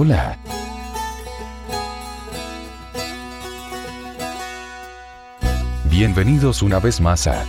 hola. 0.00 0.38
Bienvenidos 5.90 6.62
una 6.62 6.78
vez 6.78 7.00
más 7.00 7.26
a 7.26 7.44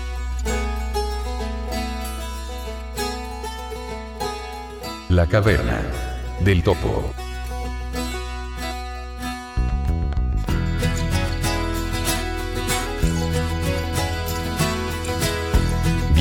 La 5.10 5.28
Caverna 5.28 5.84
del 6.44 6.64
Topo. 6.64 7.19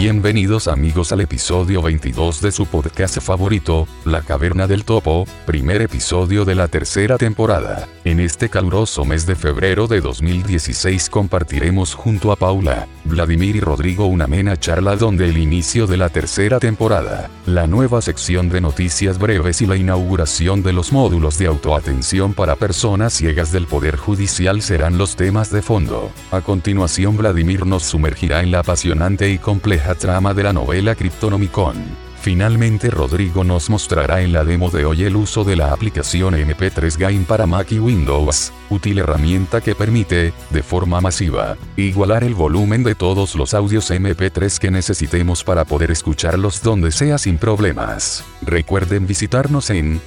Bienvenidos 0.01 0.69
amigos 0.69 1.11
al 1.11 1.23
episodio 1.23 1.83
22 1.83 2.41
de 2.41 2.53
su 2.53 2.67
podcast 2.67 3.19
favorito, 3.21 3.89
La 4.05 4.23
Caverna 4.23 4.69
del 4.69 4.85
Topo, 4.85 5.25
primer 5.45 5.83
episodio 5.83 6.45
de 6.45 6.55
la 6.55 6.69
tercera 6.69 7.19
temporada. 7.19 7.89
En 8.05 8.21
este 8.21 8.49
caluroso 8.49 9.05
mes 9.05 9.27
de 9.27 9.35
febrero 9.35 9.89
de 9.89 10.01
2016 10.01 11.11
compartiremos 11.11 11.95
junto 11.95 12.31
a 12.31 12.37
Paula, 12.37 12.87
Vladimir 13.07 13.57
y 13.57 13.61
Rodrigo 13.61 14.07
una 14.07 14.27
amena 14.27 14.57
charla 14.57 14.95
donde 14.95 15.29
el 15.29 15.37
inicio 15.37 15.89
de 15.89 15.97
la 15.97 16.11
tercera 16.11 16.61
temporada, 16.61 17.29
la 17.47 17.67
nueva 17.67 18.01
sección 18.01 18.51
de 18.51 18.61
noticias 18.61 19.19
breves 19.19 19.63
y 19.63 19.67
la 19.67 19.77
inauguración 19.77 20.63
de 20.63 20.75
los 20.75 20.93
módulos 20.93 21.39
de 21.39 21.47
autoatención 21.47 22.35
para 22.35 22.55
personas 22.55 23.15
ciegas 23.15 23.51
del 23.51 23.67
Poder 23.67 23.97
Judicial 23.97 24.63
serán 24.63 24.97
los 24.97 25.17
temas 25.17 25.51
de 25.51 25.61
fondo. 25.61 26.13
A 26.31 26.41
continuación 26.41 27.17
Vladimir 27.17 27.67
nos 27.67 27.83
sumergirá 27.83 28.45
en 28.45 28.53
la 28.53 28.61
apasionante 28.61 29.29
y 29.29 29.39
compleja 29.39 29.88
trama 29.95 30.35
de 30.35 30.43
la 30.43 30.53
novela 30.53 30.95
Cryptonomicon. 30.95 32.09
Finalmente 32.21 32.91
Rodrigo 32.91 33.45
nos 33.45 33.71
mostrará 33.71 34.21
en 34.23 34.33
la 34.33 34.45
demo 34.45 34.71
de 34.71 34.85
hoy 34.85 35.05
el 35.05 35.17
uso 35.17 35.45
de 35.45 35.57
la 35.57 35.73
aplicación 35.73 36.35
MP3 36.35 36.99
Game 36.99 37.25
para 37.27 37.47
Mac 37.47 37.71
y 37.73 37.79
Windows, 37.79 38.53
útil 38.71 38.99
herramienta 38.99 39.61
que 39.61 39.75
permite, 39.75 40.33
de 40.51 40.63
forma 40.63 41.01
masiva, 41.01 41.57
igualar 41.77 42.25
el 42.25 42.35
volumen 42.35 42.83
de 42.83 42.95
todos 42.95 43.35
los 43.35 43.55
audios 43.55 43.91
MP3 43.91 44.59
que 44.59 44.71
necesitemos 44.71 45.45
para 45.45 45.65
poder 45.65 45.91
escucharlos 45.91 46.63
donde 46.63 46.91
sea 46.91 47.19
sin 47.19 47.39
problemas. 47.39 48.25
Recuerden 48.43 49.07
visitarnos 49.07 49.71
en 49.71 50.01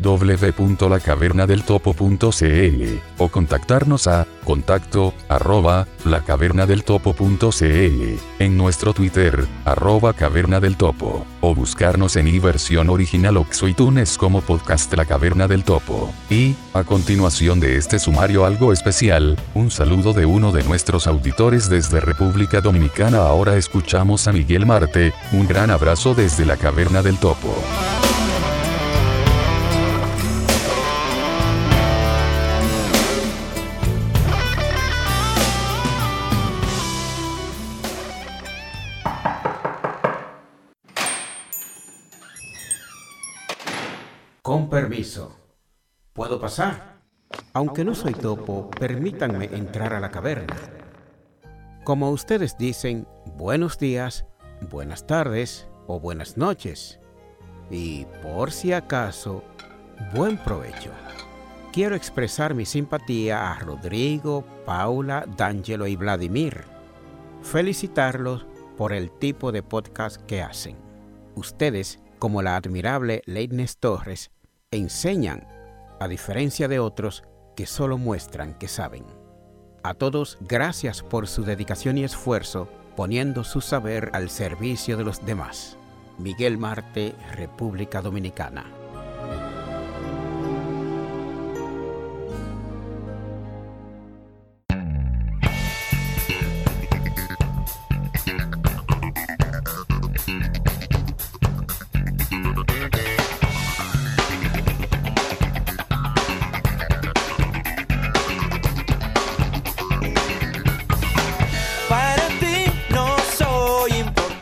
www.lacavernadeltopo.cl 0.00 2.98
o 3.18 3.28
contactarnos 3.28 4.06
a 4.06 4.26
contacto 4.44 5.12
arroba 5.28 5.86
lacavernadeltopo.cl 6.04 8.18
en 8.38 8.56
nuestro 8.56 8.94
Twitter 8.94 9.44
arroba 9.64 10.14
caverna 10.14 10.60
del 10.60 10.76
topo 10.76 11.26
o 11.40 11.54
buscarnos 11.54 12.16
en 12.16 12.28
versión 12.40 12.90
original 12.90 13.36
o 13.36 13.46
iTunes 13.66 14.18
como 14.18 14.40
podcast 14.40 14.92
La 14.94 15.04
Caverna 15.04 15.48
del 15.48 15.64
Topo. 15.64 16.12
Y, 16.30 16.54
a 16.74 16.84
continuación 16.84 17.60
de 17.60 17.76
este 17.76 17.98
sumario 17.98 18.44
algo 18.44 18.72
especial, 18.72 19.38
un 19.54 19.70
saludo 19.70 20.12
de 20.12 20.26
uno 20.26 20.52
de 20.52 20.64
nuestros 20.64 21.06
auditores 21.06 21.68
desde 21.68 22.00
República 22.00 22.60
Dominicana. 22.60 23.18
Ahora 23.18 23.56
escuchamos 23.56 24.28
a 24.28 24.32
Miguel 24.32 24.66
Marte, 24.66 25.12
un 25.32 25.46
gran 25.46 25.70
abrazo 25.70 26.14
desde 26.14 26.44
La 26.44 26.56
Caverna 26.56 27.02
del 27.02 27.18
Topo. 27.18 27.54
Con 44.48 44.70
permiso. 44.70 45.36
¿Puedo 46.14 46.40
pasar? 46.40 47.02
Aunque 47.52 47.84
no 47.84 47.94
soy 47.94 48.14
topo, 48.14 48.70
permítanme 48.70 49.44
entrar 49.52 49.92
a 49.92 50.00
la 50.00 50.10
caverna. 50.10 50.56
Como 51.84 52.10
ustedes 52.10 52.56
dicen, 52.56 53.06
buenos 53.36 53.76
días, 53.76 54.24
buenas 54.70 55.06
tardes 55.06 55.68
o 55.86 56.00
buenas 56.00 56.38
noches. 56.38 56.98
Y 57.70 58.06
por 58.22 58.50
si 58.50 58.72
acaso, 58.72 59.44
buen 60.14 60.38
provecho. 60.38 60.92
Quiero 61.70 61.94
expresar 61.94 62.54
mi 62.54 62.64
simpatía 62.64 63.52
a 63.52 63.58
Rodrigo, 63.58 64.46
Paula, 64.64 65.26
D'Angelo 65.36 65.86
y 65.86 65.96
Vladimir. 65.96 66.64
Felicitarlos 67.42 68.46
por 68.78 68.94
el 68.94 69.10
tipo 69.10 69.52
de 69.52 69.62
podcast 69.62 70.22
que 70.22 70.40
hacen. 70.40 70.78
Ustedes, 71.34 72.00
como 72.18 72.40
la 72.40 72.56
admirable 72.56 73.20
Leitnes 73.26 73.76
Torres, 73.76 74.30
enseñan, 74.76 75.46
a 75.98 76.08
diferencia 76.08 76.68
de 76.68 76.78
otros 76.78 77.24
que 77.56 77.64
solo 77.66 77.96
muestran 77.96 78.54
que 78.54 78.68
saben. 78.68 79.04
A 79.82 79.94
todos, 79.94 80.36
gracias 80.42 81.02
por 81.02 81.26
su 81.26 81.44
dedicación 81.44 81.96
y 81.96 82.04
esfuerzo 82.04 82.68
poniendo 82.94 83.44
su 83.44 83.60
saber 83.60 84.10
al 84.12 84.28
servicio 84.28 84.96
de 84.96 85.04
los 85.04 85.24
demás. 85.24 85.78
Miguel 86.18 86.58
Marte, 86.58 87.14
República 87.34 88.02
Dominicana. 88.02 88.77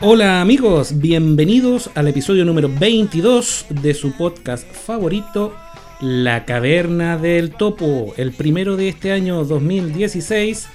Hola 0.09 0.39
amigos, 0.39 0.99
bienvenidos 0.99 1.89
al 1.93 2.07
episodio 2.07 2.45
número 2.45 2.69
22 2.69 3.65
de 3.81 3.93
su 3.93 4.15
podcast 4.15 4.65
favorito, 4.71 5.53
La 5.99 6.45
Caverna 6.45 7.17
del 7.17 7.51
Topo, 7.51 8.13
el 8.15 8.31
primero 8.31 8.77
de 8.77 8.87
este 8.87 9.11
año 9.11 9.43
2016 9.43 10.69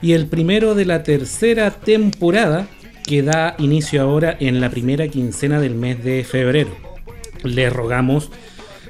y 0.00 0.12
el 0.12 0.26
primero 0.26 0.74
de 0.74 0.86
la 0.86 1.02
tercera 1.02 1.70
temporada 1.70 2.66
que 3.04 3.22
da 3.22 3.56
inicio 3.58 4.00
ahora 4.00 4.34
en 4.40 4.58
la 4.58 4.70
primera 4.70 5.06
quincena 5.08 5.60
del 5.60 5.74
mes 5.74 6.02
de 6.02 6.24
febrero. 6.24 6.74
Les 7.44 7.70
rogamos 7.70 8.30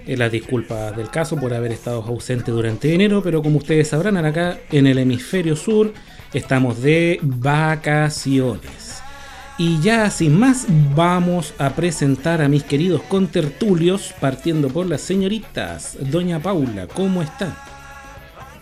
eh, 0.07 0.17
las 0.17 0.31
disculpas 0.31 0.97
del 0.97 1.11
caso 1.11 1.35
por 1.35 1.53
haber 1.53 1.73
estado 1.73 2.05
ausente 2.05 2.53
durante 2.53 2.95
enero, 2.95 3.21
pero 3.21 3.43
como 3.43 3.59
ustedes 3.59 3.89
sabrán, 3.89 4.17
acá 4.19 4.61
en 4.71 4.87
el 4.87 4.99
hemisferio 4.99 5.57
sur 5.57 5.93
estamos 6.33 6.83
de 6.83 7.19
vacaciones. 7.21 8.88
Y 9.61 9.81
ya 9.81 10.09
sin 10.09 10.39
más, 10.39 10.67
vamos 10.95 11.53
a 11.59 11.71
presentar 11.71 12.41
a 12.43 12.49
mis 12.49 12.63
queridos 12.63 13.03
contertulios, 13.03 14.15
partiendo 14.21 14.69
por 14.69 14.87
las 14.87 15.01
señoritas. 15.01 15.99
Doña 16.01 16.39
Paula, 16.39 16.87
¿cómo 16.87 17.23
está? 17.23 17.57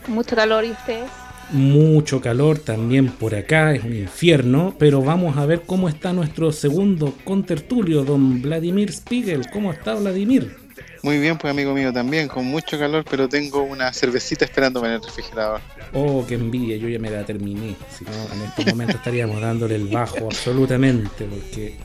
Mucho 0.08 0.34
calor, 0.34 0.64
¿y 0.64 0.70
ustedes? 0.70 1.10
Mucho 1.52 2.22
calor 2.22 2.58
también 2.60 3.08
por 3.08 3.34
acá, 3.34 3.74
es 3.74 3.84
un 3.84 3.94
infierno, 3.94 4.74
pero 4.78 5.02
vamos 5.02 5.36
a 5.36 5.44
ver 5.44 5.64
cómo 5.66 5.90
está 5.90 6.14
nuestro 6.14 6.50
segundo 6.50 7.12
contertulio, 7.24 8.02
don 8.02 8.40
Vladimir 8.40 8.90
Spiegel. 8.90 9.50
¿Cómo 9.52 9.72
está 9.72 9.94
Vladimir? 9.96 10.65
Muy 11.06 11.20
bien, 11.20 11.38
pues 11.38 11.52
amigo 11.52 11.72
mío 11.72 11.92
también, 11.92 12.26
con 12.26 12.44
mucho 12.46 12.76
calor, 12.80 13.04
pero 13.08 13.28
tengo 13.28 13.62
una 13.62 13.92
cervecita 13.92 14.44
esperándome 14.44 14.88
en 14.88 14.94
el 14.94 15.02
refrigerador. 15.04 15.60
Oh, 15.92 16.24
qué 16.26 16.34
envidia, 16.34 16.76
yo 16.78 16.88
ya 16.88 16.98
me 16.98 17.10
la 17.10 17.24
terminé. 17.24 17.76
Si 17.96 18.04
no, 18.04 18.10
en 18.34 18.42
este 18.42 18.72
momento 18.72 18.96
estaríamos 18.96 19.40
dándole 19.40 19.76
el 19.76 19.86
bajo 19.86 20.24
absolutamente, 20.24 21.24
porque 21.26 21.76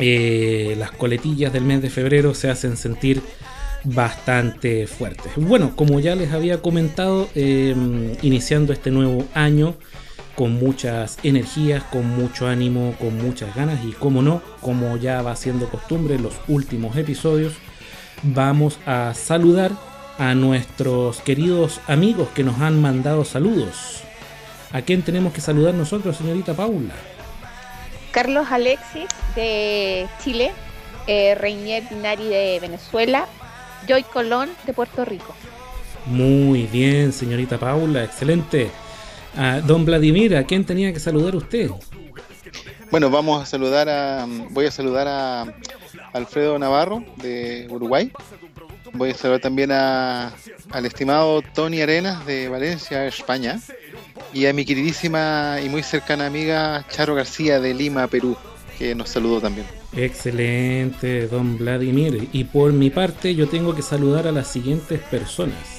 eh, 0.00 0.74
las 0.76 0.90
coletillas 0.90 1.52
del 1.52 1.62
mes 1.62 1.80
de 1.80 1.90
febrero 1.90 2.34
se 2.34 2.50
hacen 2.50 2.76
sentir 2.76 3.22
bastante 3.84 4.88
fuertes. 4.88 5.30
Bueno, 5.36 5.76
como 5.76 6.00
ya 6.00 6.16
les 6.16 6.32
había 6.32 6.60
comentado, 6.60 7.28
em, 7.36 8.16
iniciando 8.22 8.72
este 8.72 8.90
nuevo 8.90 9.28
año 9.32 9.76
con 10.34 10.54
muchas 10.54 11.18
energías, 11.22 11.84
con 11.84 12.04
mucho 12.04 12.48
ánimo, 12.48 12.96
con 12.98 13.16
muchas 13.16 13.54
ganas 13.54 13.78
y 13.84 13.92
como 13.92 14.22
no, 14.22 14.42
como 14.60 14.96
ya 14.96 15.22
va 15.22 15.36
siendo 15.36 15.68
costumbre 15.68 16.16
en 16.16 16.24
los 16.24 16.34
últimos 16.48 16.96
episodios, 16.96 17.52
vamos 18.22 18.78
a 18.86 19.14
saludar 19.14 19.72
a 20.18 20.34
nuestros 20.34 21.20
queridos 21.20 21.80
amigos 21.86 22.28
que 22.34 22.44
nos 22.44 22.60
han 22.60 22.80
mandado 22.80 23.24
saludos. 23.24 24.02
¿A 24.72 24.82
quién 24.82 25.02
tenemos 25.02 25.32
que 25.32 25.40
saludar 25.40 25.74
nosotros, 25.74 26.16
señorita 26.16 26.54
Paula? 26.54 26.94
Carlos 28.10 28.46
Alexis 28.50 29.06
de 29.34 30.06
Chile, 30.22 30.52
eh, 31.06 31.34
Reinier 31.34 31.88
Pinari 31.88 32.24
de 32.24 32.58
Venezuela, 32.60 33.26
Joy 33.86 34.02
Colón 34.02 34.50
de 34.66 34.72
Puerto 34.72 35.04
Rico. 35.04 35.34
Muy 36.06 36.64
bien, 36.64 37.12
señorita 37.12 37.58
Paula, 37.58 38.04
excelente. 38.04 38.70
don 39.66 39.84
Vladimir, 39.84 40.36
¿a 40.36 40.44
quién 40.44 40.64
tenía 40.64 40.92
que 40.92 41.00
saludar 41.00 41.36
usted? 41.36 41.70
Bueno, 42.90 43.10
vamos 43.10 43.42
a 43.42 43.46
saludar 43.46 43.88
a. 43.88 44.26
Voy 44.50 44.64
a 44.66 44.70
saludar 44.70 45.06
a 45.06 45.44
Alfredo 46.12 46.58
Navarro 46.58 47.04
de 47.16 47.66
Uruguay. 47.70 48.10
Voy 48.92 49.10
a 49.10 49.14
saludar 49.14 49.40
también 49.40 49.70
a, 49.72 50.32
al 50.70 50.86
estimado 50.86 51.42
Tony 51.54 51.82
Arenas 51.82 52.24
de 52.26 52.48
Valencia, 52.48 53.06
España. 53.06 53.60
Y 54.32 54.46
a 54.46 54.52
mi 54.52 54.64
queridísima 54.64 55.58
y 55.64 55.68
muy 55.68 55.82
cercana 55.82 56.26
amiga 56.26 56.84
Charo 56.90 57.14
García 57.14 57.60
de 57.60 57.74
Lima, 57.74 58.06
Perú, 58.06 58.36
que 58.78 58.94
nos 58.94 59.08
saludó 59.08 59.40
también. 59.40 59.66
Excelente, 59.96 61.26
don 61.28 61.58
Vladimir. 61.58 62.28
Y 62.32 62.44
por 62.44 62.72
mi 62.72 62.90
parte 62.90 63.34
yo 63.34 63.48
tengo 63.48 63.74
que 63.74 63.82
saludar 63.82 64.26
a 64.26 64.32
las 64.32 64.48
siguientes 64.48 65.00
personas. 65.00 65.78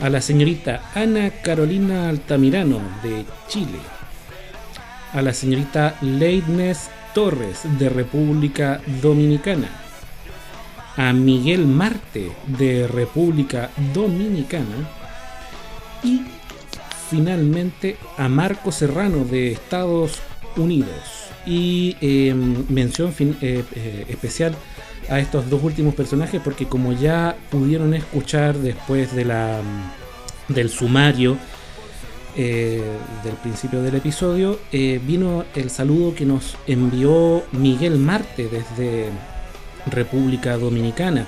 A 0.00 0.08
la 0.08 0.20
señorita 0.20 0.90
Ana 0.94 1.30
Carolina 1.42 2.08
Altamirano 2.08 2.80
de 3.02 3.24
Chile. 3.48 3.78
A 5.12 5.22
la 5.22 5.32
señorita 5.32 5.96
Leidnes 6.00 6.90
Torres 7.14 7.60
de 7.78 7.88
República 7.88 8.80
Dominicana. 9.00 9.68
A 10.96 11.12
Miguel 11.12 11.66
Marte 11.66 12.32
de 12.46 12.86
República 12.86 13.70
Dominicana. 13.94 14.88
Y 16.02 16.22
finalmente 17.10 17.96
a 18.16 18.28
Marco 18.28 18.72
Serrano 18.72 19.24
de 19.24 19.52
Estados 19.52 20.20
Unidos. 20.56 21.30
Y 21.44 21.96
em, 22.00 22.64
mención 22.68 23.14
eh, 23.18 23.64
eh, 23.74 24.06
especial 24.08 24.54
a 25.08 25.18
estos 25.18 25.50
dos 25.50 25.62
últimos 25.62 25.94
personajes 25.94 26.40
porque 26.42 26.66
como 26.66 26.92
ya 26.92 27.36
pudieron 27.50 27.94
escuchar 27.94 28.56
después 28.56 29.14
de 29.14 29.24
la, 29.24 29.60
del 30.48 30.70
sumario 30.70 31.36
eh, 32.36 32.82
del 33.22 33.34
principio 33.34 33.82
del 33.82 33.94
episodio, 33.94 34.58
vino 34.70 35.44
el 35.54 35.70
saludo 35.70 36.14
que 36.14 36.24
nos 36.24 36.56
envió 36.66 37.42
Miguel 37.52 37.98
Marte 37.98 38.48
desde 38.48 39.10
República 39.86 40.56
Dominicana. 40.56 41.26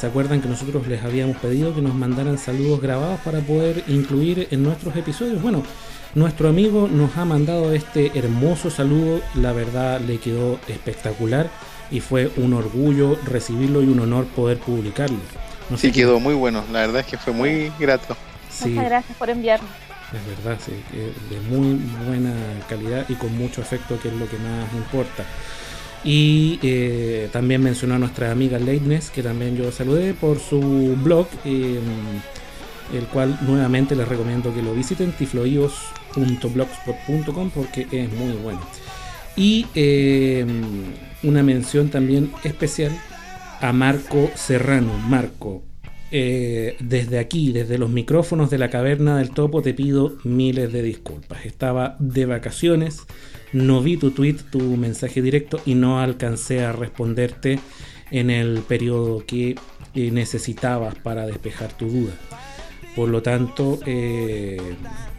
¿Se 0.00 0.06
acuerdan 0.06 0.40
que 0.40 0.48
nosotros 0.48 0.86
les 0.86 1.04
habíamos 1.04 1.36
pedido 1.36 1.74
que 1.74 1.82
nos 1.82 1.94
mandaran 1.94 2.38
saludos 2.38 2.80
grabados 2.80 3.20
para 3.20 3.40
poder 3.40 3.84
incluir 3.86 4.48
en 4.50 4.62
nuestros 4.62 4.96
episodios? 4.96 5.42
Bueno, 5.42 5.62
nuestro 6.14 6.48
amigo 6.48 6.88
nos 6.90 7.16
ha 7.16 7.24
mandado 7.24 7.72
este 7.74 8.18
hermoso 8.18 8.70
saludo, 8.70 9.20
la 9.34 9.52
verdad 9.52 10.00
le 10.00 10.18
quedó 10.18 10.58
espectacular 10.68 11.50
y 11.90 12.00
fue 12.00 12.32
un 12.36 12.54
orgullo 12.54 13.18
recibirlo 13.26 13.82
y 13.82 13.88
un 13.88 14.00
honor 14.00 14.24
poder 14.24 14.58
publicarlo. 14.58 15.18
sí, 15.76 15.92
quedó 15.92 16.18
muy 16.18 16.34
bueno, 16.34 16.64
la 16.72 16.80
verdad 16.80 17.00
es 17.00 17.06
que 17.06 17.18
fue 17.18 17.32
muy 17.32 17.70
grato. 17.78 18.16
Muchas 18.64 18.84
gracias 18.84 19.18
por 19.18 19.30
enviarlo. 19.30 19.68
Es 20.12 20.44
verdad, 20.44 20.58
sí, 20.64 20.72
de 21.30 21.40
muy 21.54 21.78
buena 22.06 22.34
calidad 22.68 23.06
y 23.08 23.14
con 23.14 23.36
mucho 23.38 23.62
afecto, 23.62 23.98
que 24.00 24.08
es 24.08 24.14
lo 24.14 24.28
que 24.28 24.38
más 24.38 24.72
importa. 24.74 25.24
Y 26.02 26.58
eh, 26.62 27.28
también 27.32 27.62
mencionó 27.62 27.94
a 27.94 27.98
nuestra 27.98 28.32
amiga 28.32 28.58
Leitness, 28.58 29.10
que 29.10 29.22
también 29.22 29.56
yo 29.56 29.70
saludé 29.70 30.14
por 30.14 30.40
su 30.40 30.96
blog. 31.02 31.28
Eh, 31.44 31.78
el 32.92 33.06
cual 33.06 33.38
nuevamente 33.42 33.94
les 33.94 34.08
recomiendo 34.08 34.52
que 34.54 34.62
lo 34.62 34.72
visiten, 34.74 35.12
tifloios.blogspot.com 35.12 37.50
porque 37.50 37.86
es 37.90 38.10
muy 38.12 38.32
bueno. 38.32 38.60
Y 39.36 39.66
eh, 39.74 40.44
una 41.22 41.42
mención 41.42 41.88
también 41.88 42.30
especial 42.42 42.92
a 43.60 43.72
Marco 43.72 44.30
Serrano. 44.34 44.92
Marco, 44.98 45.62
eh, 46.12 46.76
desde 46.80 47.18
aquí, 47.18 47.52
desde 47.52 47.78
los 47.78 47.90
micrófonos 47.90 48.50
de 48.50 48.58
la 48.58 48.70
caverna 48.70 49.18
del 49.18 49.30
topo, 49.30 49.62
te 49.62 49.74
pido 49.74 50.16
miles 50.24 50.72
de 50.72 50.82
disculpas. 50.82 51.46
Estaba 51.46 51.96
de 51.98 52.26
vacaciones, 52.26 53.02
no 53.52 53.80
vi 53.80 53.96
tu 53.96 54.10
tweet, 54.10 54.36
tu 54.50 54.60
mensaje 54.76 55.22
directo 55.22 55.60
y 55.64 55.74
no 55.74 56.00
alcancé 56.00 56.64
a 56.64 56.72
responderte 56.72 57.60
en 58.10 58.30
el 58.30 58.58
periodo 58.60 59.24
que 59.24 59.56
eh, 59.94 60.10
necesitabas 60.10 60.96
para 60.96 61.26
despejar 61.26 61.76
tu 61.76 61.86
duda. 61.88 62.12
Por 62.96 63.08
lo 63.08 63.22
tanto, 63.22 63.78
eh, 63.86 64.58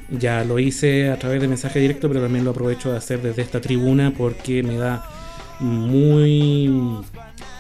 ya 0.10 0.44
lo 0.44 0.60
hice 0.60 1.10
a 1.10 1.18
través 1.18 1.42
de 1.42 1.48
mensaje 1.48 1.80
directo, 1.80 2.10
pero 2.10 2.22
también 2.22 2.44
lo 2.44 2.52
aprovecho 2.52 2.92
de 2.92 2.98
hacer 2.98 3.22
desde 3.22 3.42
esta 3.42 3.62
tribuna 3.62 4.14
porque 4.18 4.62
me 4.62 4.76
da 4.76 5.06
muy 5.62 6.70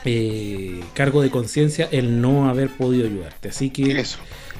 eh, 0.06 0.81
cargo 0.94 1.21
de 1.21 1.30
conciencia 1.30 1.88
el 1.92 2.21
no 2.21 2.50
haber 2.50 2.69
podido 2.69 3.07
ayudarte. 3.07 3.50
Así 3.50 3.69
que... 3.69 4.03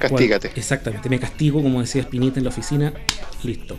castígate. 0.08 0.50
exactamente, 0.54 1.08
me 1.08 1.18
castigo, 1.18 1.62
como 1.62 1.80
decía 1.80 2.02
Espinita 2.02 2.38
en 2.38 2.44
la 2.44 2.50
oficina, 2.50 2.92
listo. 3.42 3.78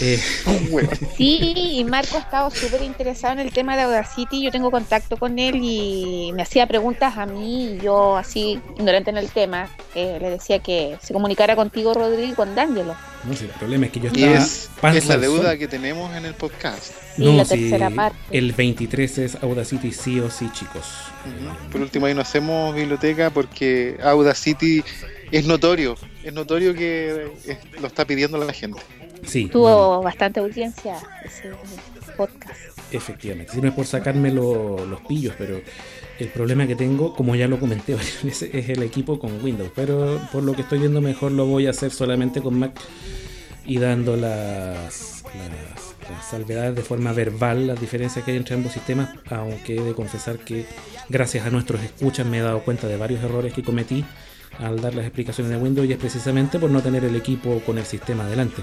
Eh, 0.00 0.18
sí, 1.16 1.54
y 1.56 1.84
Marco 1.84 2.18
estaba 2.18 2.50
súper 2.50 2.82
interesado 2.82 3.34
en 3.34 3.40
el 3.40 3.52
tema 3.52 3.76
de 3.76 3.82
Audacity. 3.82 4.42
Yo 4.42 4.50
tengo 4.50 4.70
contacto 4.70 5.16
con 5.16 5.38
él 5.38 5.60
y 5.62 6.30
me 6.34 6.42
hacía 6.42 6.66
preguntas 6.66 7.16
a 7.16 7.26
mí. 7.26 7.74
Y 7.74 7.78
yo, 7.80 8.16
así, 8.16 8.60
ignorante 8.76 9.10
en 9.10 9.16
el 9.16 9.30
tema, 9.30 9.68
eh, 9.94 10.18
le 10.20 10.30
decía 10.30 10.58
que 10.60 10.96
se 11.02 11.12
comunicara 11.12 11.56
contigo, 11.56 11.94
Rodrigo, 11.94 12.32
y 12.32 12.34
con 12.34 12.54
D'Angelo. 12.54 12.94
No 13.24 13.34
sé, 13.34 13.46
el 13.46 13.50
problema 13.50 13.86
es 13.86 13.92
que 13.92 14.00
yo 14.00 14.08
estaba. 14.08 14.96
es, 14.96 15.06
la 15.06 15.16
deuda 15.16 15.56
que 15.56 15.66
tenemos 15.66 16.14
en 16.16 16.24
el 16.24 16.34
podcast. 16.34 16.92
no, 17.16 17.32
la 17.32 17.44
tercera 17.44 17.90
parte. 17.90 18.18
El 18.30 18.52
23 18.52 19.18
es 19.18 19.34
Audacity, 19.42 19.92
sí 19.92 20.20
o 20.20 20.30
sí, 20.30 20.48
chicos. 20.52 20.86
Por 21.72 21.80
último, 21.80 22.06
ahí 22.06 22.14
no 22.14 22.20
hacemos 22.20 22.74
biblioteca 22.74 23.30
porque 23.30 23.98
Audacity 24.02 24.84
es 25.30 25.46
notorio. 25.46 25.96
Es 26.22 26.32
notorio 26.32 26.74
que 26.74 27.30
lo 27.80 27.86
está 27.86 28.04
pidiendo 28.04 28.38
la 28.38 28.52
gente. 28.52 28.80
Tuvo 29.50 30.02
bastante 30.02 30.40
audiencia 30.40 30.96
ese 31.24 31.50
podcast. 32.16 32.60
Efectivamente, 32.90 33.52
si 33.52 33.60
no 33.60 33.68
es 33.68 33.74
por 33.74 33.86
sacarme 33.86 34.30
los 34.30 35.00
pillos, 35.06 35.34
pero 35.36 35.60
el 36.18 36.28
problema 36.28 36.66
que 36.66 36.74
tengo, 36.74 37.14
como 37.14 37.36
ya 37.36 37.46
lo 37.46 37.60
comenté 37.60 37.94
es 38.24 38.42
el 38.42 38.82
equipo 38.82 39.18
con 39.18 39.42
Windows. 39.42 39.70
Pero 39.74 40.20
por 40.32 40.42
lo 40.42 40.54
que 40.54 40.62
estoy 40.62 40.78
viendo, 40.78 41.00
mejor 41.00 41.32
lo 41.32 41.46
voy 41.46 41.66
a 41.66 41.70
hacer 41.70 41.90
solamente 41.90 42.40
con 42.40 42.58
Mac 42.58 42.72
y 43.66 43.78
dando 43.78 44.16
las, 44.16 45.22
las, 45.24 46.24
salvedades 46.30 46.74
de 46.74 46.82
forma 46.82 47.12
verbal, 47.12 47.66
las 47.66 47.80
diferencias 47.80 48.24
que 48.24 48.30
hay 48.30 48.38
entre 48.38 48.54
ambos 48.54 48.72
sistemas. 48.72 49.10
Aunque 49.30 49.76
he 49.76 49.82
de 49.82 49.92
confesar 49.92 50.38
que, 50.38 50.64
gracias 51.10 51.46
a 51.46 51.50
nuestros 51.50 51.82
escuchas, 51.82 52.26
me 52.26 52.38
he 52.38 52.40
dado 52.40 52.60
cuenta 52.60 52.86
de 52.86 52.96
varios 52.96 53.22
errores 53.22 53.52
que 53.52 53.62
cometí 53.62 54.04
al 54.58 54.80
dar 54.80 54.94
las 54.94 55.04
explicaciones 55.04 55.52
de 55.52 55.58
Windows 55.58 55.88
y 55.88 55.92
es 55.92 55.98
precisamente 55.98 56.58
por 56.58 56.70
no 56.70 56.80
tener 56.80 57.04
el 57.04 57.16
equipo 57.16 57.60
con 57.64 57.78
el 57.78 57.84
sistema 57.84 58.24
adelante. 58.24 58.62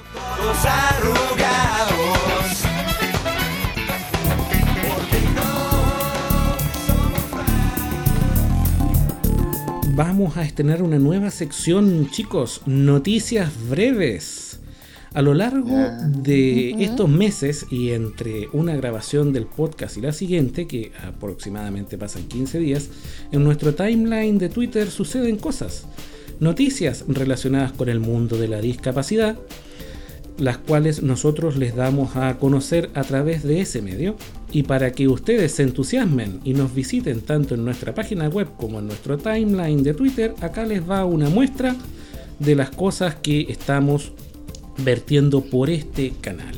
Vamos 9.95 10.35
a 10.35 10.43
estrenar 10.43 10.81
una 10.81 10.99
nueva 10.99 11.31
sección, 11.31 12.09
chicos, 12.11 12.61
noticias 12.65 13.49
breves. 13.69 14.54
A 15.15 15.21
lo 15.21 15.33
largo 15.33 15.77
de 16.23 16.71
estos 16.83 17.07
meses 17.07 17.67
y 17.71 17.91
entre 17.91 18.49
una 18.51 18.75
grabación 18.75 19.31
del 19.31 19.45
podcast 19.45 19.95
y 19.95 20.01
la 20.01 20.11
siguiente, 20.11 20.67
que 20.67 20.91
aproximadamente 21.07 21.97
pasan 21.97 22.23
15 22.23 22.59
días, 22.59 22.89
en 23.31 23.45
nuestro 23.45 23.73
timeline 23.73 24.37
de 24.37 24.49
Twitter 24.49 24.91
suceden 24.91 25.37
cosas. 25.37 25.85
Noticias 26.41 27.05
relacionadas 27.07 27.71
con 27.71 27.87
el 27.87 28.01
mundo 28.01 28.37
de 28.37 28.49
la 28.49 28.59
discapacidad, 28.59 29.37
las 30.37 30.57
cuales 30.57 31.01
nosotros 31.01 31.55
les 31.55 31.77
damos 31.77 32.17
a 32.17 32.37
conocer 32.37 32.89
a 32.93 33.05
través 33.05 33.41
de 33.43 33.61
ese 33.61 33.81
medio. 33.81 34.17
Y 34.51 34.63
para 34.63 34.91
que 34.91 35.07
ustedes 35.07 35.53
se 35.53 35.63
entusiasmen 35.63 36.41
y 36.43 36.53
nos 36.55 36.75
visiten 36.75 37.21
tanto 37.21 37.55
en 37.55 37.63
nuestra 37.63 37.95
página 37.95 38.27
web 38.27 38.49
como 38.57 38.79
en 38.79 38.87
nuestro 38.87 39.17
timeline 39.17 39.81
de 39.81 39.93
Twitter, 39.93 40.35
acá 40.41 40.65
les 40.65 40.81
va 40.81 41.05
una 41.05 41.29
muestra 41.29 41.73
de 42.39 42.55
las 42.55 42.69
cosas 42.69 43.15
que 43.15 43.43
estamos 43.49 44.11
vertiendo 44.77 45.41
por 45.41 45.69
este 45.69 46.13
canal. 46.21 46.55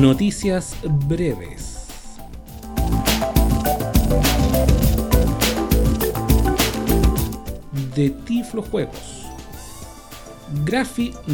Noticias 0.00 0.76
breves. 1.08 1.86
De 7.94 8.10
Tiflo 8.10 8.62
Juegos. 8.62 9.24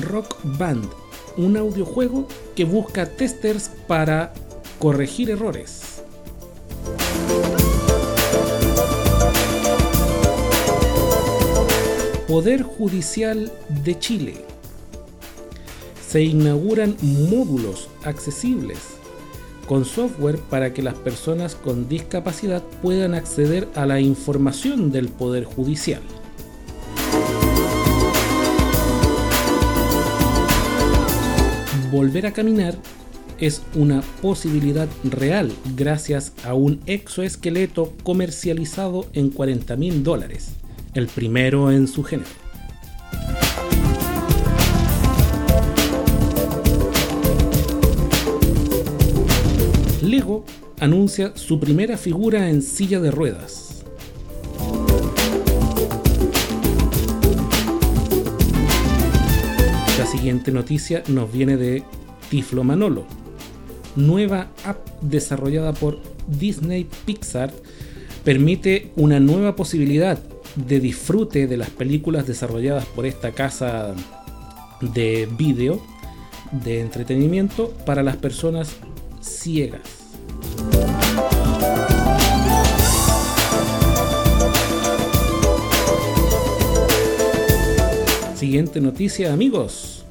Rock 0.03 0.37
Band, 0.59 0.89
un 1.37 1.57
audiojuego 1.57 2.29
que 2.55 2.65
busca 2.65 3.07
testers 3.07 3.71
para 3.87 4.33
corregir 4.79 5.31
errores. 5.31 5.90
Poder 12.31 12.63
Judicial 12.63 13.51
de 13.83 13.99
Chile. 13.99 14.35
Se 16.01 16.23
inauguran 16.23 16.97
módulos 17.03 17.89
accesibles 18.05 18.79
con 19.67 19.85
software 19.85 20.39
para 20.39 20.73
que 20.73 20.81
las 20.81 20.95
personas 20.95 21.57
con 21.57 21.89
discapacidad 21.89 22.63
puedan 22.83 23.15
acceder 23.17 23.67
a 23.75 23.85
la 23.85 23.99
información 23.99 24.93
del 24.93 25.09
Poder 25.09 25.43
Judicial. 25.43 26.03
Volver 31.91 32.29
a 32.29 32.33
caminar 32.33 32.77
es 33.41 33.61
una 33.75 34.03
posibilidad 34.23 34.87
real 35.03 35.51
gracias 35.75 36.33
a 36.45 36.55
un 36.55 36.81
exoesqueleto 36.87 37.93
comercializado 38.05 39.07
en 39.15 39.31
40 39.31 39.75
mil 39.75 40.05
dólares, 40.05 40.60
el 40.95 41.07
primero 41.07 41.71
en 41.71 41.87
su 41.87 42.03
género. 42.03 42.31
Lego 50.03 50.45
anuncia 50.81 51.33
su 51.37 51.61
primera 51.61 51.97
figura 51.97 52.51
en 52.51 52.63
silla 52.63 53.01
de 53.01 53.11
ruedas. 53.11 53.85
La 59.99 60.07
siguiente 60.07 60.51
noticia 60.51 61.03
nos 61.09 61.33
viene 61.33 61.57
de 61.57 61.85
Tiflo 62.31 62.65
Manolo. 62.65 63.05
Nueva 63.95 64.51
app 64.65 64.89
desarrollada 65.03 65.73
por 65.73 66.01
Disney 66.27 66.89
Pixar 67.05 67.53
permite 68.25 68.93
una 68.97 69.21
nueva 69.21 69.57
posibilidad 69.57 70.19
de 70.67 70.81
disfrute 70.81 71.47
de 71.47 71.57
las 71.57 71.71
películas 71.71 72.27
desarrolladas 72.27 72.85
por 72.87 73.07
esta 73.07 73.33
casa 73.33 73.95
de 74.81 75.29
vídeo 75.37 75.81
de 76.53 76.81
entretenimiento 76.81 77.71
para 77.87 78.03
las 78.03 78.17
personas 78.17 78.77
ciegas. 79.21 79.83
Siguiente 88.35 88.81
noticia 88.81 89.33
amigos. 89.33 90.05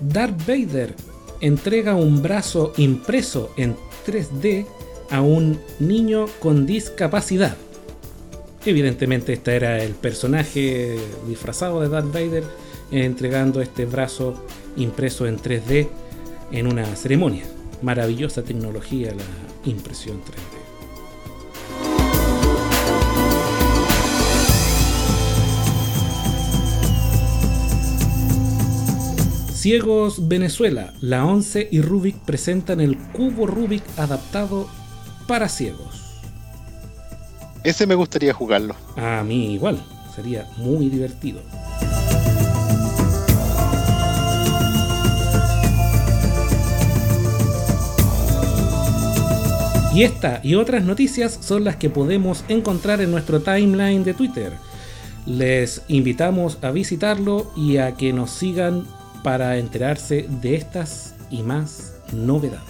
Darth 0.00 0.38
Vader 0.46 0.94
entrega 1.40 1.94
un 1.94 2.22
brazo 2.22 2.72
impreso 2.78 3.52
en 3.56 3.76
3D 4.06 4.66
a 5.10 5.20
un 5.20 5.60
niño 5.78 6.26
con 6.40 6.66
discapacidad. 6.66 7.56
Evidentemente 8.64 9.32
este 9.32 9.56
era 9.56 9.82
el 9.82 9.94
personaje 9.94 10.98
disfrazado 11.26 11.80
de 11.80 11.88
Darth 11.88 12.12
Vader 12.12 12.44
entregando 12.90 13.62
este 13.62 13.86
brazo 13.86 14.44
impreso 14.76 15.26
en 15.26 15.38
3D 15.38 15.88
en 16.52 16.66
una 16.66 16.84
ceremonia. 16.96 17.44
Maravillosa 17.82 18.42
tecnología 18.42 19.14
la 19.14 19.70
impresión 19.70 20.20
3D. 20.20 20.60
Ciegos 29.54 30.26
Venezuela, 30.26 30.94
la 31.02 31.26
11 31.26 31.68
y 31.70 31.82
Rubik 31.82 32.16
presentan 32.20 32.80
el 32.80 32.96
cubo 32.96 33.46
Rubik 33.46 33.82
adaptado 33.98 34.68
para 35.26 35.50
ciegos. 35.50 35.99
Ese 37.62 37.86
me 37.86 37.94
gustaría 37.94 38.32
jugarlo. 38.32 38.74
A 38.96 39.22
mí 39.22 39.52
igual, 39.52 39.82
sería 40.14 40.46
muy 40.56 40.88
divertido. 40.88 41.42
Y 49.92 50.04
esta 50.04 50.40
y 50.42 50.54
otras 50.54 50.84
noticias 50.84 51.38
son 51.42 51.64
las 51.64 51.76
que 51.76 51.90
podemos 51.90 52.44
encontrar 52.48 53.00
en 53.00 53.10
nuestro 53.10 53.40
timeline 53.40 54.04
de 54.04 54.14
Twitter. 54.14 54.52
Les 55.26 55.82
invitamos 55.88 56.58
a 56.62 56.70
visitarlo 56.70 57.50
y 57.56 57.76
a 57.76 57.92
que 57.96 58.12
nos 58.12 58.30
sigan 58.30 58.86
para 59.22 59.58
enterarse 59.58 60.26
de 60.28 60.54
estas 60.54 61.14
y 61.30 61.42
más 61.42 61.94
novedades. 62.12 62.69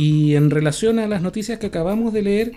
Y 0.00 0.34
en 0.34 0.48
relación 0.48 0.98
a 0.98 1.06
las 1.06 1.20
noticias 1.20 1.58
que 1.58 1.66
acabamos 1.66 2.14
de 2.14 2.22
leer, 2.22 2.52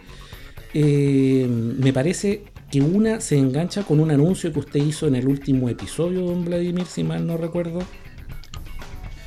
eh, 0.73 1.45
me 1.45 1.91
parece 1.91 2.45
que 2.71 2.79
una 2.79 3.19
se 3.19 3.38
engancha 3.38 3.83
con 3.83 4.00
un 4.00 4.12
anuncio 4.12 4.53
que 4.53 4.59
usted 4.59 4.79
hizo 4.79 5.07
en 5.07 5.15
el 5.15 5.27
último 5.27 5.67
episodio, 5.67 6.21
don 6.21 6.45
Vladimir, 6.45 6.85
si 6.85 7.03
mal 7.03 7.27
no 7.27 7.35
recuerdo. 7.35 7.83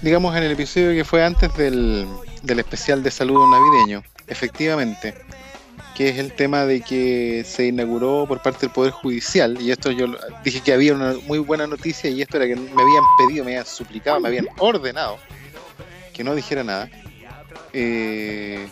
Digamos 0.00 0.34
en 0.34 0.44
el 0.44 0.52
episodio 0.52 0.94
que 0.94 1.04
fue 1.04 1.22
antes 1.22 1.54
del, 1.58 2.08
especial 2.42 3.02
de 3.02 3.10
saludo 3.10 3.46
navideño, 3.50 4.02
efectivamente, 4.28 5.12
que 5.94 6.08
es 6.08 6.16
el 6.16 6.32
tema 6.32 6.64
de 6.64 6.80
que 6.80 7.44
se 7.46 7.66
inauguró 7.66 8.24
por 8.26 8.40
parte 8.40 8.60
del 8.60 8.70
Poder 8.70 8.92
Judicial, 8.92 9.60
y 9.60 9.72
esto 9.72 9.90
yo 9.90 10.06
dije 10.42 10.62
que 10.62 10.72
había 10.72 10.94
una 10.94 11.16
muy 11.26 11.38
buena 11.38 11.66
noticia 11.66 12.08
y 12.08 12.22
esto 12.22 12.38
era 12.38 12.46
que 12.46 12.56
me 12.56 12.62
habían 12.62 13.04
pedido, 13.18 13.44
me 13.44 13.50
habían 13.50 13.66
suplicado, 13.66 14.20
me 14.20 14.28
habían 14.28 14.48
ordenado 14.56 15.18
que 16.14 16.24
no 16.24 16.34
dijera 16.34 16.64
nada. 16.64 16.88
Eh, 17.78 18.66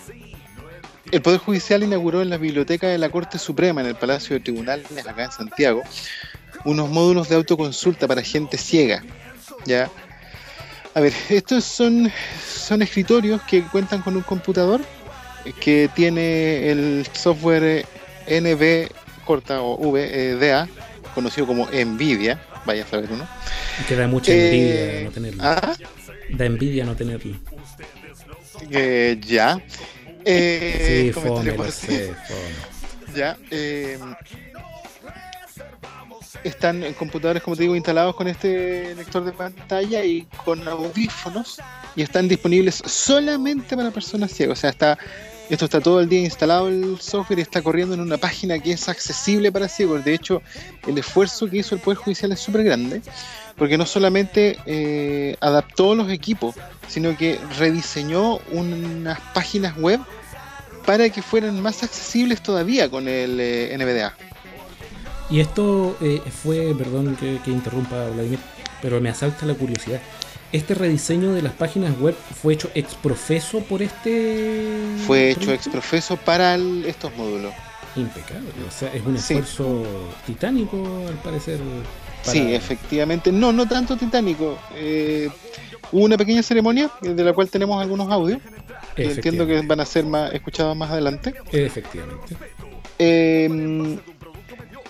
el 1.13 1.21
Poder 1.21 1.39
Judicial 1.39 1.83
inauguró 1.83 2.23
en 2.23 2.31
la 2.31 2.39
biblioteca 2.39 2.89
de 2.89 2.97
la 2.97 3.11
Corte 3.11 3.39
Suprema, 3.39 3.83
en 3.83 3.89
el 3.89 3.97
Palacio 3.97 4.35
de 4.35 4.41
Tribunales, 4.41 4.87
acá 5.07 5.25
en 5.25 5.31
Santiago, 5.31 5.83
unos 6.65 6.89
módulos 6.89 7.29
de 7.29 7.37
autoconsulta 7.37 8.09
para 8.09 8.23
gente 8.23 8.57
ciega. 8.57 9.05
¿ya? 9.67 9.91
A 10.95 11.01
ver, 11.01 11.13
estos 11.29 11.65
son, 11.65 12.11
son 12.49 12.81
escritorios 12.81 13.43
que 13.43 13.63
cuentan 13.65 14.01
con 14.01 14.17
un 14.17 14.23
computador 14.23 14.81
que 15.61 15.91
tiene 15.95 16.71
el 16.71 17.07
software 17.13 17.85
NV 18.27 18.89
corta 19.27 19.61
o 19.61 19.93
VDA, 19.93 20.67
conocido 21.15 21.47
como 21.47 21.67
NVIDIA, 21.67 22.41
vaya 22.65 22.85
a 22.85 22.87
saber 22.87 23.13
uno. 23.13 23.29
Que 23.87 23.97
da 23.97 24.09
mucha 24.09 24.33
envidia 24.33 25.01
eh, 25.01 25.05
no 25.05 25.11
tenerlo. 25.11 25.43
¿ah? 25.45 25.77
Da 26.31 26.47
envidia 26.47 26.85
no 26.87 26.97
tenerlo. 26.97 27.37
Eh, 28.71 29.21
ya. 29.25 29.61
Eh, 30.25 31.13
sí, 31.15 32.11
Ya. 33.15 33.37
Eh, 33.51 33.99
están 36.43 36.83
en 36.83 36.93
computadores, 36.95 37.43
como 37.43 37.57
te 37.57 37.63
digo, 37.63 37.75
instalados 37.75 38.15
con 38.15 38.29
este 38.29 38.95
lector 38.95 39.25
de 39.25 39.33
pantalla 39.33 40.05
y 40.05 40.27
con 40.45 40.67
audífonos 40.69 41.59
y 41.97 42.03
están 42.03 42.29
disponibles 42.29 42.83
solamente 42.87 43.77
para 43.77 43.91
personas 43.91 44.31
ciegas. 44.33 44.59
O 44.59 44.61
sea, 44.61 44.71
está 44.71 44.99
esto 45.51 45.67
está 45.67 45.81
todo 45.81 46.01
el 46.01 46.09
día 46.09 46.21
instalado 46.21 46.69
el 46.69 46.99
software 47.01 47.39
y 47.39 47.43
está 47.43 47.61
corriendo 47.61 47.95
en 47.95 48.01
una 48.01 48.17
página 48.17 48.59
que 48.59 48.73
es 48.73 48.89
accesible 48.89 49.53
para 49.53 49.69
ciegos. 49.69 50.05
De 50.05 50.15
hecho, 50.15 50.43
el 50.87 50.97
esfuerzo 50.97 51.49
que 51.49 51.59
hizo 51.59 51.75
el 51.75 51.81
Poder 51.81 51.99
Judicial 51.99 52.33
es 52.33 52.41
súper 52.41 52.65
grande, 52.65 53.03
porque 53.57 53.77
no 53.77 53.85
solamente 53.85 54.59
eh, 54.67 55.37
adaptó 55.41 55.95
los 55.95 56.11
equipos, 56.11 56.55
sino 56.89 57.17
que 57.17 57.39
rediseñó 57.59 58.39
unas 58.53 59.21
páginas 59.35 59.77
web 59.77 60.01
para 60.87 61.09
que 61.11 61.23
fueran 61.23 61.61
más 61.61 61.83
accesibles 61.83 62.43
todavía 62.43 62.91
con 62.91 63.09
el 63.09 63.39
eh, 63.41 63.77
NVDA. 63.79 64.15
Y 65.31 65.41
esto 65.41 65.97
eh, 66.01 66.21
fue, 66.43 66.75
perdón 66.77 67.17
que, 67.17 67.39
que, 67.45 67.51
interrumpa 67.51 68.09
Vladimir, 68.11 68.39
pero 68.83 69.01
me 69.01 69.09
asalta 69.09 69.47
la 69.47 69.55
curiosidad. 69.55 70.01
¿Este 70.55 70.73
rediseño 70.73 71.33
de 71.33 71.43
las 71.43 71.53
páginas 71.53 71.99
web 71.99 72.15
fue 72.15 72.55
hecho 72.55 72.71
exprofeso 72.77 73.59
por 73.59 73.83
este...? 73.83 74.95
Fue 75.05 75.33
hecho 75.33 75.53
exprofeso 75.53 76.17
para 76.17 76.55
estos 76.55 77.13
módulos. 77.17 77.53
Impecable, 77.97 78.51
o 78.65 78.71
sea, 78.71 78.95
es 78.95 79.05
un 79.05 79.17
esfuerzo 79.17 79.83
titánico 80.25 80.77
al 81.09 81.17
parecer. 81.17 81.59
Sí, 82.23 82.55
efectivamente. 82.55 83.33
No, 83.33 83.53
no 83.53 83.67
tanto 83.67 83.97
titánico. 83.97 84.57
Eh, 84.77 85.29
hubo 85.91 86.05
una 86.05 86.17
pequeña 86.17 86.41
ceremonia 86.45 86.89
de 87.01 87.25
la 87.25 87.33
cual 87.33 87.51
tenemos 87.51 87.83
algunos 87.83 88.09
audios 88.13 88.39
entiendo 88.97 89.49
que 89.49 89.61
van 89.63 89.81
a 89.81 89.85
ser 89.85 90.05
más 90.07 90.33
escuchados 90.33 90.77
más 90.77 90.89
adelante. 90.89 91.35
Efectivamente. 91.51 92.37
Eh, 92.97 93.99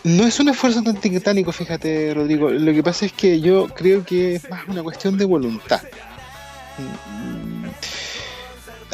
no 0.05 0.25
es 0.25 0.39
un 0.39 0.51
esfuerzo 0.51 0.83
tan 0.83 0.97
titánico, 1.01 1.51
fíjate, 1.51 2.13
Rodrigo. 2.15 2.51
Lo 2.51 2.73
que 2.73 2.83
pasa 2.83 3.07
es 3.07 3.13
que 3.13 3.41
yo 3.41 3.69
creo 3.69 4.05
que 4.05 4.37
es 4.37 4.49
más 4.51 4.69
una 4.69 4.83
cuestión 4.83 5.17
de 5.17 5.25
voluntad. 5.25 5.83
Mm, 6.79 7.65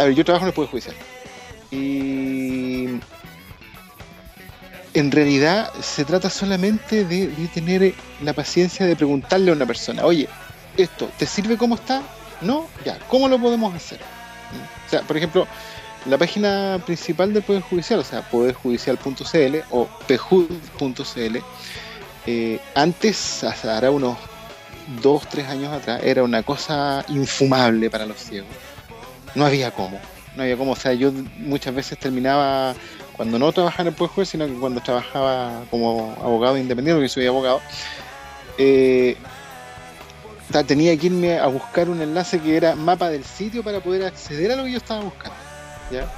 a 0.00 0.04
ver, 0.04 0.14
yo 0.14 0.24
trabajo 0.24 0.44
en 0.44 0.48
el 0.48 0.54
Poder 0.54 0.70
Judicial. 0.70 0.94
Y 1.72 2.86
en 4.94 5.10
realidad 5.10 5.72
se 5.80 6.04
trata 6.04 6.30
solamente 6.30 7.04
de, 7.04 7.26
de, 7.26 7.48
tener 7.48 7.94
la 8.22 8.32
paciencia 8.32 8.86
de 8.86 8.94
preguntarle 8.94 9.50
a 9.50 9.54
una 9.54 9.66
persona, 9.66 10.04
oye, 10.04 10.28
¿esto 10.76 11.10
te 11.18 11.26
sirve 11.26 11.56
como 11.56 11.74
está? 11.74 12.02
No, 12.40 12.68
ya, 12.84 12.98
¿cómo 13.08 13.28
lo 13.28 13.38
podemos 13.38 13.74
hacer? 13.74 13.98
O 14.86 14.90
sea, 14.90 15.02
por 15.02 15.16
ejemplo, 15.16 15.46
la 16.06 16.16
página 16.18 16.80
principal 16.84 17.32
del 17.32 17.42
Poder 17.42 17.62
Judicial, 17.62 18.00
o 18.00 18.04
sea, 18.04 18.22
poderjudicial.cl 18.22 19.56
o 19.70 19.86
pejud.cl, 20.06 21.36
eh, 22.26 22.60
antes, 22.74 23.44
hará 23.44 23.90
unos 23.90 24.16
dos, 25.02 25.28
tres 25.28 25.46
años 25.48 25.72
atrás, 25.72 26.00
era 26.02 26.22
una 26.22 26.42
cosa 26.42 27.04
infumable 27.08 27.90
para 27.90 28.06
los 28.06 28.18
ciegos. 28.18 28.48
No 29.34 29.44
había 29.46 29.70
cómo, 29.70 30.00
no 30.36 30.42
había 30.42 30.56
cómo. 30.56 30.72
O 30.72 30.76
sea, 30.76 30.94
yo 30.94 31.12
muchas 31.38 31.74
veces 31.74 31.98
terminaba, 31.98 32.74
cuando 33.16 33.38
no 33.38 33.52
trabajaba 33.52 33.82
en 33.82 33.88
el 33.88 33.94
Poder 33.94 34.12
Juez, 34.12 34.28
sino 34.30 34.46
que 34.46 34.54
cuando 34.54 34.80
trabajaba 34.80 35.64
como 35.70 36.16
abogado 36.22 36.56
independiente, 36.56 36.98
porque 36.98 37.08
soy 37.08 37.26
abogado, 37.26 37.60
eh, 38.58 39.16
tenía 40.66 40.96
que 40.96 41.06
irme 41.06 41.38
a 41.38 41.46
buscar 41.46 41.88
un 41.88 42.02
enlace 42.02 42.40
que 42.40 42.56
era 42.56 42.74
mapa 42.74 43.08
del 43.08 43.24
sitio 43.24 43.62
para 43.62 43.80
poder 43.80 44.04
acceder 44.04 44.50
a 44.50 44.56
lo 44.56 44.64
que 44.64 44.72
yo 44.72 44.78
estaba 44.78 45.02
buscando. 45.02 45.49
¿Ya? 45.90 46.08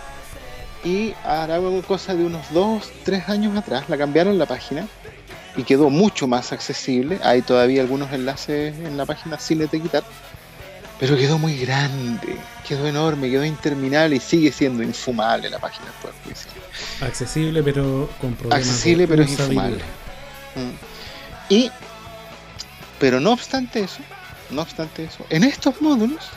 Y 0.85 1.15
ahora 1.25 1.61
cosa 1.87 2.15
de 2.15 2.25
unos 2.25 2.53
dos, 2.53 2.91
tres 3.05 3.29
años 3.29 3.57
atrás, 3.57 3.89
la 3.89 3.97
cambiaron 3.97 4.39
la 4.39 4.47
página 4.47 4.87
y 5.57 5.63
quedó 5.63 5.91
mucho 5.91 6.27
más 6.27 6.53
accesible. 6.53 7.21
Hay 7.23 7.43
todavía 7.43 7.83
algunos 7.83 8.13
enlaces 8.13 8.75
en 8.79 8.97
la 8.97 9.07
página 9.07 9.39
sin 9.39 9.67
quitar, 9.69 10.03
pero 10.99 11.17
quedó 11.17 11.39
muy 11.39 11.57
grande, 11.57 12.37
quedó 12.67 12.87
enorme, 12.87 13.31
quedó 13.31 13.45
interminable 13.45 14.17
y 14.17 14.21
sigue 14.21 14.51
siendo 14.51 14.83
infumable 14.83 15.51
la 15.51 15.59
página 15.59 15.87
Judicial. 16.25 16.55
Accesible, 17.01 17.63
pero 17.63 18.09
con 18.21 18.35
problemas. 18.35 18.67
Accesible, 18.67 19.07
pero 19.07 19.23
es 19.23 19.31
infumable. 19.31 19.83
Mm. 20.57 21.53
Y, 21.53 21.71
pero 22.99 23.21
no 23.21 23.33
obstante 23.33 23.81
eso, 23.81 24.01
no 24.51 24.63
obstante 24.63 25.05
eso, 25.05 25.25
en 25.31 25.45
estos 25.45 25.81
módulos, 25.81 26.29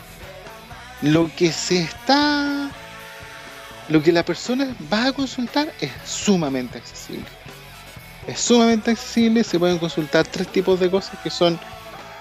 lo 1.02 1.30
que 1.36 1.52
se 1.52 1.82
está, 1.82 2.70
lo 3.88 4.02
que 4.02 4.12
la 4.12 4.24
persona 4.24 4.74
va 4.92 5.06
a 5.06 5.12
consultar 5.12 5.72
es 5.80 5.90
sumamente 6.04 6.78
accesible. 6.78 7.26
Es 8.26 8.40
sumamente 8.40 8.90
accesible, 8.90 9.44
se 9.44 9.58
pueden 9.58 9.78
consultar 9.78 10.26
tres 10.26 10.48
tipos 10.48 10.80
de 10.80 10.90
cosas 10.90 11.18
que 11.22 11.30
son 11.30 11.58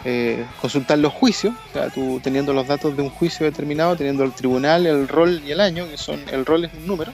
eh, 0.03 0.45
consultar 0.61 0.99
los 0.99 1.13
juicios, 1.13 1.55
o 1.69 1.73
sea, 1.73 1.89
tú 1.89 2.19
teniendo 2.23 2.53
los 2.53 2.67
datos 2.67 2.95
de 2.95 3.01
un 3.01 3.09
juicio 3.09 3.45
determinado, 3.45 3.95
teniendo 3.95 4.23
el 4.23 4.33
tribunal, 4.33 4.85
el 4.85 5.07
rol 5.07 5.41
y 5.45 5.51
el 5.51 5.59
año, 5.59 5.87
que 5.89 5.97
son 5.97 6.21
el 6.31 6.45
rol 6.45 6.65
es 6.65 6.73
un 6.73 6.85
número, 6.85 7.11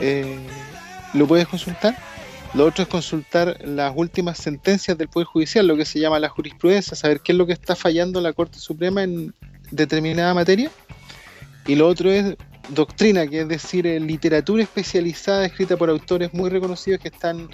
eh, 0.00 0.38
lo 1.14 1.26
puedes 1.26 1.48
consultar 1.48 1.96
lo 2.54 2.66
otro 2.66 2.84
es 2.84 2.88
consultar 2.88 3.58
las 3.64 3.92
últimas 3.96 4.38
sentencias 4.38 4.96
del 4.96 5.08
Poder 5.08 5.26
Judicial, 5.26 5.66
lo 5.66 5.76
que 5.76 5.84
se 5.84 5.98
llama 5.98 6.20
la 6.20 6.28
jurisprudencia, 6.28 6.96
saber 6.96 7.18
qué 7.18 7.32
es 7.32 7.38
lo 7.38 7.46
que 7.46 7.52
está 7.52 7.74
fallando 7.74 8.20
la 8.20 8.32
Corte 8.32 8.60
Suprema 8.60 9.02
en 9.02 9.34
determinada 9.72 10.32
materia. 10.34 10.70
Y 11.66 11.74
lo 11.74 11.88
otro 11.88 12.12
es 12.12 12.36
doctrina, 12.68 13.26
que 13.26 13.40
es 13.40 13.48
decir, 13.48 13.86
eh, 13.86 14.00
literatura 14.00 14.62
especializada 14.62 15.46
escrita 15.46 15.76
por 15.76 15.90
autores 15.90 16.32
muy 16.32 16.50
reconocidos 16.50 17.00
que 17.00 17.08
están 17.08 17.48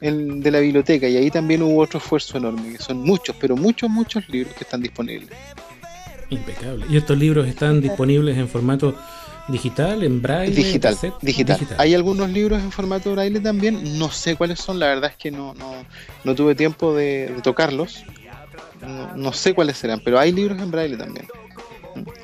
en, 0.00 0.40
de 0.40 0.50
la 0.50 0.60
biblioteca. 0.60 1.08
Y 1.08 1.16
ahí 1.16 1.30
también 1.30 1.62
hubo 1.62 1.80
otro 1.80 1.98
esfuerzo 1.98 2.38
enorme, 2.38 2.72
que 2.72 2.82
son 2.82 2.98
muchos, 2.98 3.36
pero 3.40 3.56
muchos, 3.56 3.90
muchos 3.90 4.28
libros 4.28 4.54
que 4.54 4.64
están 4.64 4.82
disponibles. 4.82 5.30
Impecable. 6.30 6.86
¿Y 6.88 6.96
estos 6.96 7.16
libros 7.18 7.46
están 7.46 7.80
disponibles 7.80 8.36
en 8.36 8.48
formato 8.48 8.94
¿Digital? 9.48 10.02
¿En 10.02 10.20
braille? 10.20 10.54
Digital, 10.54 10.96
digital, 11.22 11.60
Hay 11.78 11.94
algunos 11.94 12.28
libros 12.30 12.60
en 12.60 12.72
formato 12.72 13.12
braille 13.12 13.38
también. 13.38 13.96
No 13.96 14.10
sé 14.10 14.34
cuáles 14.34 14.58
son, 14.58 14.80
la 14.80 14.86
verdad 14.86 15.10
es 15.10 15.16
que 15.16 15.30
no, 15.30 15.54
no, 16.24 16.34
tuve 16.34 16.54
tiempo 16.56 16.94
de, 16.94 17.32
tocarlos. 17.44 18.04
No, 19.14 19.32
sé 19.32 19.54
cuáles 19.54 19.76
serán, 19.76 20.00
pero 20.04 20.18
hay 20.18 20.32
libros 20.32 20.60
en 20.60 20.70
braille 20.70 20.96
también. 20.96 21.28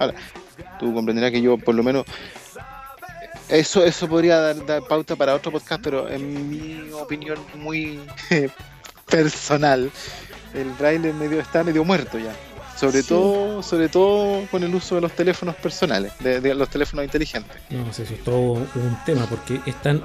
Ahora, 0.01 0.15
tú 0.83 0.93
comprenderás 0.93 1.31
que 1.31 1.41
yo, 1.41 1.57
por 1.57 1.77
lo 1.77 1.83
menos, 1.85 2.05
eso, 3.49 3.85
eso 3.85 4.09
podría 4.09 4.39
dar, 4.41 4.83
pauta 4.89 5.15
para 5.15 5.35
otro 5.35 5.53
podcast, 5.53 5.81
pero 5.83 6.09
en 6.09 6.51
mi 6.51 6.91
opinión 6.93 7.39
muy 7.55 8.01
personal, 9.09 9.91
el 10.55 10.71
braille 10.71 11.12
medio, 11.12 11.41
está 11.41 11.62
medio 11.62 11.85
muerto 11.85 12.19
ya. 12.19 12.35
Sobre 12.83 13.05
todo, 13.05 13.62
sobre 13.62 13.89
todo 13.89 14.45
con 14.50 14.65
el 14.65 14.75
uso 14.75 14.97
de 14.97 15.02
los 15.02 15.13
teléfonos 15.13 15.54
personales, 15.54 16.13
de, 16.19 16.52
los 16.52 16.69
teléfonos 16.69 17.04
inteligentes. 17.04 17.56
No, 17.71 17.89
eso 17.89 18.02
es 18.02 18.25
todo 18.25 18.54
un 18.54 18.99
tema, 19.06 19.25
porque 19.26 19.61
es 19.65 19.80
tan, 19.80 20.02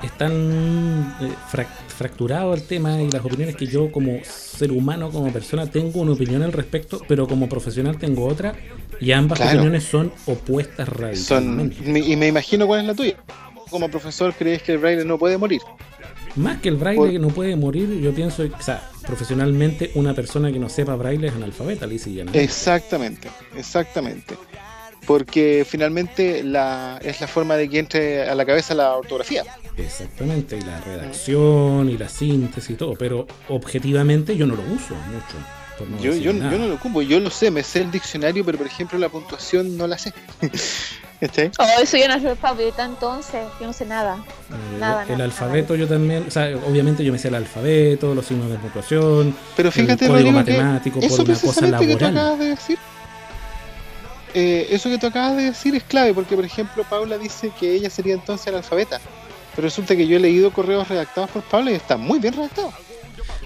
eh, 1.19 1.65
fracturado 1.97 2.54
el 2.54 2.62
tema 2.62 3.01
y 3.01 3.10
las 3.10 3.25
opiniones 3.25 3.56
que 3.56 3.65
yo 3.65 3.91
como 3.91 4.19
ser 4.23 4.71
humano, 4.71 5.10
como 5.10 5.34
persona, 5.34 5.65
tengo 5.65 6.01
una 6.01 6.12
opinión 6.12 6.43
al 6.43 6.54
respecto, 6.54 7.01
pero 7.08 7.28
como 7.28 7.49
profesional 7.49 7.97
tengo 7.97 8.28
otra, 8.28 8.54
y 8.99 9.12
ambas 9.12 9.41
opiniones 9.41 9.84
son 9.84 10.13
opuestas 10.28 10.88
radicalmente. 10.88 11.78
y 11.84 12.15
me 12.15 12.28
imagino 12.28 12.67
cuál 12.67 12.82
es 12.82 12.86
la 12.86 12.93
tuya. 12.93 13.15
Como 13.71 13.89
profesor, 13.89 14.36
¿crees 14.38 14.62
que 14.62 14.73
el 14.73 14.78
braille 14.78 15.04
no 15.04 15.17
puede 15.17 15.39
morir? 15.39 15.62
Más 16.36 16.60
que 16.60 16.69
el 16.69 16.75
braille 16.75 17.13
que 17.13 17.19
no 17.19 17.30
puede 17.30 17.56
morir, 17.56 17.99
yo 17.99 18.13
pienso, 18.13 18.43
o 18.43 18.62
sea, 18.62 18.88
profesionalmente 19.08 19.91
una 19.96 20.13
persona 20.13 20.52
que 20.52 20.60
no 20.60 20.70
sepa 20.70 20.96
braille 20.96 21.28
es 21.28 21.34
analfabeta, 21.34 21.88
Lizzie 21.88 22.26
Exactamente, 22.34 23.30
exactamente. 23.56 24.36
Porque 25.06 25.65
finalmente 25.67 26.43
la, 26.43 27.00
es 27.02 27.22
la 27.22 27.28
forma 27.28 27.56
de 27.56 27.70
que 27.70 27.80
entre 27.80 28.30
a 28.30 28.36
la 28.36 28.46
cabeza 28.46 28.76
la 28.76 28.93
ortografía. 28.93 29.43
Exactamente, 29.78 30.58
y 30.58 30.62
la 30.62 30.82
redacción 30.82 31.89
y 31.89 31.98
la 31.98 32.10
síntesis 32.10 32.72
y 32.72 32.76
todo, 32.76 32.96
pero 32.96 33.26
objetivamente 33.48 34.36
yo 34.36 34.46
no 34.46 34.56
lo 34.56 34.63
uso 34.63 34.96
mucho. 34.96 35.57
Yo, 36.01 36.13
yo, 36.13 36.31
yo, 36.31 36.57
no 36.57 36.67
lo 36.67 36.75
ocupo, 36.75 37.01
yo 37.01 37.19
lo 37.19 37.29
sé, 37.29 37.51
me 37.51 37.63
sé 37.63 37.81
el 37.81 37.91
diccionario, 37.91 38.43
pero 38.45 38.57
por 38.57 38.67
ejemplo 38.67 38.97
la 38.97 39.09
puntuación 39.09 39.77
no 39.77 39.87
la 39.87 39.97
sé. 39.97 40.13
Oh, 41.19 41.81
eso 41.81 41.97
yo 41.97 42.07
no 42.07 42.19
soy 42.19 42.27
alfabeto, 42.27 42.83
entonces 42.83 43.43
yo 43.59 43.65
no 43.65 43.73
sé 43.73 43.87
nada. 43.87 44.23
Eh, 44.51 44.77
nada 44.79 45.03
el 45.09 45.19
alfabeto 45.19 45.73
yo 45.73 45.87
también, 45.87 46.25
o 46.27 46.29
sea, 46.29 46.55
obviamente 46.57 47.03
yo 47.03 47.11
me 47.11 47.17
sé 47.17 47.29
el 47.29 47.33
alfabeto, 47.33 48.13
los 48.13 48.23
signos 48.23 48.51
de 48.51 48.57
puntuación, 48.59 49.35
pero 49.55 49.71
fíjate, 49.71 50.05
el 50.05 50.11
código 50.11 50.31
matemático 50.31 50.99
por 50.99 51.21
una 51.21 51.33
cosa 51.39 51.61
laboral. 51.65 51.87
Que 51.87 51.95
tú 51.95 52.05
acabas 52.05 52.37
de 52.37 52.45
decir, 52.45 52.77
eh, 54.35 54.67
eso 54.69 54.91
que 54.91 54.99
tú 54.99 55.07
acabas 55.07 55.37
de 55.37 55.43
decir 55.45 55.73
es 55.73 55.83
clave, 55.85 56.13
porque 56.13 56.35
por 56.35 56.45
ejemplo 56.45 56.83
Paula 56.87 57.17
dice 57.17 57.51
que 57.59 57.73
ella 57.73 57.89
sería 57.89 58.13
entonces 58.13 58.53
alfabeta 58.53 59.01
pero 59.57 59.65
resulta 59.65 59.95
que 59.95 60.05
yo 60.05 60.17
he 60.17 60.19
leído 60.19 60.53
correos 60.53 60.87
redactados 60.87 61.31
por 61.31 61.41
Paula 61.41 61.71
y 61.71 61.73
están 61.73 61.99
muy 61.99 62.19
bien 62.19 62.31
redactados. 62.35 62.75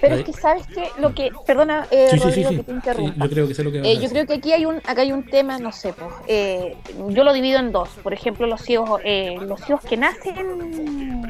Pero 0.00 0.16
es 0.16 0.24
que 0.24 0.32
sabes 0.32 0.66
que 0.66 0.88
lo 0.98 1.14
que, 1.14 1.30
perdona, 1.46 1.86
eh, 1.90 2.10
Rodrigo, 2.16 2.50
que 2.50 2.62
te 2.64 2.72
interrumpa. 2.72 3.24
yo 3.24 3.30
creo 3.30 3.48
que 3.48 3.54
sé 3.54 3.64
lo 3.64 3.72
que 3.72 3.78
eh, 3.80 3.98
Yo 4.00 4.08
creo 4.08 4.26
que 4.26 4.34
aquí 4.34 4.52
hay 4.52 4.64
un, 4.64 4.78
acá 4.78 5.02
hay 5.02 5.12
un 5.12 5.24
tema, 5.24 5.58
no 5.58 5.72
sé, 5.72 5.92
pues, 5.92 6.12
eh, 6.26 6.76
yo 7.08 7.24
lo 7.24 7.32
divido 7.32 7.58
en 7.58 7.72
dos. 7.72 7.88
Por 8.02 8.12
ejemplo, 8.12 8.46
los 8.46 8.62
ciegos, 8.62 9.00
eh, 9.04 9.36
los 9.40 9.60
ciegos 9.60 9.84
que 9.84 9.96
nacen 9.96 11.22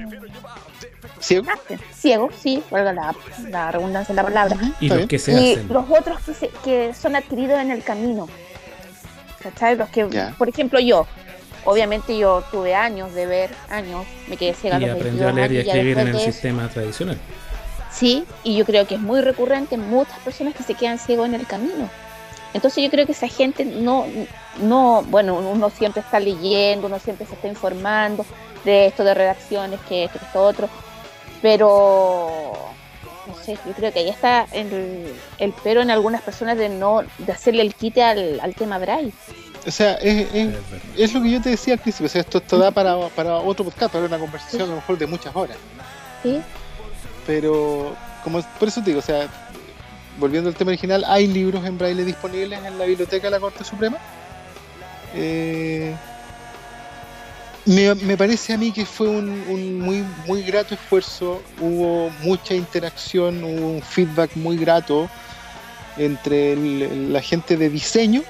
¿Ciegos? 1.21 1.49
ciegos, 1.95 2.35
sí, 2.37 2.63
valga 2.71 2.93
la, 2.93 3.15
la 3.49 3.71
redundancia 3.71 4.15
de 4.15 4.23
la 4.23 4.25
palabra. 4.25 4.57
Y 4.81 4.89
los 4.89 5.07
que 5.07 5.19
se 5.19 5.33
y 5.33 5.57
los 5.69 5.85
otros 5.89 6.21
que, 6.23 6.35
se, 6.35 6.51
que 6.65 6.95
son 6.95 7.15
adquiridos 7.15 7.61
en 7.61 7.71
el 7.71 7.83
camino. 7.85 8.29
¿Cachai? 9.41 9.77
Los 9.77 9.89
que, 9.91 10.07
por 10.39 10.49
ejemplo, 10.49 10.81
yo, 10.81 11.07
obviamente 11.65 12.17
yo 12.17 12.43
tuve 12.51 12.75
años 12.75 13.15
de 13.15 13.27
ver, 13.27 13.51
años, 13.71 14.05
me 14.29 14.37
quedé 14.37 14.55
ciega. 14.55 14.79
Y 14.81 14.85
aprendió 14.87 15.29
a 15.29 15.33
leer 15.33 15.53
y 15.53 15.59
a 15.59 15.61
escribir 15.61 15.99
en 15.99 16.09
el 16.09 16.19
sistema 16.19 16.69
tradicional. 16.69 17.19
Sí, 17.93 18.25
y 18.43 18.57
yo 18.57 18.65
creo 18.65 18.87
que 18.87 18.95
es 18.95 19.01
muy 19.01 19.21
recurrente 19.21 19.77
muchas 19.77 20.19
personas 20.21 20.55
que 20.55 20.63
se 20.63 20.75
quedan 20.75 20.99
ciegos 20.99 21.29
en 21.29 21.35
el 21.35 21.47
camino. 21.47 21.91
Entonces 22.55 22.83
yo 22.83 22.91
creo 22.91 23.07
que 23.07 23.13
esa 23.13 23.29
gente 23.29 23.65
no, 23.65 24.07
no, 24.61 25.03
bueno, 25.09 25.35
uno 25.37 25.71
siempre 25.71 26.01
está 26.01 26.21
leyendo, 26.21 26.87
uno 26.87 26.99
siempre 26.99 27.27
se 27.27 27.35
está 27.35 27.49
informando 27.49 28.27
de 28.65 28.87
esto, 28.87 29.05
de 29.05 29.15
redacciones, 29.15 29.81
que 29.89 30.05
esto, 30.05 30.19
que 30.19 30.25
esto 30.25 30.43
otro, 30.43 30.69
pero 31.41 32.53
no 33.27 33.35
sé, 33.43 33.59
yo 33.67 33.73
creo 33.73 33.93
que 33.93 34.01
ahí 34.01 34.09
está 34.09 34.47
el, 34.53 35.15
el 35.39 35.55
pero 35.63 35.81
en 35.81 35.91
algunas 35.91 36.23
personas 36.23 36.59
de 36.59 36.69
no, 36.69 37.03
de 37.19 37.33
hacerle 37.33 37.63
el 37.63 37.75
quite 37.75 38.03
al, 38.03 38.41
al 38.41 38.55
tema 38.55 38.79
braille. 38.79 39.13
O 39.67 39.71
sea, 39.71 39.95
es, 39.95 40.27
es, 40.97 41.15
lo 41.15 41.23
que 41.23 41.31
yo 41.31 41.41
te 41.41 41.51
decía 41.51 41.75
al 41.75 41.81
principio, 41.81 42.07
o 42.07 42.11
sea, 42.11 42.21
esto, 42.23 42.39
esto 42.39 42.59
da 42.59 42.73
para, 42.73 42.97
para 43.11 43.37
otro 43.37 43.65
podcast, 43.65 43.93
para 43.93 44.07
una 44.07 44.19
conversación 44.19 44.63
a 44.63 44.67
lo 44.67 44.75
mejor 44.77 44.99
de 44.99 45.07
muchas 45.07 45.35
horas. 45.37 45.57
Sí. 46.23 46.43
Pero, 47.27 47.95
como 48.25 48.43
por 48.59 48.69
eso 48.69 48.81
te 48.81 48.91
digo, 48.91 48.99
o 48.99 49.03
sea, 49.03 49.29
volviendo 50.19 50.49
al 50.49 50.57
tema 50.57 50.71
original, 50.71 51.05
hay 51.07 51.27
libros 51.27 51.65
en 51.65 51.79
braille 51.79 52.05
disponibles 52.05 52.59
en 52.65 52.79
la 52.79 52.85
biblioteca 52.85 53.29
de 53.29 53.31
la 53.31 53.41
Corte 53.41 53.65
Suprema. 53.65 53.99
Eh, 55.15 55.95
me, 57.65 58.17
parece 58.17 58.53
a 58.53 58.59
mí 58.59 58.73
que 58.73 58.85
fue 58.85 59.09
un, 59.09 59.81
muy, 59.81 60.05
muy 60.27 60.43
grato 60.43 60.75
esfuerzo, 60.75 61.43
hubo 61.61 62.11
mucha 62.23 62.55
interacción, 62.55 63.45
hubo 63.45 63.71
un 63.75 63.83
feedback 63.83 64.35
muy 64.35 64.57
grato 64.57 65.09
entre 65.97 66.57
la 66.57 67.21
gente 67.21 67.57
de 67.57 67.69
diseño 67.69 68.23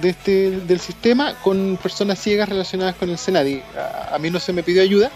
de 0.00 0.10
este, 0.10 0.50
del 0.60 0.78
sistema 0.78 1.34
con 1.42 1.78
personas 1.82 2.18
ciegas 2.20 2.48
relacionadas 2.48 2.94
con 2.96 3.10
el 3.10 3.18
Senadi. 3.18 3.62
A, 3.76 4.14
a, 4.14 4.18
mí 4.18 4.30
no 4.30 4.38
se 4.38 4.52
me 4.52 4.62
pidió 4.62 4.82
ayuda, 4.82 5.10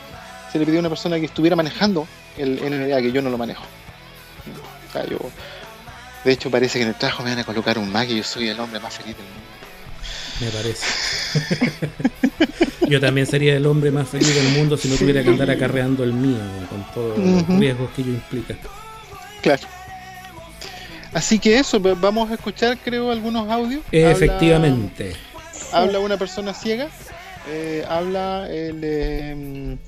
se 0.50 0.58
le 0.58 0.64
pidió 0.64 0.78
a 0.78 0.80
una 0.80 0.88
persona 0.88 1.20
que 1.20 1.26
estuviera 1.26 1.54
manejando 1.54 2.08
el 2.36 2.56
NDA, 2.56 3.00
que 3.00 3.12
yo 3.12 3.22
no 3.22 3.30
lo 3.30 3.38
manejo. 3.38 3.64
O 4.88 4.92
sea, 4.92 5.06
yo, 5.06 5.18
de 6.24 6.32
hecho, 6.32 6.50
parece 6.50 6.78
que 6.78 6.82
en 6.82 6.90
el 6.90 6.94
trabajo 6.96 7.22
me 7.22 7.30
van 7.30 7.38
a 7.38 7.44
colocar 7.44 7.78
un 7.78 7.90
Mac 7.90 8.08
y 8.10 8.16
yo 8.16 8.24
soy 8.24 8.48
el 8.48 8.58
hombre 8.58 8.80
más 8.80 8.94
feliz 8.94 9.16
del 9.16 9.26
mundo. 9.26 9.50
Me 10.40 10.48
parece. 10.50 10.86
yo 12.88 13.00
también 13.00 13.26
sería 13.26 13.54
el 13.54 13.66
hombre 13.66 13.90
más 13.90 14.08
feliz 14.08 14.34
del 14.34 14.48
mundo 14.56 14.76
si 14.76 14.88
no 14.88 14.96
tuviera 14.96 15.22
que 15.22 15.28
andar 15.28 15.50
acarreando 15.50 16.02
el 16.02 16.12
mío, 16.12 16.38
con 16.68 16.84
todos 16.94 17.18
los 17.18 17.46
riesgos 17.58 17.90
que 17.90 18.02
ello 18.02 18.12
implica. 18.12 18.54
Claro. 19.42 19.62
Así 21.12 21.38
que 21.38 21.58
eso, 21.58 21.80
vamos 21.80 22.30
a 22.30 22.34
escuchar 22.34 22.78
creo 22.78 23.10
algunos 23.10 23.50
audios. 23.50 23.82
Efectivamente. 23.90 25.14
Habla, 25.72 25.98
una 25.98 26.16
persona 26.16 26.54
ciega, 26.54 26.88
eh, 27.48 27.84
habla 27.88 28.48
el, 28.50 28.82
em, 28.82 29.78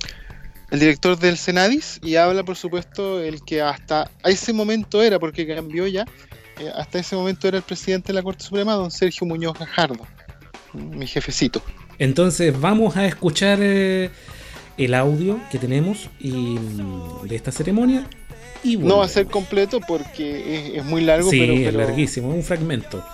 el 0.73 0.79
director 0.79 1.19
del 1.19 1.37
Senadis 1.37 1.99
y 2.03 2.15
habla 2.15 2.43
por 2.43 2.55
supuesto 2.55 3.21
el 3.21 3.43
que 3.43 3.61
hasta 3.61 4.09
ese 4.23 4.53
momento 4.53 5.03
era, 5.03 5.19
porque 5.19 5.45
cambió 5.45 5.85
ya, 5.85 6.03
eh, 6.59 6.71
hasta 6.75 6.97
ese 6.97 7.15
momento 7.15 7.47
era 7.47 7.57
el 7.57 7.63
presidente 7.63 8.07
de 8.07 8.13
la 8.13 8.23
Corte 8.23 8.43
Suprema, 8.43 8.73
don 8.73 8.89
Sergio 8.89 9.27
Muñoz 9.27 9.57
Gajardo, 9.57 10.03
mi 10.73 11.05
jefecito. 11.05 11.61
Entonces 11.99 12.59
vamos 12.59 12.97
a 12.97 13.05
escuchar 13.05 13.59
eh, 13.61 14.09
el 14.75 14.95
audio 14.95 15.39
que 15.51 15.59
tenemos 15.59 16.09
y, 16.19 16.31
mm, 16.31 17.27
de 17.27 17.35
esta 17.35 17.51
ceremonia. 17.51 18.07
Y 18.63 18.77
no 18.77 18.97
va 18.97 19.05
a 19.05 19.09
ser 19.09 19.27
completo 19.27 19.79
porque 19.79 20.75
es, 20.75 20.83
muy 20.83 21.01
largo. 21.01 21.29
Sí, 21.29 21.39
pero, 21.39 21.53
es 21.53 21.73
larguísimo, 21.75 22.31
es 22.31 22.35
un 22.37 22.43
fragmento. 22.43 23.05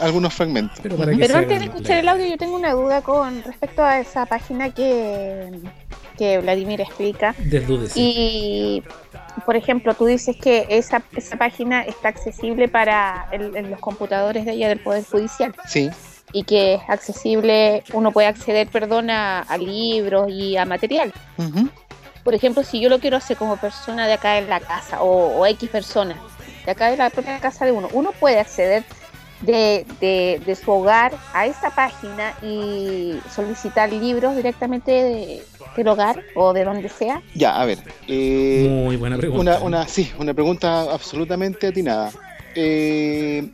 Algunos 0.00 0.34
fragmentos. 0.34 0.78
Pero, 0.82 1.36
antes 1.36 1.58
de 1.58 1.64
escuchar 1.64 1.98
el 1.98 2.08
audio, 2.08 2.26
yo 2.26 2.36
tengo 2.36 2.56
una 2.56 2.72
duda 2.72 3.02
con 3.02 3.42
respecto 3.42 3.82
a 3.82 4.00
esa 4.00 4.26
página 4.26 4.70
que, 4.70 5.50
que 6.16 6.38
Vladimir 6.38 6.80
explica. 6.80 7.34
Desdúdese. 7.38 7.98
Y, 7.98 8.82
por 9.44 9.56
ejemplo, 9.56 9.94
tú 9.94 10.06
dices 10.06 10.36
que 10.36 10.66
esa, 10.68 11.02
esa 11.14 11.36
página 11.36 11.82
está 11.82 12.08
accesible 12.08 12.68
para 12.68 13.28
los 13.32 13.80
computadores 13.80 14.44
de 14.44 14.52
allá 14.52 14.68
del 14.68 14.80
Poder 14.80 15.04
Judicial. 15.04 15.54
Sí 15.66 15.90
y 16.32 16.44
que 16.44 16.74
es 16.74 16.80
accesible, 16.88 17.82
uno 17.92 18.12
puede 18.12 18.28
acceder, 18.28 18.68
perdón, 18.68 19.10
a, 19.10 19.44
libros 19.58 20.28
y 20.28 20.56
a 20.56 20.64
material. 20.64 21.12
Por 22.24 22.34
ejemplo, 22.34 22.64
si 22.64 22.80
yo 22.80 22.88
lo 22.88 22.98
quiero 22.98 23.16
hacer 23.16 23.36
como 23.36 23.56
persona 23.56 24.06
de 24.06 24.14
acá 24.14 24.38
en 24.38 24.48
la 24.48 24.60
casa 24.60 25.02
o, 25.02 25.46
X 25.46 25.70
persona 25.70 26.16
de 26.64 26.72
acá 26.72 26.90
en 26.90 26.98
la 26.98 27.10
propia 27.10 27.38
casa 27.38 27.64
de 27.64 27.72
uno, 27.72 27.88
uno 27.92 28.10
puede 28.10 28.40
acceder 28.40 28.82
de, 29.42 29.84
de, 30.00 30.54
su 30.54 30.70
hogar 30.70 31.12
a 31.34 31.46
esa 31.46 31.70
página 31.70 32.34
y 32.42 33.14
solicitar 33.34 33.92
libros 33.92 34.34
directamente 34.36 35.42
del 35.76 35.88
hogar 35.88 36.22
o 36.34 36.52
de 36.52 36.64
donde 36.64 36.88
sea? 36.88 37.22
Ya, 37.34 37.60
a 37.60 37.64
ver. 37.64 37.78
Eh, 38.08 38.66
Muy 38.68 38.96
buena 38.96 39.16
pregunta. 39.16 39.58
Una, 39.58 39.64
una, 39.64 39.88
sí, 39.88 40.10
una 40.18 40.32
pregunta 40.32 40.92
absolutamente 40.92 41.66
atinada. 41.66 42.10
Eh, 42.54 43.50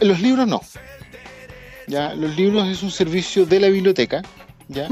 los 0.00 0.20
libros 0.20 0.46
no. 0.46 0.60
¿ya? 1.86 2.14
Los 2.14 2.36
libros 2.36 2.68
es 2.68 2.82
un 2.82 2.90
servicio 2.90 3.46
de 3.46 3.60
la 3.60 3.68
biblioteca. 3.68 4.22
¿ya? 4.68 4.88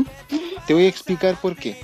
Te 0.67 0.75
voy 0.75 0.85
a 0.85 0.89
explicar 0.89 1.37
por 1.41 1.57
qué. 1.57 1.77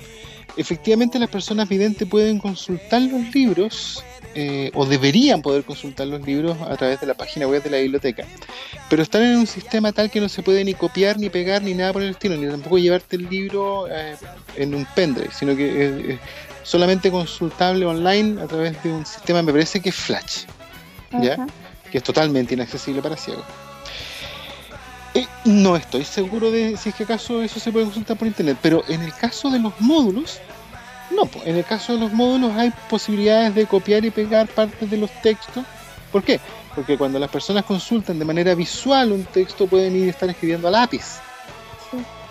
Efectivamente, 0.57 1.19
las 1.19 1.29
personas 1.29 1.67
videntes 1.67 2.07
pueden 2.07 2.39
consultar 2.39 3.01
los 3.01 3.33
libros 3.33 4.03
eh, 4.35 4.71
o 4.73 4.85
deberían 4.85 5.41
poder 5.41 5.63
consultar 5.63 6.07
los 6.07 6.21
libros 6.25 6.57
a 6.61 6.75
través 6.77 6.99
de 6.99 7.07
la 7.07 7.13
página 7.13 7.47
web 7.47 7.63
de 7.63 7.69
la 7.69 7.77
biblioteca, 7.77 8.25
pero 8.89 9.01
están 9.01 9.23
en 9.23 9.37
un 9.37 9.47
sistema 9.47 9.91
tal 9.91 10.11
que 10.11 10.21
no 10.21 10.29
se 10.29 10.43
puede 10.43 10.63
ni 10.63 10.73
copiar, 10.73 11.17
ni 11.17 11.29
pegar, 11.29 11.63
ni 11.63 11.73
nada 11.73 11.93
por 11.93 12.01
el 12.01 12.11
estilo, 12.11 12.37
ni 12.37 12.47
tampoco 12.47 12.77
llevarte 12.77 13.15
el 13.15 13.29
libro 13.29 13.87
eh, 13.89 14.15
en 14.55 14.75
un 14.75 14.85
pendrive, 14.95 15.31
sino 15.31 15.55
que 15.55 16.13
es 16.13 16.19
solamente 16.63 17.09
consultable 17.09 17.85
online 17.85 18.41
a 18.41 18.47
través 18.47 18.81
de 18.83 18.91
un 18.91 19.05
sistema, 19.05 19.41
me 19.41 19.51
parece 19.51 19.79
que 19.79 19.89
es 19.89 19.95
Flash. 19.95 20.43
¿ya? 21.21 21.47
que 21.91 21.99
es 21.99 22.03
totalmente 22.03 22.53
inaccesible 22.53 23.01
para 23.01 23.15
ciegos. 23.15 23.45
Eh, 25.13 25.25
no 25.45 25.77
estoy 25.77 26.03
seguro 26.03 26.51
de 26.51 26.75
si 26.75 26.89
es 26.89 26.95
que 26.95 27.03
acaso 27.03 27.41
eso 27.41 27.59
se 27.59 27.71
puede 27.71 27.85
consultar 27.85 28.17
por 28.17 28.27
internet, 28.27 28.57
pero 28.61 28.83
en 28.89 29.01
el 29.01 29.13
caso 29.13 29.49
de 29.49 29.59
los 29.59 29.79
módulos, 29.79 30.39
no, 31.11 31.29
en 31.45 31.55
el 31.55 31.65
caso 31.65 31.93
de 31.93 31.99
los 31.99 32.13
módulos 32.13 32.53
hay 32.55 32.71
posibilidades 32.89 33.55
de 33.55 33.65
copiar 33.65 34.03
y 34.05 34.11
pegar 34.11 34.47
partes 34.47 34.89
de 34.89 34.97
los 34.97 35.11
textos. 35.21 35.63
¿Por 36.11 36.23
qué? 36.23 36.39
Porque 36.73 36.97
cuando 36.97 37.19
las 37.19 37.29
personas 37.29 37.65
consultan 37.65 38.19
de 38.19 38.25
manera 38.25 38.55
visual 38.55 39.11
un 39.11 39.23
texto 39.25 39.67
pueden 39.67 39.95
ir 39.95 40.07
a 40.07 40.11
estar 40.11 40.29
escribiendo 40.29 40.67
a 40.67 40.71
lápiz. 40.71 41.19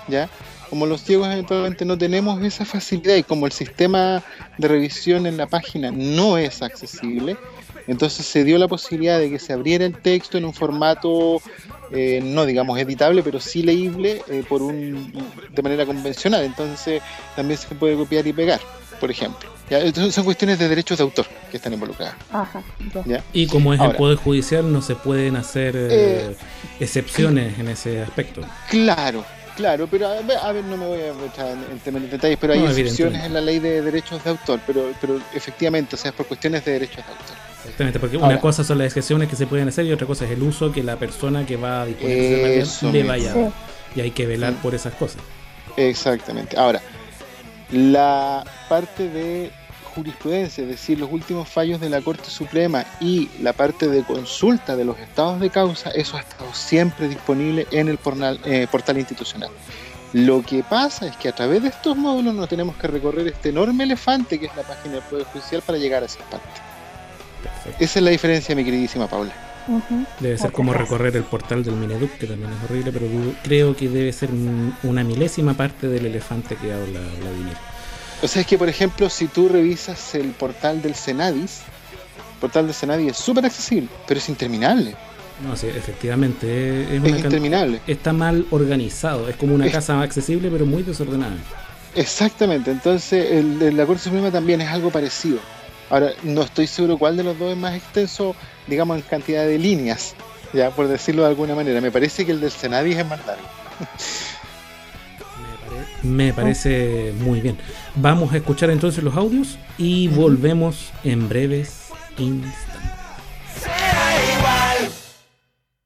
¿Ya? 0.08 0.28
Como 0.68 0.86
los 0.86 1.02
ciegos 1.02 1.28
eventualmente 1.28 1.84
no 1.84 1.96
tenemos 1.96 2.42
esa 2.42 2.64
facilidad 2.64 3.16
y 3.16 3.22
como 3.22 3.46
el 3.46 3.52
sistema 3.52 4.22
de 4.58 4.68
revisión 4.68 5.26
en 5.26 5.36
la 5.36 5.46
página 5.46 5.90
no 5.90 6.36
es 6.36 6.62
accesible, 6.62 7.36
entonces 7.86 8.26
se 8.26 8.44
dio 8.44 8.58
la 8.58 8.68
posibilidad 8.68 9.18
de 9.18 9.30
que 9.30 9.38
se 9.38 9.52
abriera 9.52 9.84
el 9.84 9.96
texto 9.96 10.38
en 10.38 10.44
un 10.44 10.54
formato, 10.54 11.40
eh, 11.90 12.20
no 12.22 12.46
digamos 12.46 12.78
editable, 12.78 13.22
pero 13.22 13.40
sí 13.40 13.62
leíble 13.62 14.22
eh, 14.28 14.44
por 14.48 14.62
un, 14.62 15.12
de 15.50 15.62
manera 15.62 15.84
convencional. 15.84 16.44
Entonces 16.44 17.02
también 17.36 17.58
se 17.58 17.74
puede 17.74 17.96
copiar 17.96 18.26
y 18.26 18.32
pegar, 18.32 18.60
por 19.00 19.10
ejemplo. 19.10 19.50
Entonces 19.70 20.14
son 20.14 20.24
cuestiones 20.24 20.58
de 20.58 20.68
derechos 20.68 20.98
de 20.98 21.04
autor 21.04 21.26
que 21.50 21.56
están 21.56 21.72
involucradas. 21.72 22.16
Y 23.32 23.46
como 23.46 23.72
es 23.72 23.80
el 23.80 23.92
Poder 23.96 24.18
Judicial, 24.18 24.70
no 24.70 24.82
se 24.82 24.94
pueden 24.94 25.36
hacer 25.36 25.74
eh, 25.76 26.36
excepciones 26.80 27.58
en 27.58 27.68
ese 27.68 28.02
aspecto. 28.02 28.42
Claro, 28.68 29.24
Claro, 29.56 29.86
pero 29.88 30.08
a 30.08 30.52
ver, 30.52 30.64
no 30.64 30.76
me 30.76 30.84
voy 30.84 31.00
a 31.00 31.12
meter 31.12 31.94
en, 31.94 32.10
detalles, 32.10 32.38
pero 32.40 32.54
hay 32.54 32.64
excepciones 32.64 33.24
en 33.24 33.34
la 33.34 33.40
ley 33.40 33.60
de 33.60 33.82
derechos 33.82 34.24
de 34.24 34.30
autor, 34.30 34.58
pero, 34.66 34.92
pero 35.00 35.20
efectivamente, 35.32 35.94
o 35.94 35.98
sea, 35.98 36.10
es 36.10 36.16
por 36.16 36.26
cuestiones 36.26 36.64
de 36.64 36.72
derechos 36.72 36.96
de 36.96 37.12
autor. 37.12 37.53
Exactamente, 37.64 37.98
porque 37.98 38.16
una 38.18 38.40
cosa 38.40 38.62
son 38.62 38.78
las 38.78 38.88
excepciones 38.88 39.28
que 39.28 39.36
se 39.36 39.46
pueden 39.46 39.68
hacer 39.68 39.86
y 39.86 39.92
otra 39.92 40.06
cosa 40.06 40.26
es 40.26 40.32
el 40.32 40.42
uso 40.42 40.70
que 40.70 40.82
la 40.82 40.96
persona 40.96 41.46
que 41.46 41.56
va 41.56 41.82
a 41.82 41.86
disponer 41.86 42.16
de 42.16 42.60
ese 42.60 42.92
le 42.92 43.02
vaya 43.02 43.32
a 43.32 43.34
dar. 43.34 43.52
Y 43.96 44.00
hay 44.00 44.10
que 44.10 44.26
velar 44.26 44.54
por 44.54 44.74
esas 44.74 44.92
cosas. 44.94 45.22
Exactamente. 45.76 46.58
Ahora, 46.58 46.82
la 47.72 48.44
parte 48.68 49.08
de 49.08 49.50
jurisprudencia, 49.94 50.62
es 50.62 50.68
decir, 50.68 50.98
los 50.98 51.10
últimos 51.10 51.48
fallos 51.48 51.80
de 51.80 51.88
la 51.88 52.00
Corte 52.00 52.28
Suprema 52.28 52.84
y 53.00 53.30
la 53.40 53.52
parte 53.52 53.88
de 53.88 54.02
consulta 54.02 54.76
de 54.76 54.84
los 54.84 54.98
estados 54.98 55.40
de 55.40 55.50
causa, 55.50 55.90
eso 55.90 56.16
ha 56.16 56.20
estado 56.20 56.52
siempre 56.52 57.08
disponible 57.08 57.66
en 57.70 57.88
el 57.88 57.98
portal, 57.98 58.40
eh, 58.44 58.66
portal 58.70 58.98
institucional. 58.98 59.50
Lo 60.12 60.42
que 60.42 60.62
pasa 60.62 61.06
es 61.06 61.16
que 61.16 61.28
a 61.28 61.32
través 61.32 61.62
de 61.62 61.68
estos 61.68 61.96
módulos 61.96 62.34
no 62.34 62.46
tenemos 62.46 62.76
que 62.76 62.86
recorrer 62.86 63.26
este 63.28 63.48
enorme 63.48 63.84
elefante 63.84 64.38
que 64.38 64.46
es 64.46 64.56
la 64.56 64.62
página 64.62 64.94
del 64.94 65.02
Poder 65.04 65.24
Judicial 65.26 65.62
para 65.62 65.78
llegar 65.78 66.02
a 66.02 66.06
esa 66.06 66.20
parte. 66.30 66.73
Esa 67.78 67.98
es 67.98 68.02
la 68.02 68.10
diferencia, 68.10 68.54
mi 68.54 68.64
queridísima 68.64 69.06
Paula. 69.06 69.32
Debe 70.20 70.36
ser 70.36 70.52
como 70.52 70.74
recorrer 70.74 71.16
el 71.16 71.24
portal 71.24 71.64
del 71.64 71.74
Mineduc, 71.76 72.18
que 72.18 72.26
también 72.26 72.52
es 72.52 72.70
horrible, 72.70 72.92
pero 72.92 73.06
creo 73.42 73.74
que 73.74 73.88
debe 73.88 74.12
ser 74.12 74.28
una 74.82 75.02
milésima 75.02 75.54
parte 75.54 75.88
del 75.88 76.06
elefante 76.06 76.56
que 76.56 76.72
habla 76.72 77.00
Vladimir. 77.20 77.56
O 78.22 78.28
sea, 78.28 78.42
es 78.42 78.46
que, 78.46 78.58
por 78.58 78.68
ejemplo, 78.68 79.08
si 79.08 79.26
tú 79.26 79.48
revisas 79.48 80.14
el 80.14 80.28
portal 80.30 80.82
del 80.82 80.94
Senadis, 80.94 81.60
el 82.34 82.40
portal 82.40 82.66
del 82.66 82.74
Senadis 82.74 83.12
es 83.12 83.16
súper 83.16 83.46
accesible, 83.46 83.88
pero 84.06 84.18
es 84.18 84.28
interminable. 84.28 84.94
No, 85.42 85.56
sí, 85.56 85.66
efectivamente. 85.66 86.96
Es, 86.96 87.04
interminable. 87.04 87.80
Está 87.86 88.12
mal 88.12 88.46
organizado. 88.50 89.28
Es 89.28 89.36
como 89.36 89.54
una 89.54 89.70
casa 89.70 90.00
accesible, 90.00 90.48
pero 90.50 90.64
muy 90.64 90.82
desordenada. 90.82 91.36
Exactamente. 91.94 92.70
Entonces, 92.70 93.32
el, 93.32 93.76
la 93.76 93.86
Corte 93.86 94.04
Suprema 94.04 94.30
también 94.30 94.60
es 94.60 94.68
algo 94.68 94.90
parecido. 94.90 95.38
Ahora, 95.94 96.10
no 96.24 96.42
estoy 96.42 96.66
seguro 96.66 96.98
cuál 96.98 97.16
de 97.16 97.22
los 97.22 97.38
dos 97.38 97.52
es 97.52 97.56
más 97.56 97.76
extenso, 97.76 98.34
digamos, 98.66 98.96
en 98.96 99.02
cantidad 99.04 99.46
de 99.46 99.60
líneas, 99.60 100.16
ya 100.52 100.72
por 100.72 100.88
decirlo 100.88 101.22
de 101.22 101.28
alguna 101.28 101.54
manera. 101.54 101.80
Me 101.80 101.92
parece 101.92 102.26
que 102.26 102.32
el 102.32 102.40
del 102.40 102.50
Senadis 102.50 102.96
es 102.96 103.06
más 103.06 103.24
largo. 103.24 103.44
Me 106.02 106.32
parece 106.32 107.14
muy 107.20 107.40
bien. 107.40 107.56
Vamos 107.94 108.32
a 108.32 108.38
escuchar 108.38 108.70
entonces 108.70 109.04
los 109.04 109.14
audios 109.14 109.56
y 109.78 110.08
volvemos 110.08 110.92
en 111.04 111.28
breves 111.28 111.90
instantes. 112.18 112.58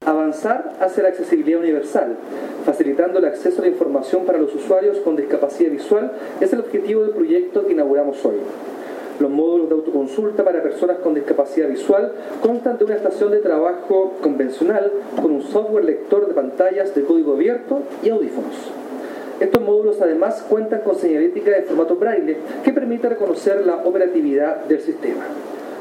Avanzar 0.07 0.75
hacia 0.81 1.03
la 1.03 1.09
accesibilidad 1.09 1.59
universal, 1.59 2.17
facilitando 2.65 3.19
el 3.19 3.25
acceso 3.25 3.59
a 3.59 3.61
la 3.61 3.67
información 3.67 4.25
para 4.25 4.39
los 4.39 4.55
usuarios 4.55 4.97
con 5.03 5.15
discapacidad 5.15 5.69
visual, 5.69 6.11
es 6.41 6.51
el 6.51 6.61
objetivo 6.61 7.03
del 7.03 7.11
proyecto 7.11 7.67
que 7.67 7.73
inauguramos 7.73 8.17
hoy. 8.25 8.37
Los 9.19 9.29
módulos 9.29 9.67
de 9.67 9.75
autoconsulta 9.75 10.45
para 10.45 10.63
personas 10.63 10.99
con 10.99 11.13
discapacidad 11.13 11.67
visual 11.67 12.13
constan 12.41 12.77
de 12.77 12.85
una 12.85 12.95
estación 12.95 13.31
de 13.31 13.39
trabajo 13.39 14.13
convencional 14.21 14.91
con 15.21 15.31
un 15.31 15.43
software 15.43 15.83
lector 15.83 16.27
de 16.27 16.33
pantallas 16.33 16.95
de 16.95 17.03
código 17.03 17.33
abierto 17.33 17.81
y 18.01 18.09
audífonos. 18.09 18.55
Estos 19.41 19.61
módulos 19.61 20.01
además 20.01 20.45
cuentan 20.49 20.81
con 20.81 20.95
señalética 20.95 21.51
de 21.51 21.63
formato 21.63 21.97
braille 21.97 22.37
que 22.63 22.71
permite 22.71 23.09
reconocer 23.09 23.65
la 23.65 23.77
operatividad 23.77 24.65
del 24.65 24.79
sistema. 24.79 25.25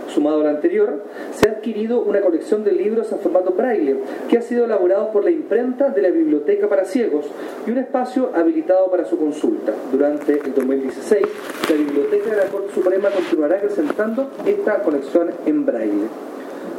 Sumado 0.09 0.40
al 0.40 0.49
anterior, 0.49 1.05
se 1.33 1.49
ha 1.49 1.53
adquirido 1.53 2.01
una 2.01 2.21
colección 2.21 2.64
de 2.64 2.73
libros 2.73 3.12
en 3.12 3.21
formato 3.21 3.53
braille 3.53 3.99
que 4.29 4.38
ha 4.38 4.42
sido 4.42 4.64
elaborado 4.64 5.12
por 5.12 5.25
la 5.25 5.31
imprenta 5.31 5.90
de 5.90 6.03
la 6.03 6.11
Biblioteca 6.11 6.68
para 6.68 6.85
Ciegos 6.85 7.27
y 7.66 7.71
un 7.71 7.79
espacio 7.79 8.31
habilitado 8.35 8.90
para 8.90 9.05
su 9.05 9.18
consulta. 9.18 9.73
Durante 9.92 10.33
el 10.33 10.55
2016, 10.55 11.27
la 11.68 11.77
Biblioteca 11.77 12.31
de 12.31 12.37
la 12.37 12.47
Corte 12.47 12.73
Suprema 12.75 13.11
continuará 13.11 13.61
presentando 13.61 14.31
esta 14.47 14.83
colección 14.83 15.31
en 15.47 15.66
braille. 15.66 16.09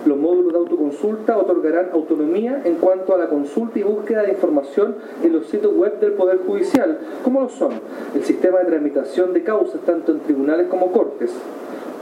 Los 0.05 0.17
módulos 0.17 0.53
de 0.53 0.59
autoconsulta 0.59 1.37
otorgarán 1.37 1.89
autonomía 1.93 2.61
en 2.63 2.75
cuanto 2.75 3.13
a 3.13 3.17
la 3.17 3.27
consulta 3.27 3.79
y 3.79 3.83
búsqueda 3.83 4.23
de 4.23 4.31
información 4.31 4.95
en 5.23 5.33
los 5.33 5.47
sitios 5.47 5.73
web 5.75 5.99
del 5.99 6.13
Poder 6.13 6.39
Judicial, 6.45 6.99
como 7.23 7.41
lo 7.41 7.49
son 7.49 7.73
el 8.15 8.23
sistema 8.23 8.59
de 8.59 8.65
tramitación 8.65 9.33
de 9.33 9.43
causas 9.43 9.81
tanto 9.81 10.11
en 10.11 10.19
tribunales 10.21 10.67
como 10.67 10.91
cortes, 10.91 11.31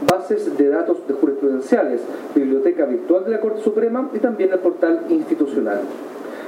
bases 0.09 0.57
de 0.57 0.69
datos 0.69 1.07
de 1.07 1.13
jurisprudenciales, 1.15 2.01
biblioteca 2.35 2.85
virtual 2.85 3.25
de 3.25 3.31
la 3.31 3.39
Corte 3.39 3.61
Suprema 3.61 4.09
y 4.13 4.19
también 4.19 4.51
el 4.53 4.59
portal 4.59 5.05
institucional. 5.09 5.79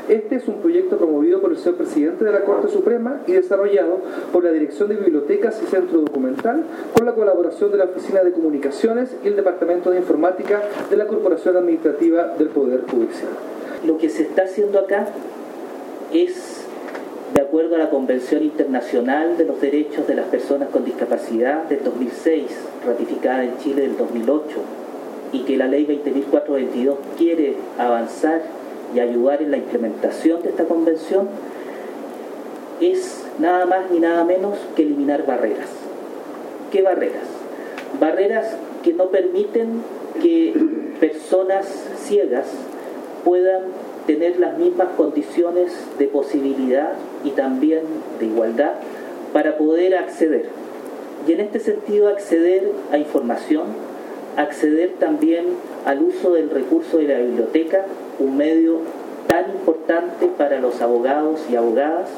Este 0.10 0.38
es 0.38 0.48
un 0.48 0.56
proyecto 0.56 0.98
promovido 0.98 1.40
por 1.40 1.52
el 1.52 1.58
señor 1.60 1.76
presidente 1.76 2.26
de 2.26 2.32
la 2.32 2.42
Corte 2.42 2.68
Suprema 2.68 3.22
y 3.28 3.34
desarrollado 3.34 4.00
por 4.34 4.44
la 4.44 4.52
Dirección 4.52 4.90
de 4.90 4.96
Bibliotecas 4.96 5.62
y 5.62 5.68
Centro 5.68 6.02
Documental 6.02 6.64
con 6.96 7.06
la 7.06 7.14
colaboración 7.14 7.72
de 7.72 7.78
la 7.78 7.84
Oficina 7.84 8.24
de 8.24 8.32
Comunicaciones 8.32 9.16
y 9.24 9.28
el 9.28 9.36
Departamento 9.36 9.92
de 9.92 10.00
Informática 10.00 10.64
de 10.90 10.98
la 10.98 11.06
Corporación 11.06 11.58
Administrativa 11.58 12.34
del 12.40 12.48
Poder 12.50 12.86
Judicial. 12.90 13.30
Lo 13.86 14.00
que 14.00 14.10
se 14.10 14.24
está 14.24 14.46
haciendo 14.46 14.80
acá 14.80 15.10
es 16.12 16.66
de 17.36 17.42
acuerdo 17.42 17.76
a 17.76 17.78
la 17.78 17.92
Convención 17.92 18.42
Internacional 18.42 19.38
de 19.38 19.46
los 19.46 19.62
Derechos 19.62 20.08
de 20.08 20.16
las 20.16 20.26
Personas 20.26 20.70
con 20.70 20.86
Discapacidad 20.86 21.66
del 21.66 21.84
2006, 21.84 22.46
ratificada 22.84 23.44
en 23.44 23.60
Chile 23.60 23.84
del 23.84 23.96
2008, 23.96 24.44
y 25.34 25.44
que 25.44 25.56
la 25.56 25.68
Ley 25.68 25.86
20.422 25.86 26.96
quiere 27.16 27.58
avanzar 27.78 28.42
y 28.94 29.00
ayudar 29.00 29.42
en 29.42 29.52
la 29.52 29.58
implementación 29.58 30.42
de 30.42 30.50
esta 30.50 30.66
convención, 30.66 31.28
es 32.82 33.26
nada 33.40 33.66
más 33.66 33.92
ni 33.92 34.00
nada 34.00 34.24
menos 34.24 34.58
que 34.76 34.84
eliminar 34.84 35.26
barreras. 35.26 35.70
¿Qué 36.72 36.82
barreras? 36.82 37.28
Barreras 38.00 38.56
que 38.84 38.94
no 38.94 39.08
permiten 39.08 39.82
que 40.22 40.54
personas 41.00 41.66
ciegas 41.98 42.48
puedan 43.24 43.64
tener 44.08 44.40
las 44.40 44.58
mismas 44.58 44.90
condiciones 44.98 45.72
de 45.98 46.08
posibilidad 46.08 46.94
y 47.24 47.32
también 47.32 47.82
de 48.20 48.26
igualdad 48.26 48.74
para 49.34 49.58
poder 49.58 49.96
acceder. 49.96 50.46
Y 51.28 51.34
en 51.34 51.42
este 51.42 51.60
sentido 51.60 52.08
acceder 52.08 52.72
a 52.92 52.98
información, 52.98 53.66
acceder 54.38 54.94
también 55.00 55.46
al 55.86 56.02
uso 56.04 56.34
del 56.34 56.50
recurso 56.50 56.98
de 56.98 57.08
la 57.08 57.20
biblioteca, 57.20 57.86
un 58.20 58.38
medio 58.38 58.80
tan 59.28 59.52
importante 59.52 60.28
para 60.38 60.60
los 60.60 60.82
abogados 60.82 61.42
y 61.52 61.56
abogadas. 61.56 62.10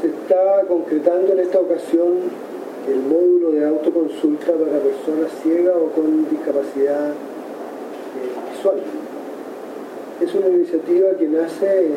Se 0.00 0.08
está 0.08 0.62
concretando 0.68 1.32
en 1.32 1.40
esta 1.40 1.58
ocasión 1.58 2.12
el 2.88 3.00
módulo 3.00 3.52
de 3.52 3.64
autoconsulta 3.64 4.52
para 4.52 4.78
personas 4.78 5.30
ciegas 5.42 5.74
o 5.76 5.88
con 5.92 6.28
discapacidad 6.28 7.10
eh, 7.10 8.54
visual. 8.54 8.76
Es 10.20 10.34
una 10.34 10.48
iniciativa 10.48 11.10
que 11.18 11.26
nace 11.26 11.88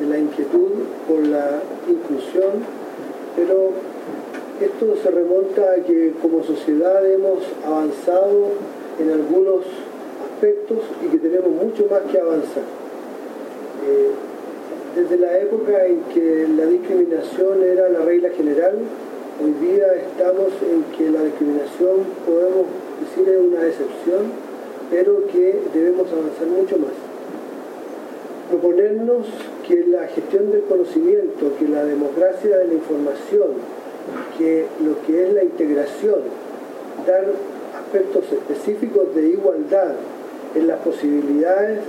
de 0.00 0.06
la 0.06 0.18
inquietud 0.18 0.70
por 1.08 1.26
la 1.26 1.62
inclusión, 1.88 2.52
pero 3.34 3.72
esto 4.60 4.96
se 5.02 5.10
remonta 5.10 5.72
a 5.72 5.84
que 5.84 6.12
como 6.22 6.42
sociedad 6.42 7.04
hemos 7.10 7.40
avanzado 7.64 8.52
en 8.98 9.10
algunos 9.12 9.64
aspectos 10.32 10.78
y 11.04 11.08
que 11.08 11.18
tenemos 11.18 11.50
mucho 11.50 11.86
más 11.90 12.00
que 12.10 12.18
avanzar. 12.18 12.64
Eh, 13.86 14.10
desde 14.94 15.18
la 15.18 15.38
época 15.38 15.84
en 15.84 16.00
que 16.14 16.48
la 16.56 16.64
discriminación 16.64 17.62
era 17.62 17.90
la 17.90 18.00
regla 18.00 18.30
general, 18.30 18.78
hoy 19.44 19.68
día 19.68 19.94
estamos 19.94 20.48
en 20.62 20.84
que 20.96 21.10
la 21.10 21.22
discriminación 21.22 21.96
podemos 22.24 22.64
decir 23.00 23.28
es 23.28 23.40
una 23.40 23.66
excepción, 23.66 24.32
pero 24.90 25.26
que 25.26 25.60
debemos 25.74 26.10
avanzar 26.10 26.46
mucho 26.46 26.78
más. 26.78 26.96
Proponernos 28.48 29.26
que 29.68 29.84
la 29.86 30.06
gestión 30.08 30.50
del 30.50 30.62
conocimiento, 30.62 31.52
que 31.58 31.68
la 31.68 31.84
democracia 31.84 32.56
de 32.56 32.68
la 32.68 32.74
información, 32.74 33.50
que 34.38 34.66
lo 34.84 35.00
que 35.06 35.28
es 35.28 35.34
la 35.34 35.44
integración, 35.44 36.20
dar 37.06 37.24
aspectos 37.78 38.24
específicos 38.32 39.14
de 39.14 39.28
igualdad 39.28 39.94
en 40.54 40.66
las 40.66 40.80
posibilidades 40.80 41.80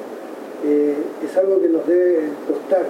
eh, 0.65 0.95
es 1.23 1.37
algo 1.37 1.61
que 1.61 1.69
nos 1.69 1.87
debe 1.87 2.29
costar, 2.47 2.85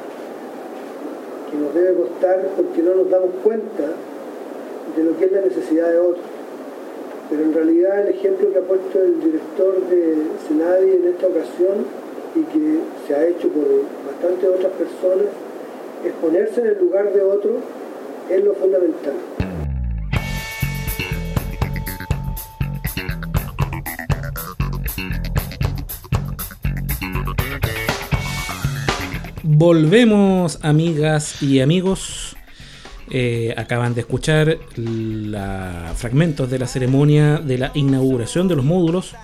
que 1.52 1.58
nos 1.58 1.74
debe 1.74 1.94
costar 1.96 2.48
porque 2.56 2.82
no 2.82 2.96
nos 2.96 3.10
damos 3.10 3.32
cuenta 3.44 3.94
de 4.96 5.04
lo 5.04 5.18
que 5.18 5.26
es 5.26 5.32
la 5.32 5.42
necesidad 5.42 5.92
de 5.92 6.00
otros. 6.00 6.26
Pero 7.30 7.44
en 7.44 7.54
realidad 7.54 8.08
el 8.08 8.16
ejemplo 8.16 8.52
que 8.52 8.60
ha 8.60 8.62
puesto 8.62 9.02
el 9.02 9.20
director 9.20 9.82
de 9.90 10.16
Senadi 10.48 10.92
en 10.92 11.08
esta 11.08 11.28
ocasión 11.28 11.86
y 12.36 12.44
que 12.44 12.80
se 13.06 13.16
ha 13.16 13.26
hecho 13.28 13.50
por 13.50 13.66
bastantes 14.06 14.50
otras 14.50 14.72
personas, 14.74 15.28
es 16.06 16.14
ponerse 16.22 16.62
en 16.62 16.68
el 16.68 16.80
lugar 16.80 17.12
de 17.12 17.22
otro 17.22 17.52
es 18.30 18.44
lo 18.44 18.54
fundamental. 18.54 19.14
Volvemos, 29.44 30.60
amigas 30.62 31.42
y 31.42 31.62
amigos. 31.62 32.36
Eh, 33.10 33.54
acaban 33.56 33.94
de 33.94 34.02
escuchar 34.02 34.58
la, 34.76 35.94
fragmentos 35.96 36.52
de 36.52 36.60
la 36.60 36.68
ceremonia 36.68 37.38
de 37.38 37.58
la 37.58 37.72
inauguración 37.74 38.50
de 38.50 38.58
los 38.58 38.66
módulos 38.66 39.16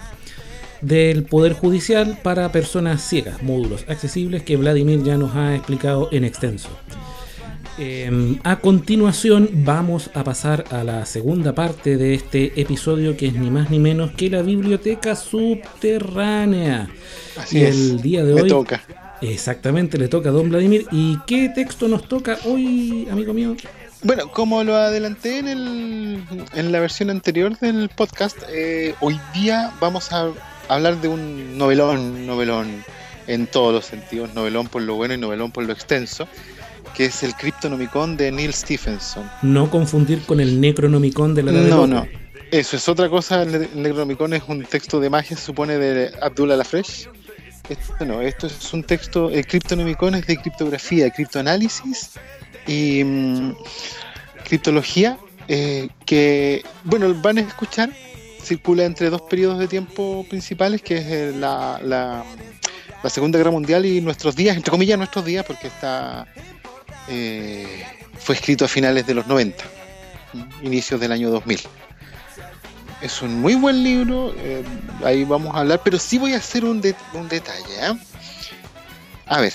del 0.79 1.23
Poder 1.23 1.51
Judicial 1.51 2.17
para 2.23 2.49
personas 2.53 3.01
ciegas, 3.01 3.43
módulos 3.43 3.83
accesibles 3.89 4.43
que 4.43 4.55
Vladimir 4.55 5.03
ya 5.03 5.17
nos 5.17 5.35
ha 5.35 5.53
explicado 5.53 6.07
en 6.11 6.23
extenso. 6.23 6.69
Em, 7.77 8.39
a 8.43 8.57
continuación 8.57 9.49
vamos 9.51 10.11
a 10.13 10.23
pasar 10.23 10.65
a 10.69 10.83
la 10.83 11.07
segunda 11.07 11.55
parte 11.55 11.97
de 11.97 12.13
este 12.13 12.61
episodio 12.61 13.17
que 13.17 13.27
es 13.27 13.33
ni 13.33 13.49
más 13.49 13.71
ni 13.71 13.79
menos 13.79 14.11
que 14.11 14.29
la 14.29 14.43
biblioteca 14.43 15.15
subterránea. 15.15 16.89
Así 17.35 17.63
el 17.63 18.01
día 18.01 18.23
de 18.23 18.33
hoy 18.33 18.47
toca. 18.47 18.83
Exactamente, 19.21 19.97
le 19.97 20.07
toca 20.07 20.29
a 20.29 20.31
don 20.31 20.49
Vladimir. 20.49 20.85
¿Y 20.91 21.17
qué 21.25 21.49
texto 21.49 21.87
nos 21.87 22.07
toca 22.07 22.37
hoy, 22.45 23.07
amigo 23.09 23.33
mío? 23.33 23.55
Bueno, 24.03 24.29
como 24.29 24.63
lo 24.63 24.75
adelanté 24.75 25.39
en, 25.39 25.47
el, 25.47 26.23
en 26.53 26.71
la 26.71 26.79
versión 26.79 27.09
anterior 27.09 27.57
del 27.57 27.89
podcast, 27.89 28.37
eh, 28.49 28.93
hoy 28.99 29.19
día 29.33 29.71
vamos 29.79 30.11
a 30.11 30.29
hablar 30.67 30.99
de 31.01 31.07
un 31.07 31.57
novelón, 31.57 32.27
novelón 32.27 32.83
en 33.27 33.47
todos 33.47 33.73
los 33.73 33.85
sentidos, 33.85 34.33
novelón 34.33 34.67
por 34.67 34.81
lo 34.81 34.95
bueno 34.95 35.13
y 35.13 35.17
novelón 35.17 35.51
por 35.51 35.63
lo 35.63 35.73
extenso, 35.73 36.27
que 36.95 37.05
es 37.05 37.23
el 37.23 37.35
Cryptonomicon 37.35 38.17
de 38.17 38.31
Neil 38.31 38.53
Stephenson. 38.53 39.29
No 39.41 39.69
confundir 39.69 40.21
con 40.25 40.39
el 40.39 40.59
Necronomicon 40.59 41.33
de 41.35 41.43
la 41.43 41.51
No, 41.51 41.87
no. 41.87 42.05
Eso 42.51 42.77
es 42.77 42.87
otra 42.87 43.09
cosa. 43.09 43.43
El 43.43 43.69
Necronomicon 43.73 44.33
es 44.33 44.43
un 44.47 44.63
texto 44.63 44.99
de 44.99 45.09
magia, 45.09 45.35
se 45.35 45.43
supone, 45.43 45.77
de 45.77 46.11
Abdullah 46.21 46.55
Lafresh 46.55 47.09
esto 47.69 48.05
no, 48.05 48.21
esto 48.21 48.47
es 48.47 48.73
un 48.73 48.83
texto, 48.83 49.29
el 49.29 49.45
Cryptonomicon 49.47 50.15
es 50.15 50.27
de 50.27 50.37
criptografía, 50.37 51.09
criptoanálisis 51.09 52.11
y 52.67 53.03
mm, 53.03 53.55
criptología, 54.43 55.17
eh, 55.47 55.87
que, 56.05 56.63
bueno, 56.83 57.13
van 57.21 57.37
a 57.37 57.41
escuchar, 57.41 57.89
circula 58.41 58.83
entre 58.83 59.09
dos 59.09 59.21
periodos 59.21 59.59
de 59.59 59.67
tiempo 59.67 60.25
principales, 60.29 60.81
que 60.81 60.97
es 60.97 61.05
eh, 61.05 61.33
la, 61.35 61.79
la, 61.81 62.25
Segunda 63.09 63.37
Guerra 63.37 63.51
Mundial 63.51 63.85
y 63.85 63.99
nuestros 63.99 64.35
días, 64.35 64.55
entre 64.55 64.71
comillas 64.71 64.97
nuestros 64.97 65.25
días, 65.25 65.45
porque 65.45 65.67
está 65.67 66.25
eh, 67.07 67.85
fue 68.17 68.35
escrito 68.35 68.65
a 68.65 68.67
finales 68.67 69.05
de 69.05 69.13
los 69.13 69.27
90, 69.27 69.63
inicios 70.61 70.99
del 70.99 71.11
año 71.11 71.29
2000 71.29 71.61
es 73.03 73.21
un 73.21 73.41
muy 73.41 73.55
buen 73.55 73.83
libro, 73.83 74.33
eh, 74.37 74.63
ahí 75.03 75.25
vamos 75.25 75.53
a 75.53 75.59
hablar, 75.59 75.81
pero 75.83 75.99
sí 75.99 76.17
voy 76.17 76.33
a 76.33 76.37
hacer 76.37 76.63
un, 76.63 76.81
un 77.13 77.27
detalle. 77.27 77.75
¿eh? 77.81 77.97
A 79.25 79.41
ver, 79.41 79.53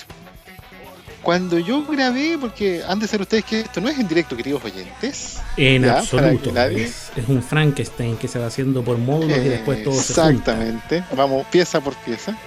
cuando 1.23 1.57
yo 1.57 1.83
grabé, 1.83 2.37
porque 2.39 2.83
han 2.87 2.99
de 2.99 3.07
ser 3.07 3.21
ustedes 3.21 3.43
que 3.43 3.61
esto 3.61 3.81
no 3.81 3.89
es 3.89 3.97
en 3.97 4.07
directo, 4.07 4.37
queridos 4.37 4.63
oyentes. 4.63 5.39
En 5.57 5.85
absoluto. 5.85 6.55
Es, 6.69 7.11
un 7.27 7.41
Frankenstein 7.41 8.17
que 8.17 8.27
se 8.27 8.37
va 8.37 8.45
haciendo 8.45 8.83
por 8.83 8.99
módulos 8.99 9.39
y 9.39 9.49
después 9.49 9.83
todo 9.83 9.95
se 9.95 10.13
Exactamente. 10.13 11.03
Vamos 11.15 11.45
pieza 11.47 11.81
por 11.81 11.95
pieza. 11.95 12.37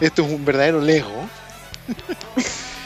Esto 0.00 0.24
es 0.24 0.30
un 0.30 0.44
verdadero 0.44 0.80
Lego. 0.80 1.28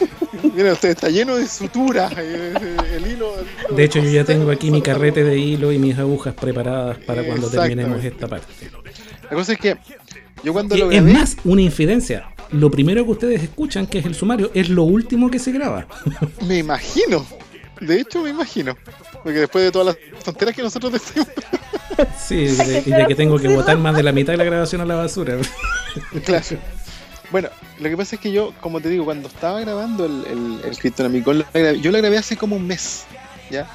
Mira, 0.54 0.72
usted 0.72 0.90
está 0.90 1.08
lleno 1.08 1.36
de 1.36 1.46
suturas. 1.46 2.12
Eh, 2.16 2.54
el, 2.94 3.06
hilo, 3.06 3.34
de 3.70 3.84
hecho, 3.84 3.98
yo 4.00 4.10
ya 4.10 4.24
tengo 4.24 4.50
aquí 4.50 4.70
mi 4.70 4.82
carrete 4.82 5.24
de 5.24 5.38
hilo 5.38 5.72
y 5.72 5.78
mis 5.78 5.98
agujas 5.98 6.34
preparadas 6.34 6.98
para 6.98 7.22
cuando 7.24 7.50
terminemos 7.50 8.04
esta 8.04 8.26
parte. 8.26 8.46
La 9.30 9.36
cosa 9.36 9.52
es 9.52 9.58
que 9.58 9.76
yo 10.42 10.52
cuando 10.52 10.76
lo 10.76 10.88
grabé, 10.88 11.08
Es 11.08 11.14
más, 11.14 11.36
una 11.44 11.62
infidencia. 11.62 12.28
Lo 12.52 12.70
primero 12.70 13.04
que 13.04 13.10
ustedes 13.10 13.42
escuchan, 13.42 13.86
que 13.86 13.98
es 13.98 14.06
el 14.06 14.14
sumario, 14.14 14.50
es 14.54 14.68
lo 14.68 14.84
último 14.84 15.30
que 15.30 15.38
se 15.38 15.52
graba. 15.52 15.86
Me 16.46 16.58
imagino. 16.58 17.26
De 17.80 18.00
hecho, 18.00 18.22
me 18.22 18.30
imagino. 18.30 18.76
Porque 19.22 19.40
después 19.40 19.64
de 19.64 19.72
todas 19.72 19.96
las 19.96 20.24
tonteras 20.24 20.54
que 20.54 20.62
nosotros 20.62 20.92
decimos. 20.92 21.28
Sí, 22.18 22.34
y 22.84 22.90
de 22.90 23.06
que 23.08 23.14
tengo 23.14 23.38
que 23.38 23.48
botar 23.48 23.78
más 23.78 23.96
de 23.96 24.02
la 24.02 24.12
mitad 24.12 24.34
de 24.34 24.36
la 24.36 24.44
grabación 24.44 24.82
a 24.82 24.84
la 24.84 24.96
basura. 24.96 25.38
Claro. 26.26 26.44
Bueno, 27.30 27.48
lo 27.80 27.88
que 27.88 27.96
pasa 27.96 28.16
es 28.16 28.20
que 28.22 28.32
yo, 28.32 28.52
como 28.60 28.80
te 28.80 28.88
digo, 28.88 29.04
cuando 29.04 29.28
estaba 29.28 29.60
grabando 29.60 30.04
el, 30.06 30.24
el, 30.26 30.60
el 30.64 31.80
yo 31.80 31.90
lo 31.90 31.98
grabé 31.98 32.18
hace 32.18 32.36
como 32.36 32.56
un 32.56 32.66
mes, 32.66 33.04
¿ya? 33.50 33.68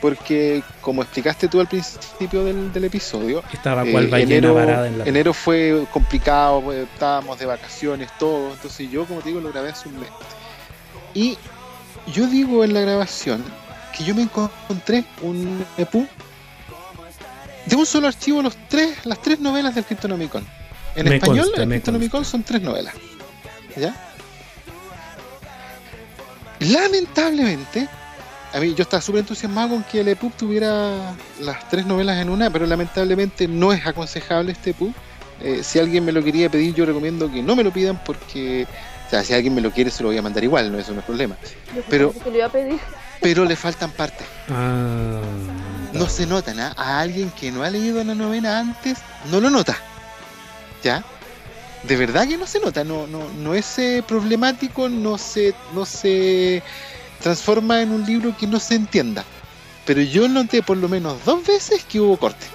porque 0.00 0.62
como 0.80 1.02
explicaste 1.02 1.48
tú 1.48 1.60
al 1.60 1.66
principio 1.66 2.44
del, 2.44 2.72
del 2.72 2.84
episodio, 2.84 3.42
Estaba 3.52 3.84
cual 3.84 4.12
eh, 4.14 4.22
enero, 4.22 4.54
varada 4.54 4.86
en 4.86 4.98
la 4.98 5.04
enero 5.04 5.32
fue 5.32 5.86
complicado, 5.92 6.62
pues, 6.62 6.88
estábamos 6.92 7.38
de 7.38 7.46
vacaciones, 7.46 8.10
todo, 8.18 8.52
entonces 8.52 8.90
yo, 8.90 9.04
como 9.06 9.20
te 9.20 9.30
digo, 9.30 9.40
lo 9.40 9.50
grabé 9.50 9.70
hace 9.70 9.88
un 9.88 10.00
mes. 10.00 10.10
Y 11.14 11.36
yo 12.12 12.26
digo 12.26 12.64
en 12.64 12.74
la 12.74 12.80
grabación 12.80 13.42
que 13.96 14.04
yo 14.04 14.14
me 14.14 14.22
encontré 14.22 15.04
un 15.22 15.64
EPU 15.76 16.06
de 17.66 17.76
un 17.76 17.86
solo 17.86 18.06
archivo 18.06 18.40
los 18.40 18.56
tres, 18.68 19.04
las 19.04 19.20
tres 19.20 19.40
novelas 19.40 19.74
del 19.74 19.84
Cryptonomicon. 19.84 20.46
En 20.98 21.08
Me 21.08 21.16
español, 21.16 21.44
consta, 21.44 21.62
el 21.62 21.68
me 21.68 21.76
Cryptonomicon 21.76 22.24
son 22.24 22.42
tres 22.42 22.60
novelas. 22.60 22.94
¿Ya? 23.76 23.94
Lamentablemente, 26.60 27.88
a 28.52 28.58
mí 28.58 28.74
yo 28.74 28.82
estaba 28.82 29.00
súper 29.00 29.20
entusiasmado 29.20 29.68
con 29.70 29.84
que 29.84 30.00
el 30.00 30.08
EPUB 30.08 30.32
tuviera 30.32 31.14
las 31.40 31.68
tres 31.68 31.86
novelas 31.86 32.20
en 32.20 32.30
una, 32.30 32.50
pero 32.50 32.66
lamentablemente 32.66 33.46
no 33.46 33.72
es 33.72 33.86
aconsejable 33.86 34.52
este 34.52 34.70
EPUB. 34.70 34.92
Eh, 35.40 35.60
si 35.62 35.78
alguien 35.78 36.04
me 36.04 36.10
lo 36.10 36.22
quería 36.24 36.50
pedir, 36.50 36.74
yo 36.74 36.84
recomiendo 36.84 37.30
que 37.30 37.42
no 37.42 37.54
me 37.54 37.62
lo 37.62 37.70
pidan 37.72 38.02
porque, 38.04 38.66
o 39.06 39.10
sea, 39.10 39.22
si 39.22 39.34
alguien 39.34 39.54
me 39.54 39.60
lo 39.60 39.70
quiere, 39.70 39.90
se 39.92 40.02
lo 40.02 40.08
voy 40.08 40.18
a 40.18 40.22
mandar 40.22 40.42
igual, 40.42 40.72
no 40.72 40.78
eso 40.80 40.92
no 40.94 40.98
es 41.00 41.06
problema. 41.06 41.36
Yo 41.76 41.82
Pero- 41.88 42.12
que 42.12 42.30
le 42.30 42.38
iba 42.38 42.46
a 42.46 42.50
pedir. 42.52 42.80
Pero 43.20 43.44
le 43.44 43.54
faltan 43.54 43.90
partes. 43.92 44.26
Ah, 44.48 45.20
No 45.92 46.08
se 46.08 46.26
notan, 46.26 46.58
¿ah? 46.60 46.74
A 46.76 47.00
alguien 47.00 47.30
que 47.30 47.50
no 47.50 47.62
ha 47.62 47.70
leído 47.70 48.02
la 48.04 48.14
novela 48.14 48.58
antes, 48.58 48.98
no 49.30 49.40
lo 49.40 49.48
nota. 49.48 49.76
¿Ya? 50.88 51.04
De 51.82 51.96
verdad 51.96 52.26
que 52.26 52.38
no 52.38 52.46
se 52.46 52.60
nota, 52.60 52.82
no, 52.82 53.06
no, 53.06 53.28
no 53.42 53.54
es 53.54 53.78
eh, 53.78 54.02
problemático, 54.08 54.88
no 54.88 55.18
se, 55.18 55.54
no 55.74 55.84
se 55.84 56.62
transforma 57.20 57.82
en 57.82 57.92
un 57.92 58.06
libro 58.06 58.34
que 58.34 58.46
no 58.46 58.58
se 58.58 58.76
entienda. 58.76 59.22
Pero 59.84 60.00
yo 60.00 60.28
noté 60.28 60.62
por 60.62 60.78
lo 60.78 60.88
menos 60.88 61.22
dos 61.26 61.46
veces 61.46 61.84
que 61.84 62.00
hubo 62.00 62.16
corte. 62.16 62.46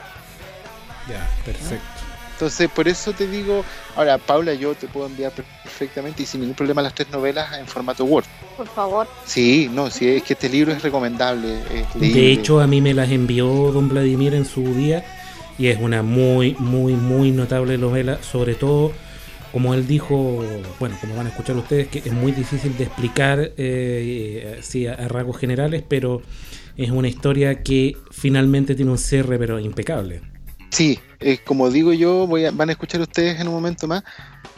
Ya, 1.07 1.29
perfecto. 1.45 1.85
Entonces, 2.31 2.69
por 2.71 2.87
eso 2.87 3.13
te 3.13 3.27
digo, 3.27 3.63
ahora, 3.95 4.17
Paula, 4.17 4.55
yo 4.55 4.73
te 4.73 4.87
puedo 4.87 5.05
enviar 5.05 5.31
perfectamente 5.31 6.23
y 6.23 6.25
sin 6.25 6.41
ningún 6.41 6.55
problema 6.55 6.81
las 6.81 6.95
tres 6.95 7.11
novelas 7.11 7.55
en 7.59 7.67
formato 7.67 8.05
Word. 8.05 8.25
Por 8.57 8.67
favor. 8.67 9.07
Sí, 9.25 9.69
no, 9.71 9.91
sí, 9.91 10.09
es 10.09 10.23
que 10.23 10.33
este 10.33 10.49
libro 10.49 10.71
es 10.71 10.81
recomendable. 10.81 11.59
Es 11.71 11.99
De 11.99 12.31
hecho, 12.31 12.61
a 12.61 12.65
mí 12.65 12.81
me 12.81 12.95
las 12.95 13.11
envió 13.11 13.45
don 13.71 13.89
Vladimir 13.89 14.33
en 14.33 14.45
su 14.45 14.73
día 14.73 15.05
y 15.57 15.67
es 15.67 15.79
una 15.79 16.01
muy, 16.01 16.55
muy, 16.59 16.93
muy 16.93 17.31
notable 17.31 17.77
novela, 17.77 18.21
sobre 18.21 18.55
todo, 18.55 18.91
como 19.51 19.73
él 19.73 19.85
dijo, 19.85 20.43
bueno, 20.79 20.97
como 20.99 21.15
van 21.15 21.27
a 21.27 21.29
escuchar 21.29 21.55
ustedes, 21.57 21.87
que 21.87 21.99
es 21.99 22.11
muy 22.11 22.31
difícil 22.31 22.75
de 22.77 22.85
explicar 22.85 23.51
eh, 23.57 24.57
así 24.59 24.87
a, 24.87 24.93
a 24.93 25.07
rasgos 25.07 25.37
generales, 25.37 25.83
pero 25.87 26.21
es 26.75 26.89
una 26.89 27.07
historia 27.07 27.61
que 27.61 27.95
finalmente 28.11 28.75
tiene 28.75 28.91
un 28.91 28.97
cierre, 28.97 29.37
pero 29.37 29.59
impecable. 29.59 30.21
Sí, 30.73 30.99
eh, 31.19 31.37
como 31.45 31.69
digo 31.69 31.93
yo, 31.93 32.25
voy 32.27 32.45
a- 32.45 32.51
van 32.51 32.69
a 32.69 32.71
escuchar 32.71 32.99
ustedes 32.99 33.39
en 33.39 33.47
un 33.47 33.53
momento 33.53 33.87
más, 33.87 34.03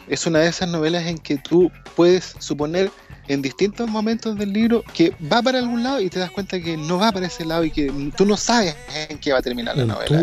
es 0.08 0.26
una 0.26 0.38
de 0.40 0.48
esas 0.48 0.68
novelas 0.68 1.04
en 1.06 1.18
que 1.18 1.36
tú 1.36 1.70
puedes 1.94 2.34
suponer 2.38 2.90
en 3.28 3.42
distintos 3.42 3.88
momentos 3.88 4.38
del 4.38 4.52
libro 4.52 4.82
que 4.94 5.12
va 5.30 5.42
para 5.42 5.58
algún 5.58 5.82
lado 5.82 6.00
y 6.00 6.08
te 6.08 6.18
das 6.18 6.30
cuenta 6.30 6.60
que 6.60 6.76
no 6.76 6.96
va 6.98 7.12
para 7.12 7.26
ese 7.26 7.44
lado 7.44 7.64
y 7.64 7.70
que 7.70 7.92
tú 8.16 8.24
no 8.24 8.36
sabes 8.36 8.74
en 9.10 9.18
qué 9.18 9.32
va 9.32 9.38
a 9.40 9.42
terminar 9.42 9.76
la 9.76 9.84
novela. 9.94 10.16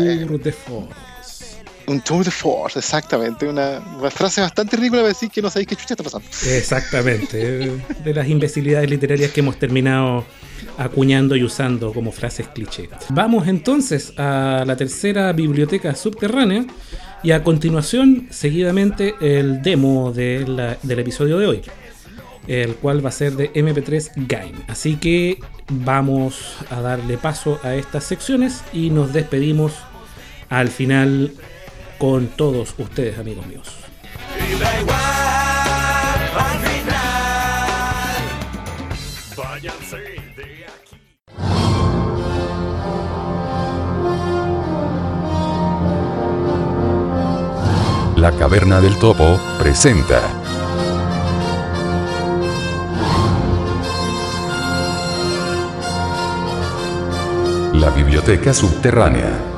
Un 1.86 2.00
tour 2.00 2.24
de 2.24 2.30
force, 2.30 2.78
exactamente. 2.78 3.46
Una, 3.48 3.80
frase 4.10 4.40
bastante 4.40 4.76
ridícula 4.76 5.02
para 5.02 5.08
decir 5.08 5.30
que 5.30 5.42
no 5.42 5.50
sabéis 5.50 5.68
qué 5.68 5.76
chucha 5.76 5.94
está 5.94 6.02
pasando. 6.04 6.26
Exactamente, 6.48 7.70
de 8.04 8.14
las 8.14 8.28
imbecilidades 8.28 8.88
literarias 8.88 9.30
que 9.30 9.40
hemos 9.40 9.58
terminado 9.58 10.24
acuñando 10.78 11.36
y 11.36 11.44
usando 11.44 11.92
como 11.92 12.10
frases 12.10 12.48
cliché. 12.48 12.88
Vamos 13.10 13.46
entonces 13.48 14.12
a 14.18 14.64
la 14.66 14.76
tercera 14.76 15.32
biblioteca 15.32 15.94
subterránea 15.94 16.64
y 17.22 17.32
a 17.32 17.42
continuación, 17.44 18.28
seguidamente, 18.30 19.14
el 19.20 19.62
demo 19.62 20.12
de 20.12 20.46
la- 20.46 20.76
del 20.82 20.98
episodio 21.00 21.38
de 21.38 21.46
hoy, 21.46 21.62
el 22.46 22.74
cual 22.76 23.04
va 23.04 23.08
a 23.10 23.12
ser 23.12 23.32
de 23.34 23.50
MP3 23.54 24.10
Game. 24.16 24.54
Así 24.68 24.96
que 24.96 25.38
vamos 25.70 26.56
a 26.70 26.80
darle 26.80 27.16
paso 27.18 27.58
a 27.62 27.74
estas 27.74 28.04
secciones 28.04 28.62
y 28.72 28.90
nos 28.90 29.12
despedimos 29.12 29.72
al 30.50 30.68
final 30.68 31.32
con 32.04 32.26
todos 32.26 32.74
ustedes, 32.76 33.18
amigos 33.18 33.46
míos. 33.46 33.66
La 48.16 48.32
Caverna 48.32 48.82
del 48.82 48.98
Topo, 48.98 49.40
presenta. 49.58 50.20
La 57.72 57.88
Biblioteca 57.88 58.52
Subterránea. 58.52 59.53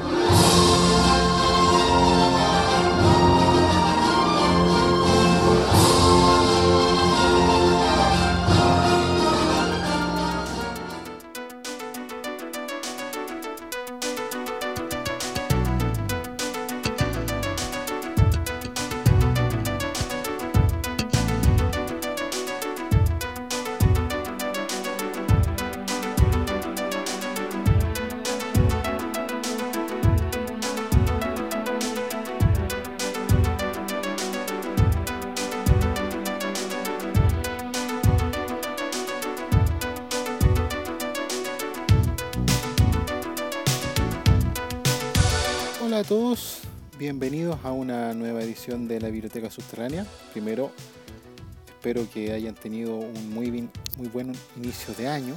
Espero 51.86 52.10
que 52.12 52.32
hayan 52.32 52.56
tenido 52.56 52.96
un 52.96 53.32
muy, 53.32 53.48
muy 53.96 54.08
buen 54.12 54.32
inicio 54.56 54.92
de 54.94 55.06
año. 55.06 55.36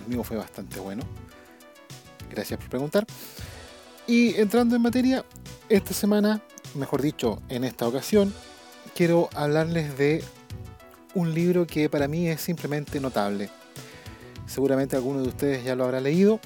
El 0.00 0.08
mío 0.08 0.24
fue 0.24 0.36
bastante 0.36 0.80
bueno. 0.80 1.04
Gracias 2.28 2.58
por 2.58 2.68
preguntar. 2.68 3.06
Y 4.04 4.34
entrando 4.34 4.74
en 4.74 4.82
materia, 4.82 5.24
esta 5.68 5.94
semana, 5.94 6.42
mejor 6.74 7.02
dicho, 7.02 7.40
en 7.48 7.62
esta 7.62 7.86
ocasión, 7.86 8.34
quiero 8.96 9.30
hablarles 9.32 9.96
de 9.96 10.24
un 11.14 11.32
libro 11.32 11.68
que 11.68 11.88
para 11.88 12.08
mí 12.08 12.26
es 12.26 12.40
simplemente 12.40 12.98
notable. 12.98 13.48
Seguramente 14.44 14.96
alguno 14.96 15.22
de 15.22 15.28
ustedes 15.28 15.64
ya 15.64 15.76
lo 15.76 15.84
habrá 15.84 16.00
leído. 16.00 16.40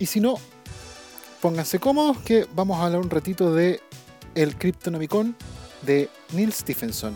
Y 0.00 0.06
si 0.06 0.18
no, 0.18 0.34
pónganse 1.40 1.78
cómodos 1.78 2.18
que 2.18 2.48
vamos 2.56 2.80
a 2.80 2.86
hablar 2.86 3.02
un 3.02 3.10
ratito 3.10 3.54
de 3.54 3.80
El 4.34 4.56
Cryptonomicon 4.56 5.36
de 5.82 6.10
Neil 6.32 6.52
Stephenson. 6.52 7.14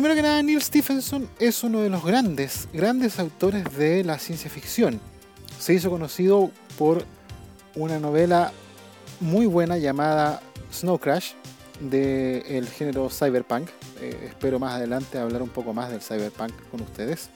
Primero 0.00 0.14
que 0.14 0.22
nada, 0.22 0.42
Neil 0.42 0.62
Stephenson 0.62 1.28
es 1.38 1.62
uno 1.62 1.82
de 1.82 1.90
los 1.90 2.02
grandes, 2.02 2.68
grandes 2.72 3.18
autores 3.18 3.64
de 3.76 4.02
la 4.02 4.18
ciencia 4.18 4.48
ficción. 4.48 4.98
Se 5.58 5.74
hizo 5.74 5.90
conocido 5.90 6.50
por 6.78 7.04
una 7.74 7.98
novela 7.98 8.50
muy 9.20 9.44
buena 9.44 9.76
llamada 9.76 10.40
Snow 10.72 10.98
Crash 10.98 11.32
del 11.80 12.66
género 12.70 13.10
cyberpunk. 13.10 13.68
Eh, 14.00 14.28
espero 14.30 14.58
más 14.58 14.72
adelante 14.72 15.18
hablar 15.18 15.42
un 15.42 15.50
poco 15.50 15.74
más 15.74 15.90
del 15.90 16.00
cyberpunk 16.00 16.54
con 16.70 16.80
ustedes. 16.80 17.28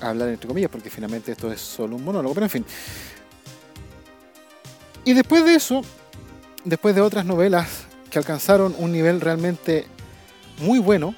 Hablar 0.00 0.28
entre 0.28 0.46
comillas, 0.46 0.70
porque 0.70 0.88
finalmente 0.88 1.32
esto 1.32 1.50
es 1.50 1.60
solo 1.60 1.96
un 1.96 2.04
monólogo, 2.04 2.34
pero 2.34 2.46
en 2.46 2.50
fin. 2.50 2.66
Y 5.04 5.14
después 5.14 5.44
de 5.44 5.56
eso, 5.56 5.82
después 6.64 6.94
de 6.94 7.00
otras 7.00 7.24
novelas 7.24 7.86
que 8.08 8.20
alcanzaron 8.20 8.72
un 8.78 8.92
nivel 8.92 9.20
realmente 9.20 9.88
muy 10.60 10.78
bueno, 10.78 11.16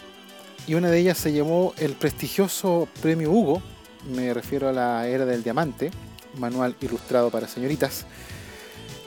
y 0.66 0.74
una 0.74 0.90
de 0.90 0.98
ellas 0.98 1.18
se 1.18 1.32
llamó 1.32 1.74
el 1.78 1.92
prestigioso 1.94 2.88
premio 3.00 3.30
Hugo, 3.30 3.62
me 4.10 4.32
refiero 4.34 4.68
a 4.68 4.72
la 4.72 5.06
Era 5.06 5.24
del 5.24 5.42
Diamante, 5.42 5.90
manual 6.38 6.76
ilustrado 6.80 7.30
para 7.30 7.48
señoritas, 7.48 8.06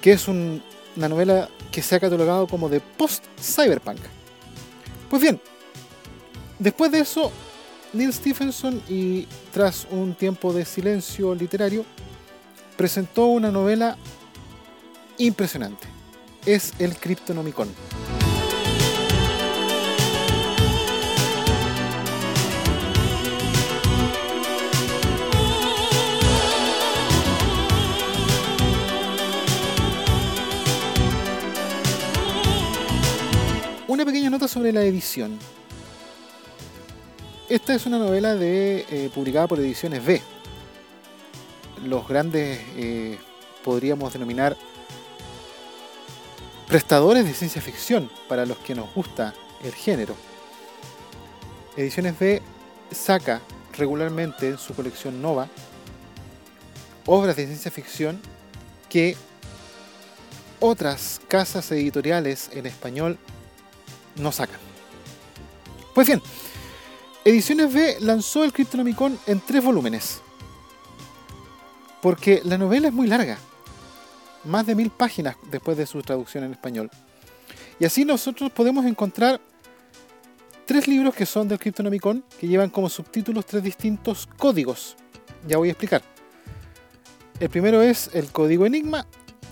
que 0.01 0.11
es 0.13 0.27
un- 0.27 0.63
una 0.95 1.09
novela 1.09 1.49
que 1.71 1.81
se 1.81 1.95
ha 1.95 1.99
catalogado 1.99 2.47
como 2.47 2.69
de 2.69 2.79
post-cyberpunk. 2.79 3.99
Pues 5.09 5.21
bien, 5.21 5.39
después 6.57 6.91
de 6.91 6.99
eso, 7.01 7.31
Neil 7.93 8.13
Stephenson, 8.13 8.81
y 8.87 9.27
tras 9.51 9.87
un 9.91 10.13
tiempo 10.15 10.53
de 10.53 10.65
silencio 10.65 11.33
literario, 11.35 11.85
presentó 12.77 13.25
una 13.27 13.51
novela 13.51 13.97
impresionante. 15.17 15.87
Es 16.45 16.73
el 16.79 16.95
Cryptonomicon. 16.95 17.67
Sobre 34.47 34.71
la 34.71 34.83
edición. 34.83 35.37
Esta 37.49 37.73
es 37.73 37.85
una 37.85 37.97
novela 37.97 38.35
de, 38.35 38.85
eh, 38.89 39.09
publicada 39.13 39.47
por 39.47 39.59
Ediciones 39.59 40.05
B. 40.05 40.21
Los 41.83 42.07
grandes, 42.07 42.59
eh, 42.75 43.17
podríamos 43.63 44.13
denominar, 44.13 44.55
prestadores 46.67 47.25
de 47.25 47.33
ciencia 47.33 47.61
ficción 47.61 48.09
para 48.27 48.45
los 48.45 48.57
que 48.59 48.75
nos 48.75 48.93
gusta 48.93 49.33
el 49.63 49.73
género. 49.73 50.15
Ediciones 51.75 52.17
B 52.19 52.41
saca 52.91 53.41
regularmente 53.77 54.49
en 54.49 54.57
su 54.57 54.73
colección 54.73 55.21
Nova 55.21 55.47
obras 57.05 57.35
de 57.35 57.47
ciencia 57.47 57.71
ficción 57.71 58.19
que 58.87 59.15
otras 60.59 61.19
casas 61.27 61.71
editoriales 61.71 62.49
en 62.53 62.67
español 62.67 63.17
no 64.19 64.31
sacan. 64.31 64.59
Pues 65.93 66.07
bien, 66.07 66.21
Ediciones 67.25 67.73
B 67.73 67.97
lanzó 67.99 68.43
el 68.43 68.53
Cryptonomicon 68.53 69.19
en 69.27 69.41
tres 69.41 69.63
volúmenes. 69.63 70.21
Porque 72.01 72.41
la 72.45 72.57
novela 72.57 72.87
es 72.87 72.93
muy 72.93 73.07
larga. 73.07 73.37
Más 74.45 74.65
de 74.65 74.75
mil 74.75 74.89
páginas 74.89 75.35
después 75.51 75.77
de 75.77 75.85
su 75.85 76.01
traducción 76.01 76.45
en 76.45 76.51
español. 76.51 76.89
Y 77.77 77.85
así 77.85 78.05
nosotros 78.05 78.51
podemos 78.51 78.85
encontrar 78.85 79.41
tres 80.65 80.87
libros 80.87 81.13
que 81.13 81.25
son 81.25 81.47
del 81.47 81.59
Cryptonomicon 81.59 82.23
que 82.39 82.47
llevan 82.47 82.69
como 82.69 82.89
subtítulos 82.89 83.45
tres 83.45 83.63
distintos 83.63 84.27
códigos. 84.37 84.95
Ya 85.47 85.57
voy 85.57 85.69
a 85.69 85.71
explicar. 85.71 86.01
El 87.39 87.49
primero 87.49 87.81
es 87.81 88.09
el 88.13 88.31
código 88.31 88.65
Enigma, 88.65 89.05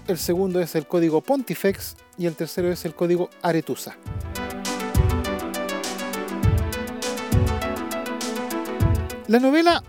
el 0.08 0.18
segundo 0.18 0.62
es 0.62 0.76
el 0.76 0.88
código 0.88 1.22
Pontifex 1.22 1.96
y 2.18 2.26
el 2.26 2.36
tercero 2.36 2.72
es 2.72 2.86
el 2.86 2.96
código 2.96 3.30
Aretusa. 3.42 3.98
La 9.28 9.40
novela 9.42 9.84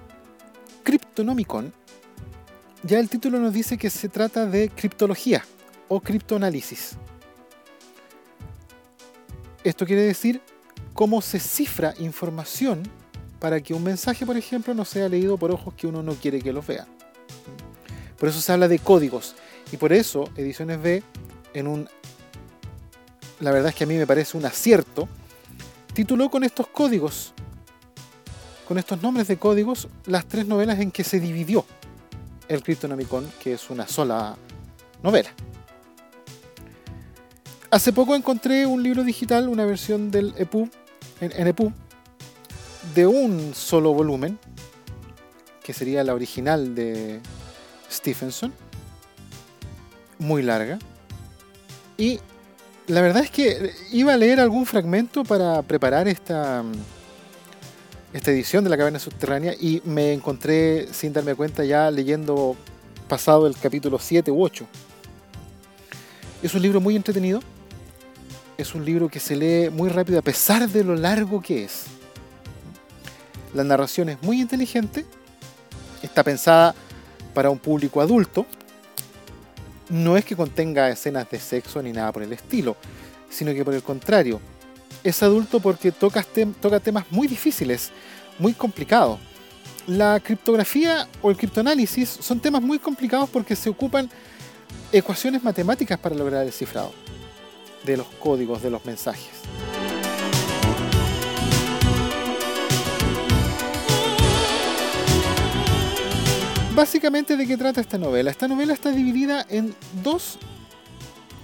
Cryptonomicon, 0.82 1.72
ya 2.82 2.98
el 2.98 3.08
título 3.08 3.38
nos 3.38 3.52
dice 3.52 3.78
que 3.78 3.88
se 3.88 4.08
trata 4.08 4.46
de 4.46 4.68
criptología 4.68 5.44
o 5.86 6.00
criptoanálisis. 6.00 6.96
Esto 9.62 9.86
quiere 9.86 10.02
decir 10.02 10.42
cómo 10.92 11.22
se 11.22 11.38
cifra 11.38 11.94
información 12.00 12.82
para 13.38 13.60
que 13.60 13.74
un 13.74 13.84
mensaje, 13.84 14.26
por 14.26 14.36
ejemplo, 14.36 14.74
no 14.74 14.84
sea 14.84 15.08
leído 15.08 15.36
por 15.36 15.52
ojos 15.52 15.72
que 15.74 15.86
uno 15.86 16.02
no 16.02 16.14
quiere 16.14 16.40
que 16.40 16.52
los 16.52 16.66
vea. 16.66 16.88
Por 18.18 18.30
eso 18.30 18.40
se 18.40 18.52
habla 18.52 18.66
de 18.66 18.80
códigos. 18.80 19.36
Y 19.70 19.76
por 19.76 19.92
eso 19.92 20.28
Ediciones 20.36 20.82
B, 20.82 21.04
en 21.54 21.68
un... 21.68 21.88
La 23.38 23.52
verdad 23.52 23.68
es 23.68 23.76
que 23.76 23.84
a 23.84 23.86
mí 23.86 23.94
me 23.94 24.06
parece 24.06 24.36
un 24.36 24.46
acierto, 24.46 25.08
tituló 25.94 26.28
con 26.28 26.42
estos 26.42 26.66
códigos 26.66 27.34
con 28.68 28.76
estos 28.76 29.00
nombres 29.00 29.26
de 29.28 29.38
códigos 29.38 29.88
las 30.04 30.26
tres 30.26 30.46
novelas 30.46 30.78
en 30.78 30.90
que 30.90 31.02
se 31.02 31.18
dividió 31.20 31.64
el 32.48 32.62
Cryptonomicon, 32.62 33.26
que 33.42 33.54
es 33.54 33.70
una 33.70 33.88
sola 33.88 34.36
novela. 35.02 35.30
Hace 37.70 37.94
poco 37.94 38.14
encontré 38.14 38.66
un 38.66 38.82
libro 38.82 39.04
digital, 39.04 39.48
una 39.48 39.64
versión 39.64 40.10
del 40.10 40.34
EPUB, 40.36 40.68
en, 41.22 41.46
EPUB, 41.46 41.72
de 42.94 43.06
un 43.06 43.54
solo 43.54 43.94
volumen, 43.94 44.38
que 45.62 45.72
sería 45.72 46.04
la 46.04 46.12
original 46.12 46.74
de 46.74 47.20
Stephenson, 47.90 48.52
muy 50.18 50.42
larga. 50.42 50.78
Y 51.96 52.20
la 52.86 53.00
verdad 53.00 53.24
es 53.24 53.30
que 53.30 53.72
iba 53.92 54.12
a 54.12 54.18
leer 54.18 54.40
algún 54.40 54.66
fragmento 54.66 55.24
para 55.24 55.62
preparar 55.62 56.06
esta, 56.06 56.64
esta 58.12 58.30
edición 58.30 58.64
de 58.64 58.70
la 58.70 58.76
caverna 58.76 58.98
subterránea 58.98 59.54
y 59.54 59.82
me 59.84 60.12
encontré 60.12 60.88
sin 60.92 61.12
darme 61.12 61.34
cuenta 61.34 61.64
ya 61.64 61.90
leyendo 61.90 62.56
pasado 63.08 63.46
el 63.46 63.56
capítulo 63.56 63.98
7 63.98 64.30
u 64.30 64.42
8. 64.42 64.66
Es 66.42 66.54
un 66.54 66.62
libro 66.62 66.80
muy 66.80 66.96
entretenido, 66.96 67.40
es 68.56 68.74
un 68.74 68.84
libro 68.84 69.08
que 69.08 69.20
se 69.20 69.36
lee 69.36 69.70
muy 69.70 69.88
rápido 69.88 70.18
a 70.18 70.22
pesar 70.22 70.68
de 70.68 70.84
lo 70.84 70.94
largo 70.94 71.40
que 71.42 71.64
es. 71.64 71.84
La 73.54 73.64
narración 73.64 74.08
es 74.08 74.22
muy 74.22 74.40
inteligente, 74.40 75.04
está 76.02 76.22
pensada 76.22 76.74
para 77.34 77.50
un 77.50 77.58
público 77.58 78.00
adulto, 78.00 78.46
no 79.90 80.16
es 80.16 80.24
que 80.24 80.36
contenga 80.36 80.88
escenas 80.88 81.30
de 81.30 81.40
sexo 81.40 81.82
ni 81.82 81.92
nada 81.92 82.12
por 82.12 82.22
el 82.22 82.32
estilo, 82.32 82.76
sino 83.30 83.52
que 83.52 83.64
por 83.64 83.74
el 83.74 83.82
contrario, 83.82 84.40
es 85.08 85.22
adulto 85.22 85.58
porque 85.60 85.90
toca, 85.90 86.22
temas 86.80 87.04
muy 87.10 87.26
difíciles, 87.26 87.90
muy 88.38 88.52
complicados. 88.52 89.18
La 89.86 90.20
criptografía 90.20 91.08
o 91.22 91.30
el 91.30 91.36
criptoanálisis 91.36 92.08
son 92.20 92.40
temas 92.40 92.60
muy 92.60 92.78
complicados 92.78 93.30
porque 93.30 93.56
se 93.56 93.70
ocupan 93.70 94.10
ecuaciones 94.92 95.42
matemáticas 95.42 95.98
para 95.98 96.14
lograr 96.14 96.44
el 96.44 96.52
cifrado 96.52 96.92
de 97.84 97.96
los 97.96 98.06
códigos 98.20 98.62
de 98.62 98.70
los 98.70 98.84
mensajes. 98.84 99.30
Básicamente, 106.74 107.36
¿de 107.36 107.46
qué 107.46 107.56
trata 107.56 107.80
esta 107.80 107.98
novela? 107.98 108.30
Esta 108.30 108.46
novela 108.46 108.74
está 108.74 108.90
dividida 108.90 109.44
en 109.48 109.74
dos 110.04 110.38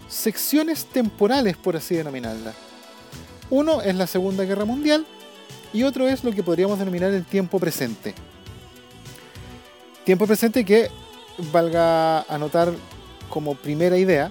secciones 0.06 0.84
temporales, 0.84 1.56
por 1.56 1.76
así 1.76 1.96
denominarla. 1.96 2.52
Uno 3.50 3.82
es 3.82 3.94
la 3.94 4.06
Segunda 4.06 4.44
Guerra 4.44 4.64
Mundial 4.64 5.06
y 5.72 5.82
otro 5.82 6.08
es 6.08 6.24
lo 6.24 6.32
que 6.32 6.42
podríamos 6.42 6.78
denominar 6.78 7.12
el 7.12 7.24
tiempo 7.24 7.58
presente. 7.58 8.14
Tiempo 10.04 10.26
presente 10.26 10.64
que, 10.64 10.90
valga 11.52 12.22
anotar 12.22 12.72
como 13.28 13.54
primera 13.54 13.98
idea, 13.98 14.30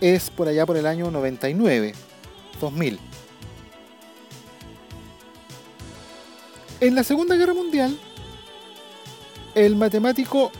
es 0.00 0.30
por 0.30 0.48
allá 0.48 0.66
por 0.66 0.76
el 0.76 0.86
año 0.86 1.10
99, 1.10 1.94
2000. 2.60 2.98
En 6.80 6.94
la 6.94 7.04
Segunda 7.04 7.36
Guerra 7.36 7.54
Mundial, 7.54 7.96
el 9.54 9.76
matemático 9.76 10.50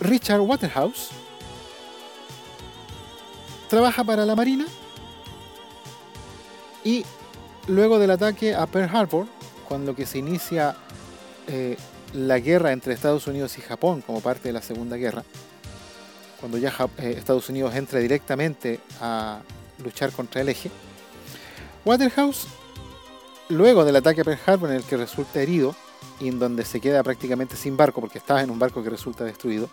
Richard 0.00 0.40
Waterhouse 0.40 1.10
trabaja 3.74 4.04
para 4.04 4.24
la 4.24 4.36
Marina 4.36 4.66
y 6.84 7.04
luego 7.66 7.98
del 7.98 8.12
ataque 8.12 8.54
a 8.54 8.66
Pearl 8.66 8.96
Harbor, 8.96 9.26
cuando 9.66 9.96
que 9.96 10.06
se 10.06 10.18
inicia 10.18 10.76
eh, 11.48 11.76
la 12.12 12.38
guerra 12.38 12.70
entre 12.70 12.94
Estados 12.94 13.26
Unidos 13.26 13.58
y 13.58 13.62
Japón 13.62 14.00
como 14.02 14.20
parte 14.20 14.48
de 14.48 14.52
la 14.52 14.62
Segunda 14.62 14.96
Guerra, 14.96 15.24
cuando 16.38 16.56
ya 16.56 16.72
eh, 16.98 17.16
Estados 17.18 17.48
Unidos 17.48 17.74
entra 17.74 17.98
directamente 17.98 18.78
a 19.00 19.40
luchar 19.82 20.12
contra 20.12 20.42
el 20.42 20.50
eje, 20.50 20.70
Waterhouse, 21.84 22.46
luego 23.48 23.84
del 23.84 23.96
ataque 23.96 24.20
a 24.20 24.24
Pearl 24.24 24.40
Harbor 24.46 24.70
en 24.70 24.76
el 24.76 24.84
que 24.84 24.96
resulta 24.96 25.42
herido 25.42 25.74
y 26.20 26.28
en 26.28 26.38
donde 26.38 26.64
se 26.64 26.80
queda 26.80 27.02
prácticamente 27.02 27.56
sin 27.56 27.76
barco 27.76 28.00
porque 28.00 28.18
estaba 28.18 28.40
en 28.40 28.50
un 28.50 28.58
barco 28.60 28.84
que 28.84 28.90
resulta 28.90 29.24
destruido, 29.24 29.68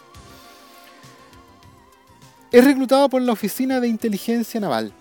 es 2.51 2.65
reclutado 2.65 3.09
por 3.09 3.21
la 3.21 3.31
Oficina 3.31 3.79
de 3.79 3.87
Inteligencia 3.87 4.59
Naval. 4.59 4.91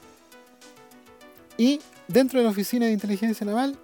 Y 1.59 1.81
dentro 2.07 2.39
de 2.39 2.45
la 2.45 2.51
Oficina 2.51 2.87
de 2.87 2.93
Inteligencia 2.93 3.45
Naval 3.45 3.77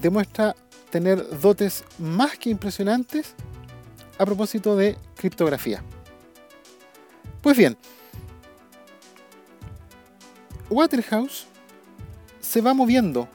demuestra 0.00 0.54
tener 0.90 1.40
dotes 1.40 1.84
más 1.98 2.38
que 2.38 2.50
impresionantes 2.50 3.34
a 4.18 4.24
propósito 4.24 4.76
de 4.76 4.96
criptografía. 5.16 5.82
Pues 7.42 7.56
bien, 7.56 7.76
Waterhouse 10.70 11.46
se 12.40 12.60
va 12.60 12.72
moviendo 12.72 13.28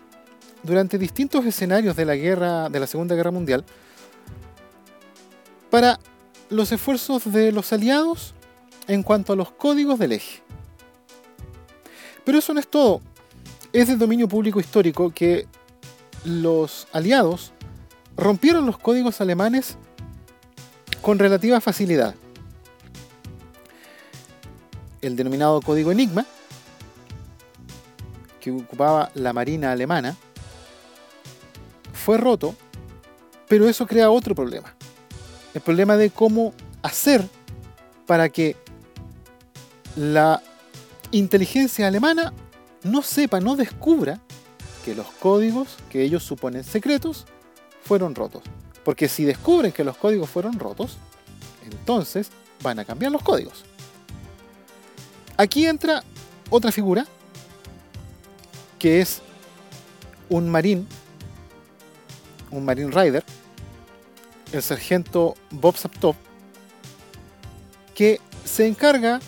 durante 0.63 0.97
distintos 0.97 1.45
escenarios 1.45 1.95
de 1.95 2.05
la 2.05 2.15
guerra 2.15 2.69
de 2.69 2.79
la 2.79 2.87
Segunda 2.87 3.15
Guerra 3.15 3.31
Mundial 3.31 3.65
para 5.69 5.99
los 6.49 6.71
esfuerzos 6.71 7.31
de 7.31 7.51
los 7.51 7.71
aliados 7.73 8.33
en 8.87 9.03
cuanto 9.03 9.33
a 9.33 9.35
los 9.35 9.51
códigos 9.51 9.99
del 9.99 10.13
eje. 10.13 10.41
Pero 12.23 12.37
eso 12.37 12.53
no 12.53 12.59
es 12.59 12.67
todo. 12.67 13.01
Es 13.73 13.87
de 13.87 13.95
dominio 13.95 14.27
público 14.27 14.59
histórico 14.59 15.11
que 15.11 15.47
los 16.23 16.87
aliados 16.91 17.53
rompieron 18.15 18.65
los 18.65 18.77
códigos 18.77 19.21
alemanes 19.21 19.77
con 21.01 21.17
relativa 21.19 21.59
facilidad. 21.61 22.15
El 25.01 25.15
denominado 25.15 25.61
código 25.61 25.91
Enigma, 25.91 26.25
que 28.39 28.51
ocupaba 28.51 29.11
la 29.15 29.33
Marina 29.33 29.71
alemana, 29.71 30.15
fue 31.93 32.17
roto, 32.17 32.55
pero 33.47 33.67
eso 33.67 33.87
crea 33.87 34.11
otro 34.11 34.35
problema. 34.35 34.75
El 35.53 35.61
problema 35.61 35.97
de 35.97 36.11
cómo 36.11 36.53
hacer 36.83 37.27
para 38.05 38.29
que 38.29 38.55
la 39.95 40.41
inteligencia 41.11 41.87
alemana 41.87 42.33
no 42.83 43.01
sepa, 43.01 43.39
no 43.39 43.55
descubra 43.55 44.19
que 44.83 44.95
los 44.95 45.07
códigos 45.07 45.77
que 45.89 46.01
ellos 46.01 46.23
suponen 46.23 46.63
secretos 46.63 47.25
fueron 47.83 48.15
rotos. 48.15 48.43
Porque 48.83 49.07
si 49.07 49.23
descubren 49.23 49.71
que 49.71 49.83
los 49.83 49.97
códigos 49.97 50.29
fueron 50.29 50.57
rotos, 50.57 50.97
entonces 51.63 52.29
van 52.63 52.79
a 52.79 52.85
cambiar 52.85 53.11
los 53.11 53.21
códigos. 53.21 53.63
Aquí 55.37 55.65
entra 55.65 56.03
otra 56.49 56.71
figura, 56.71 57.05
que 58.79 59.01
es 59.01 59.21
un 60.29 60.49
marín, 60.49 60.87
un 62.49 62.65
marine 62.65 62.91
rider, 62.91 63.23
el 64.51 64.61
sargento 64.61 65.35
Bob 65.51 65.77
Saptov, 65.77 66.15
que 67.93 68.19
se 68.43 68.67
encarga 68.67 69.19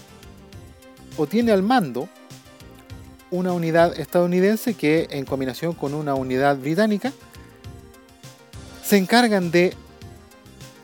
o 1.18 1.28
tiene 1.28 1.52
al 1.52 1.64
mando 1.64 2.10
una 3.32 3.52
unidad 3.52 4.00
estadounidense 4.00 4.76
que 4.76 5.08
en 5.10 5.26
combinación 5.26 5.74
con 5.74 5.94
una 5.94 6.14
unidad 6.14 6.58
británica 6.58 7.12
se 8.84 8.98
encargan 8.98 9.50
de 9.50 9.74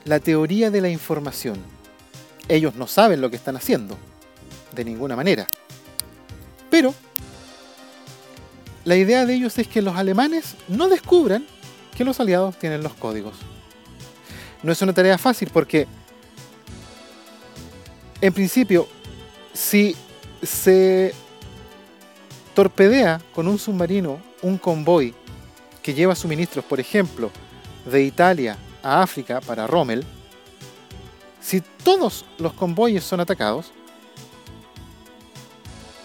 la 0.05 0.19
teoría 0.19 0.71
de 0.71 0.81
la 0.81 0.89
información. 0.89 1.57
Ellos 2.47 2.75
no 2.75 2.87
saben 2.87 3.21
lo 3.21 3.29
que 3.29 3.35
están 3.35 3.55
haciendo, 3.55 3.97
de 4.73 4.83
ninguna 4.83 5.15
manera. 5.15 5.45
Pero 6.71 6.95
la 8.85 8.95
idea 8.95 9.25
de 9.25 9.35
ellos 9.35 9.57
es 9.59 9.67
que 9.67 9.83
los 9.83 9.95
alemanes 9.95 10.55
no 10.67 10.87
descubran 10.87 11.45
que 11.95 12.03
los 12.03 12.19
aliados 12.19 12.57
tienen 12.57 12.81
los 12.81 12.93
códigos. 12.93 13.35
No 14.63 14.71
es 14.71 14.81
una 14.81 14.93
tarea 14.93 15.17
fácil 15.17 15.49
porque, 15.53 15.85
en 18.21 18.33
principio, 18.33 18.87
si 19.53 19.95
se 20.41 21.13
torpedea 22.55 23.21
con 23.33 23.47
un 23.47 23.59
submarino 23.59 24.19
un 24.41 24.57
convoy 24.57 25.13
que 25.81 25.93
lleva 25.93 26.15
suministros, 26.15 26.63
por 26.65 26.79
ejemplo, 26.79 27.31
de 27.89 28.03
Italia 28.03 28.57
a 28.83 29.01
África 29.01 29.41
para 29.41 29.67
Rommel, 29.67 30.05
si 31.41 31.61
todos 31.61 32.25
los 32.37 32.53
convoyes 32.53 33.03
son 33.03 33.19
atacados, 33.19 33.71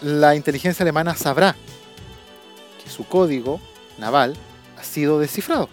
la 0.01 0.35
inteligencia 0.35 0.83
alemana 0.83 1.15
sabrá 1.15 1.57
que 2.83 2.91
su 2.91 3.05
código 3.05 3.61
naval 3.99 4.37
ha 4.79 4.83
sido 4.83 5.19
descifrado. 5.19 5.69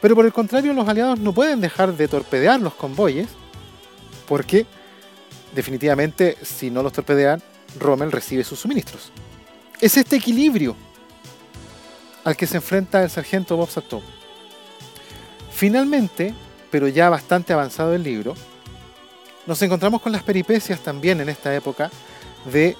Pero 0.00 0.14
por 0.14 0.24
el 0.24 0.32
contrario, 0.32 0.72
los 0.72 0.88
aliados 0.88 1.18
no 1.18 1.32
pueden 1.32 1.60
dejar 1.60 1.96
de 1.96 2.08
torpedear 2.08 2.60
los 2.60 2.74
convoyes 2.74 3.28
porque 4.26 4.66
definitivamente 5.54 6.36
si 6.42 6.70
no 6.70 6.82
los 6.82 6.92
torpedean, 6.92 7.42
Rommel 7.78 8.12
recibe 8.12 8.44
sus 8.44 8.60
suministros. 8.60 9.12
Es 9.80 9.96
este 9.96 10.16
equilibrio 10.16 10.76
al 12.24 12.36
que 12.36 12.46
se 12.46 12.56
enfrenta 12.56 13.02
el 13.02 13.10
sargento 13.10 13.56
Bob 13.56 13.70
Satov. 13.70 14.02
Finalmente, 15.52 16.34
pero 16.70 16.88
ya 16.88 17.08
bastante 17.10 17.52
avanzado 17.52 17.94
el 17.94 18.02
libro, 18.02 18.34
nos 19.46 19.60
encontramos 19.62 20.02
con 20.02 20.12
las 20.12 20.22
peripecias 20.22 20.80
también 20.80 21.20
en 21.20 21.28
esta 21.28 21.54
época 21.54 21.90
de 22.50 22.76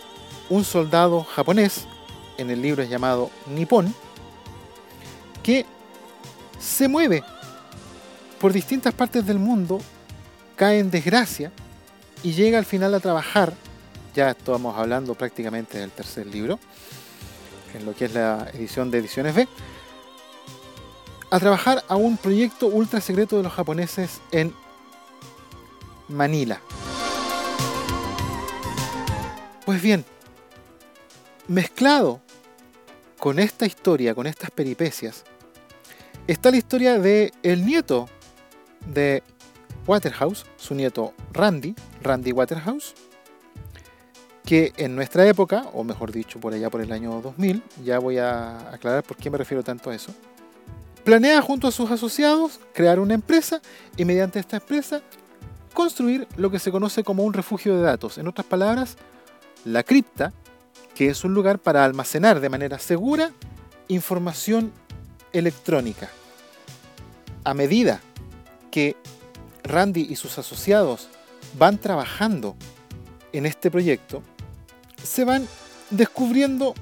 un 0.48 0.64
soldado 0.64 1.24
japonés, 1.24 1.86
en 2.38 2.50
el 2.50 2.60
libro 2.60 2.82
es 2.82 2.90
llamado 2.90 3.30
Nippon, 3.46 3.94
que 5.42 5.64
se 6.58 6.88
mueve 6.88 7.22
por 8.40 8.52
distintas 8.52 8.94
partes 8.94 9.26
del 9.26 9.38
mundo, 9.38 9.80
cae 10.56 10.78
en 10.78 10.90
desgracia 10.90 11.52
y 12.22 12.32
llega 12.32 12.58
al 12.58 12.64
final 12.64 12.94
a 12.94 13.00
trabajar, 13.00 13.54
ya 14.14 14.30
estamos 14.30 14.76
hablando 14.76 15.14
prácticamente 15.14 15.78
del 15.78 15.90
tercer 15.90 16.26
libro, 16.26 16.58
en 17.74 17.86
lo 17.86 17.94
que 17.94 18.06
es 18.06 18.14
la 18.14 18.48
edición 18.52 18.90
de 18.90 18.98
Ediciones 18.98 19.34
B, 19.34 19.48
a 21.30 21.38
trabajar 21.38 21.84
a 21.88 21.96
un 21.96 22.16
proyecto 22.16 22.66
ultra 22.66 23.00
secreto 23.00 23.36
de 23.36 23.44
los 23.44 23.52
japoneses 23.52 24.20
en 24.32 24.52
Manila. 26.08 26.60
Pues 29.64 29.80
bien, 29.80 30.04
mezclado 31.46 32.20
con 33.18 33.38
esta 33.38 33.66
historia, 33.66 34.14
con 34.14 34.26
estas 34.26 34.50
peripecias, 34.50 35.24
está 36.26 36.50
la 36.50 36.56
historia 36.56 36.98
de 36.98 37.32
el 37.42 37.64
nieto 37.64 38.08
de 38.86 39.22
Waterhouse, 39.90 40.46
su 40.56 40.76
nieto 40.76 41.14
Randy, 41.32 41.74
Randy 42.00 42.30
Waterhouse, 42.30 42.94
que 44.44 44.72
en 44.76 44.94
nuestra 44.94 45.26
época, 45.26 45.64
o 45.72 45.82
mejor 45.82 46.12
dicho 46.12 46.38
por 46.38 46.54
allá 46.54 46.70
por 46.70 46.80
el 46.80 46.92
año 46.92 47.20
2000, 47.20 47.60
ya 47.84 47.98
voy 47.98 48.18
a 48.18 48.70
aclarar 48.72 49.02
por 49.02 49.16
qué 49.16 49.30
me 49.30 49.38
refiero 49.38 49.64
tanto 49.64 49.90
a 49.90 49.94
eso, 49.96 50.14
planea 51.02 51.42
junto 51.42 51.66
a 51.66 51.72
sus 51.72 51.90
asociados 51.90 52.60
crear 52.72 53.00
una 53.00 53.14
empresa 53.14 53.60
y 53.96 54.04
mediante 54.04 54.38
esta 54.38 54.58
empresa 54.58 55.02
construir 55.74 56.28
lo 56.36 56.52
que 56.52 56.60
se 56.60 56.70
conoce 56.70 57.02
como 57.02 57.24
un 57.24 57.32
refugio 57.32 57.74
de 57.74 57.82
datos. 57.82 58.16
En 58.16 58.28
otras 58.28 58.46
palabras, 58.46 58.96
la 59.64 59.82
cripta, 59.82 60.32
que 60.94 61.08
es 61.08 61.24
un 61.24 61.34
lugar 61.34 61.58
para 61.58 61.84
almacenar 61.84 62.38
de 62.38 62.48
manera 62.48 62.78
segura 62.78 63.32
información 63.88 64.70
electrónica. 65.32 66.08
A 67.42 67.54
medida 67.54 68.00
que 68.70 68.94
Randy 69.70 70.06
y 70.10 70.16
sus 70.16 70.38
asociados 70.38 71.08
van 71.58 71.78
trabajando 71.78 72.56
en 73.32 73.46
este 73.46 73.70
proyecto, 73.70 74.22
se 75.02 75.24
van 75.24 75.46
descubriendo 75.90 76.74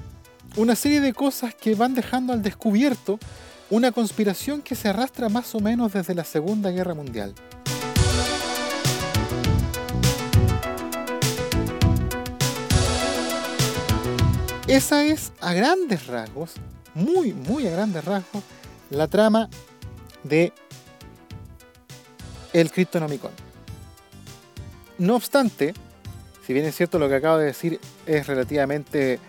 una 0.57 0.75
serie 0.75 0.99
de 0.99 1.13
cosas 1.13 1.53
que 1.53 1.75
van 1.75 1.93
dejando 1.93 2.33
al 2.33 2.41
descubierto 2.41 3.19
una 3.69 3.91
conspiración 3.91 4.61
que 4.61 4.75
se 4.75 4.89
arrastra 4.89 5.29
más 5.29 5.53
o 5.53 5.59
menos 5.59 5.93
desde 5.93 6.15
la 6.15 6.23
Segunda 6.23 6.71
Guerra 6.71 6.95
Mundial. 6.95 7.35
Esa 14.67 15.03
es 15.03 15.31
a 15.41 15.53
grandes 15.53 16.07
rasgos, 16.07 16.53
muy, 16.93 17.33
muy 17.33 17.65
a 17.67 17.71
grandes 17.71 18.05
rasgos, 18.05 18.43
la 18.91 19.07
trama 19.07 19.49
de 20.23 20.53
el 22.53 22.71
Cryptonomicon. 22.71 23.31
No 24.97 25.15
obstante, 25.15 25.73
si 26.45 26.53
bien 26.53 26.65
es 26.65 26.75
cierto 26.75 26.99
lo 26.99 27.07
que 27.07 27.15
acabo 27.15 27.37
de 27.37 27.45
decir 27.45 27.79
es 28.05 28.27
relativamente 28.27 29.19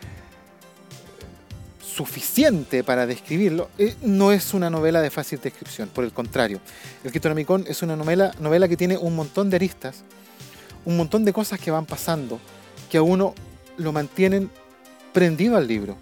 suficiente 1.81 2.83
para 2.83 3.07
describirlo, 3.07 3.69
eh, 3.79 3.95
no 4.03 4.33
es 4.33 4.55
una 4.55 4.71
novela 4.71 5.03
de 5.03 5.11
fácil 5.11 5.41
descripción, 5.41 5.89
por 5.89 6.05
el 6.05 6.13
contrario. 6.13 6.61
El 7.05 7.11
Cryptonomicon 7.11 7.67
es 7.69 7.83
una 7.83 7.95
novela, 7.95 8.33
novela 8.41 8.69
que 8.69 8.77
tiene 8.77 8.97
un 8.97 9.15
montón 9.15 9.51
de 9.51 9.57
aristas, 9.57 10.03
un 10.85 10.97
montón 10.97 11.25
de 11.25 11.33
cosas 11.33 11.61
que 11.61 11.71
van 11.71 11.87
pasando, 11.87 12.41
que 12.91 12.99
a 12.99 13.03
uno 13.03 13.35
lo 13.77 13.93
mantienen 13.93 14.51
prendido 15.13 15.57
al 15.57 15.67
libro. 15.67 15.97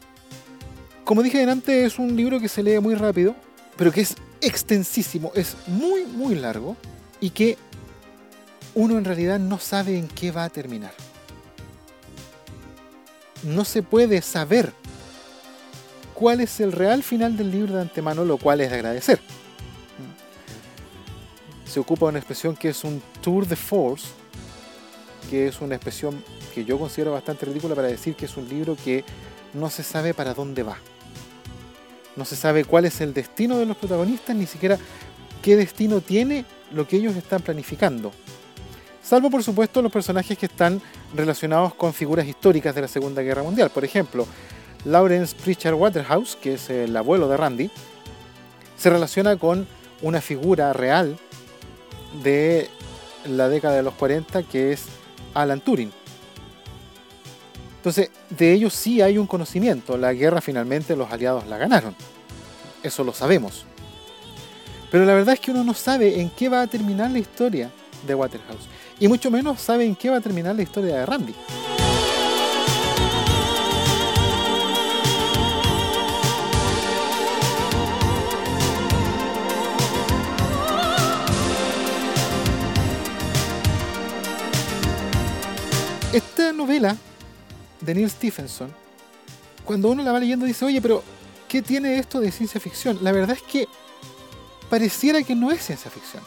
Como 1.04 1.22
dije 1.22 1.42
antes, 1.42 1.92
es 1.92 1.98
un 1.98 2.14
libro 2.14 2.38
que 2.38 2.48
se 2.48 2.62
lee 2.62 2.78
muy 2.80 2.94
rápido, 2.94 3.34
pero 3.76 3.90
que 3.90 4.02
es 4.02 4.14
extensísimo, 4.40 5.32
es 5.34 5.56
muy, 5.66 6.04
muy 6.04 6.34
largo 6.36 6.76
y 7.20 7.30
que 7.30 7.56
uno 8.74 8.98
en 8.98 9.04
realidad 9.04 9.38
no 9.38 9.58
sabe 9.58 9.98
en 9.98 10.08
qué 10.08 10.30
va 10.30 10.44
a 10.44 10.50
terminar. 10.50 10.92
No 13.42 13.64
se 13.64 13.82
puede 13.82 14.22
saber 14.22 14.72
cuál 16.14 16.40
es 16.40 16.60
el 16.60 16.72
real 16.72 17.02
final 17.02 17.36
del 17.36 17.50
libro 17.50 17.74
de 17.74 17.82
antemano, 17.82 18.24
lo 18.24 18.38
cual 18.38 18.60
es 18.60 18.70
de 18.70 18.76
agradecer. 18.76 19.20
Se 21.64 21.80
ocupa 21.80 22.06
una 22.06 22.18
expresión 22.18 22.56
que 22.56 22.70
es 22.70 22.82
un 22.82 23.02
tour 23.20 23.46
de 23.46 23.56
force, 23.56 24.06
que 25.30 25.46
es 25.46 25.60
una 25.60 25.74
expresión 25.74 26.22
que 26.54 26.64
yo 26.64 26.78
considero 26.78 27.12
bastante 27.12 27.46
ridícula 27.46 27.74
para 27.74 27.88
decir 27.88 28.16
que 28.16 28.24
es 28.24 28.36
un 28.36 28.48
libro 28.48 28.76
que 28.82 29.04
no 29.54 29.70
se 29.70 29.82
sabe 29.82 30.14
para 30.14 30.34
dónde 30.34 30.62
va. 30.62 30.78
No 32.16 32.24
se 32.24 32.36
sabe 32.36 32.64
cuál 32.64 32.84
es 32.84 33.00
el 33.00 33.14
destino 33.14 33.58
de 33.58 33.66
los 33.66 33.76
protagonistas, 33.76 34.34
ni 34.34 34.46
siquiera 34.46 34.78
qué 35.42 35.56
destino 35.56 36.00
tiene 36.00 36.44
lo 36.72 36.86
que 36.86 36.96
ellos 36.96 37.16
están 37.16 37.42
planificando. 37.42 38.12
salvo 39.02 39.30
por 39.30 39.42
supuesto 39.42 39.80
los 39.80 39.90
personajes 39.90 40.36
que 40.36 40.46
están 40.46 40.82
relacionados 41.14 41.74
con 41.74 41.94
figuras 41.94 42.26
históricas 42.26 42.74
de 42.74 42.82
la 42.82 42.88
Segunda 42.88 43.22
Guerra 43.22 43.42
Mundial. 43.42 43.70
Por 43.70 43.84
ejemplo, 43.84 44.26
Lawrence 44.84 45.34
Pritchard 45.42 45.74
Waterhouse, 45.74 46.36
que 46.36 46.54
es 46.54 46.70
el 46.70 46.96
abuelo 46.96 47.28
de 47.28 47.36
Randy, 47.36 47.70
se 48.76 48.90
relaciona 48.90 49.36
con 49.36 49.66
una 50.02 50.20
figura 50.20 50.72
real 50.72 51.18
de 52.22 52.68
la 53.26 53.48
década 53.48 53.76
de 53.76 53.82
los 53.82 53.94
40 53.94 54.42
que 54.44 54.72
es 54.72 54.84
Alan 55.34 55.60
Turing. 55.60 55.92
Entonces, 57.76 58.10
de 58.30 58.52
ellos 58.52 58.74
sí 58.74 59.00
hay 59.00 59.18
un 59.18 59.26
conocimiento. 59.26 59.96
La 59.96 60.12
guerra 60.12 60.40
finalmente 60.40 60.96
los 60.96 61.10
aliados 61.10 61.46
la 61.46 61.58
ganaron. 61.58 61.94
Eso 62.82 63.04
lo 63.04 63.12
sabemos. 63.12 63.64
Pero 64.90 65.04
la 65.04 65.14
verdad 65.14 65.34
es 65.34 65.40
que 65.40 65.50
uno 65.50 65.64
no 65.64 65.74
sabe 65.74 66.20
en 66.20 66.30
qué 66.30 66.48
va 66.48 66.62
a 66.62 66.66
terminar 66.66 67.10
la 67.10 67.18
historia 67.18 67.70
de 68.06 68.14
Waterhouse. 68.14 68.68
Y 68.98 69.08
mucho 69.08 69.30
menos 69.30 69.60
sabe 69.60 69.84
en 69.84 69.94
qué 69.94 70.08
va 70.08 70.16
a 70.16 70.20
terminar 70.20 70.56
la 70.56 70.62
historia 70.62 70.96
de 70.96 71.06
Randy. 71.06 71.34
Esta 86.10 86.52
novela 86.52 86.96
de 87.82 87.94
Neil 87.94 88.08
Stephenson, 88.08 88.72
cuando 89.64 89.90
uno 89.90 90.02
la 90.02 90.12
va 90.12 90.18
leyendo 90.18 90.46
dice, 90.46 90.64
oye, 90.64 90.80
pero 90.80 91.04
¿qué 91.46 91.60
tiene 91.60 91.98
esto 91.98 92.18
de 92.18 92.32
ciencia 92.32 92.58
ficción? 92.58 92.98
La 93.02 93.12
verdad 93.12 93.36
es 93.36 93.42
que 93.42 93.68
pareciera 94.68 95.22
que 95.22 95.34
no 95.34 95.50
es 95.50 95.62
ciencia 95.64 95.90
ficción. 95.90 96.22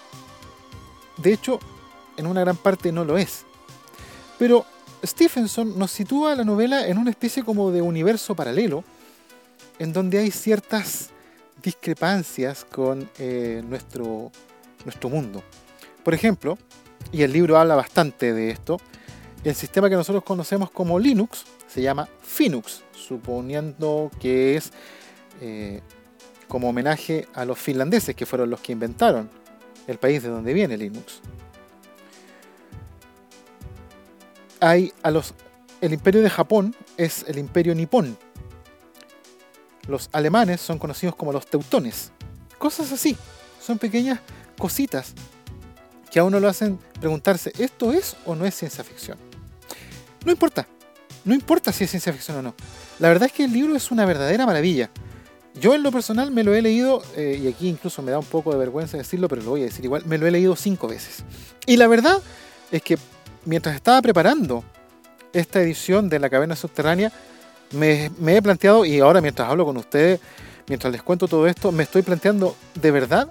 De 1.17 1.33
hecho, 1.33 1.59
en 2.17 2.27
una 2.27 2.41
gran 2.41 2.57
parte 2.57 2.91
no 2.91 3.05
lo 3.05 3.17
es. 3.17 3.45
Pero 4.39 4.65
Stephenson 5.05 5.77
nos 5.77 5.91
sitúa 5.91 6.35
la 6.35 6.43
novela 6.43 6.87
en 6.87 6.97
una 6.97 7.09
especie 7.09 7.43
como 7.43 7.71
de 7.71 7.81
universo 7.81 8.35
paralelo, 8.35 8.83
en 9.79 9.93
donde 9.93 10.19
hay 10.19 10.31
ciertas 10.31 11.09
discrepancias 11.61 12.65
con 12.65 13.09
eh, 13.19 13.63
nuestro, 13.67 14.31
nuestro 14.85 15.09
mundo. 15.09 15.43
Por 16.03 16.13
ejemplo, 16.13 16.57
y 17.11 17.23
el 17.23 17.33
libro 17.33 17.57
habla 17.57 17.75
bastante 17.75 18.33
de 18.33 18.51
esto, 18.51 18.77
el 19.43 19.55
sistema 19.55 19.89
que 19.89 19.95
nosotros 19.95 20.23
conocemos 20.23 20.69
como 20.69 20.99
Linux 20.99 21.45
se 21.67 21.81
llama 21.81 22.07
Finux, 22.21 22.83
suponiendo 22.93 24.11
que 24.19 24.55
es 24.55 24.71
eh, 25.41 25.81
como 26.51 26.67
homenaje 26.67 27.29
a 27.33 27.45
los 27.45 27.57
finlandeses, 27.57 28.13
que 28.13 28.25
fueron 28.25 28.49
los 28.49 28.59
que 28.59 28.73
inventaron 28.73 29.29
el 29.87 29.97
país 29.97 30.21
de 30.21 30.27
donde 30.27 30.51
viene 30.51 30.75
Linux. 30.75 31.21
Hay 34.59 34.91
a 35.01 35.11
los, 35.11 35.33
el 35.79 35.93
imperio 35.93 36.21
de 36.21 36.29
Japón 36.29 36.75
es 36.97 37.23
el 37.29 37.37
imperio 37.37 37.73
nipón. 37.73 38.17
Los 39.87 40.09
alemanes 40.11 40.59
son 40.59 40.77
conocidos 40.77 41.15
como 41.15 41.31
los 41.31 41.47
teutones. 41.47 42.11
Cosas 42.57 42.91
así, 42.91 43.15
son 43.61 43.77
pequeñas 43.77 44.19
cositas 44.57 45.13
que 46.11 46.19
a 46.19 46.25
uno 46.25 46.37
lo 46.41 46.49
hacen 46.49 46.77
preguntarse, 46.99 47.53
¿esto 47.59 47.93
es 47.93 48.17
o 48.25 48.35
no 48.35 48.45
es 48.45 48.55
ciencia 48.55 48.83
ficción? 48.83 49.17
No 50.25 50.33
importa. 50.33 50.67
No 51.23 51.33
importa 51.33 51.71
si 51.71 51.85
es 51.85 51.91
ciencia 51.91 52.11
ficción 52.11 52.39
o 52.39 52.41
no. 52.41 52.55
La 52.99 53.07
verdad 53.07 53.27
es 53.27 53.31
que 53.31 53.45
el 53.45 53.53
libro 53.53 53.73
es 53.73 53.89
una 53.89 54.03
verdadera 54.03 54.45
maravilla. 54.45 54.89
Yo 55.59 55.75
en 55.75 55.83
lo 55.83 55.91
personal 55.91 56.31
me 56.31 56.43
lo 56.43 56.53
he 56.53 56.61
leído, 56.61 57.03
eh, 57.15 57.39
y 57.43 57.47
aquí 57.47 57.67
incluso 57.67 58.01
me 58.01 58.11
da 58.11 58.19
un 58.19 58.25
poco 58.25 58.51
de 58.51 58.57
vergüenza 58.57 58.97
decirlo, 58.97 59.27
pero 59.27 59.41
lo 59.41 59.51
voy 59.51 59.61
a 59.61 59.65
decir 59.65 59.83
igual, 59.83 60.03
me 60.05 60.17
lo 60.17 60.25
he 60.25 60.31
leído 60.31 60.55
cinco 60.55 60.87
veces. 60.87 61.23
Y 61.65 61.77
la 61.77 61.87
verdad 61.87 62.19
es 62.71 62.81
que 62.81 62.97
mientras 63.45 63.75
estaba 63.75 64.01
preparando 64.01 64.63
esta 65.33 65.61
edición 65.61 66.09
de 66.09 66.19
La 66.19 66.29
Caverna 66.29 66.55
Subterránea, 66.55 67.11
me, 67.71 68.11
me 68.17 68.37
he 68.37 68.41
planteado, 68.41 68.85
y 68.85 68.99
ahora 68.99 69.19
mientras 69.19 69.49
hablo 69.49 69.65
con 69.65 69.75
ustedes, 69.77 70.19
mientras 70.67 70.91
les 70.91 71.03
cuento 71.03 71.27
todo 71.27 71.45
esto, 71.47 71.71
me 71.71 71.83
estoy 71.83 72.01
planteando 72.01 72.55
de 72.75 72.91
verdad, 72.91 73.29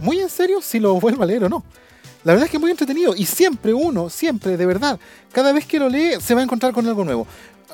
muy 0.00 0.18
en 0.20 0.28
serio, 0.28 0.60
si 0.60 0.80
lo 0.80 0.98
vuelvo 1.00 1.22
a 1.22 1.26
leer 1.26 1.44
o 1.44 1.48
no. 1.48 1.62
La 2.24 2.32
verdad 2.32 2.46
es 2.46 2.50
que 2.50 2.56
es 2.56 2.60
muy 2.60 2.70
entretenido 2.70 3.14
y 3.14 3.26
siempre 3.26 3.74
uno, 3.74 4.08
siempre, 4.08 4.56
de 4.56 4.66
verdad, 4.66 4.98
cada 5.30 5.52
vez 5.52 5.66
que 5.66 5.78
lo 5.78 5.88
lee 5.88 6.20
se 6.20 6.34
va 6.34 6.40
a 6.40 6.44
encontrar 6.44 6.72
con 6.72 6.86
algo 6.86 7.04
nuevo. 7.04 7.26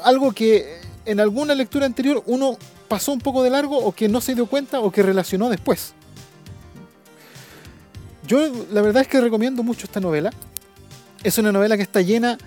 Algo 0.02 0.32
que 0.32 0.80
en 1.04 1.20
alguna 1.20 1.54
lectura 1.54 1.86
anterior 1.86 2.22
uno 2.26 2.56
pasó 2.88 3.12
un 3.12 3.20
poco 3.20 3.42
de 3.42 3.50
largo 3.50 3.78
o 3.78 3.92
que 3.92 4.08
no 4.08 4.20
se 4.20 4.34
dio 4.34 4.46
cuenta 4.46 4.80
o 4.80 4.90
que 4.90 5.02
relacionó 5.02 5.48
después. 5.48 5.94
Yo 8.26 8.40
la 8.70 8.82
verdad 8.82 9.02
es 9.02 9.08
que 9.08 9.20
recomiendo 9.20 9.62
mucho 9.62 9.86
esta 9.86 10.00
novela. 10.00 10.30
Es 11.22 11.38
una 11.38 11.52
novela 11.52 11.76
que 11.76 11.82
está 11.82 12.00
llena 12.00 12.38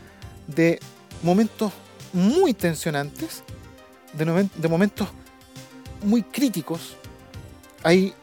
de 0.47 0.79
momentos 1.21 1.71
muy 2.13 2.53
tensionantes, 2.53 3.43
de, 4.13 4.49
de 4.55 4.67
momentos 4.67 5.09
muy 6.03 6.23
críticos. 6.23 6.95
Hay 7.83 8.13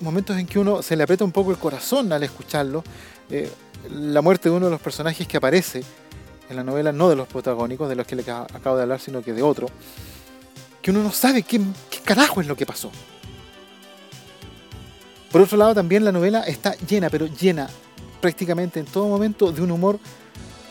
momentos 0.00 0.36
en 0.38 0.46
que 0.46 0.58
uno 0.58 0.82
se 0.82 0.96
le 0.96 1.02
aprieta 1.02 1.24
un 1.24 1.32
poco 1.32 1.50
el 1.50 1.58
corazón 1.58 2.12
al 2.12 2.22
escucharlo. 2.22 2.84
Eh, 3.30 3.50
la 3.90 4.20
muerte 4.20 4.48
de 4.48 4.54
uno 4.54 4.66
de 4.66 4.72
los 4.72 4.80
personajes 4.80 5.26
que 5.26 5.36
aparece 5.36 5.82
en 6.50 6.56
la 6.56 6.64
novela, 6.64 6.92
no 6.92 7.08
de 7.08 7.16
los 7.16 7.28
protagónicos, 7.28 7.88
de 7.88 7.94
los 7.94 8.06
que 8.06 8.16
le 8.16 8.22
acabo 8.22 8.76
de 8.76 8.82
hablar, 8.82 9.00
sino 9.00 9.22
que 9.22 9.32
de 9.32 9.42
otro, 9.42 9.68
que 10.82 10.90
uno 10.90 11.02
no 11.02 11.12
sabe 11.12 11.42
qué, 11.42 11.60
qué 11.88 12.00
carajo 12.00 12.40
es 12.40 12.48
lo 12.48 12.56
que 12.56 12.66
pasó. 12.66 12.90
Por 15.30 15.40
otro 15.40 15.56
lado, 15.56 15.74
también 15.74 16.04
la 16.04 16.10
novela 16.10 16.40
está 16.40 16.74
llena, 16.74 17.08
pero 17.08 17.26
llena 17.26 17.68
prácticamente 18.20 18.80
en 18.80 18.86
todo 18.86 19.06
momento 19.06 19.52
de 19.52 19.62
un 19.62 19.70
humor 19.70 20.00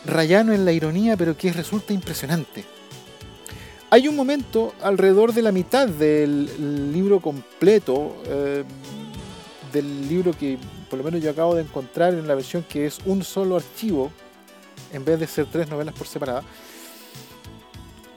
rayano 0.04 0.52
en 0.52 0.66
la 0.66 0.72
ironía, 0.72 1.16
pero 1.16 1.36
que 1.36 1.50
resulta 1.50 1.94
impresionante. 1.94 2.64
Hay 3.88 4.06
un 4.06 4.14
momento 4.14 4.74
alrededor 4.82 5.32
de 5.32 5.42
la 5.42 5.50
mitad 5.50 5.88
del 5.88 6.92
libro 6.92 7.20
completo, 7.20 8.22
eh, 8.26 8.64
del 9.72 10.08
libro 10.08 10.32
que 10.32 10.58
por 10.90 10.98
lo 10.98 11.04
menos 11.04 11.22
yo 11.22 11.30
acabo 11.30 11.54
de 11.54 11.62
encontrar 11.62 12.12
en 12.14 12.28
la 12.28 12.34
versión 12.34 12.64
que 12.68 12.86
es 12.86 12.98
un 13.06 13.24
solo 13.24 13.56
archivo, 13.56 14.10
en 14.92 15.04
vez 15.04 15.18
de 15.20 15.26
ser 15.26 15.46
tres 15.46 15.68
novelas 15.68 15.94
por 15.94 16.06
separada, 16.06 16.42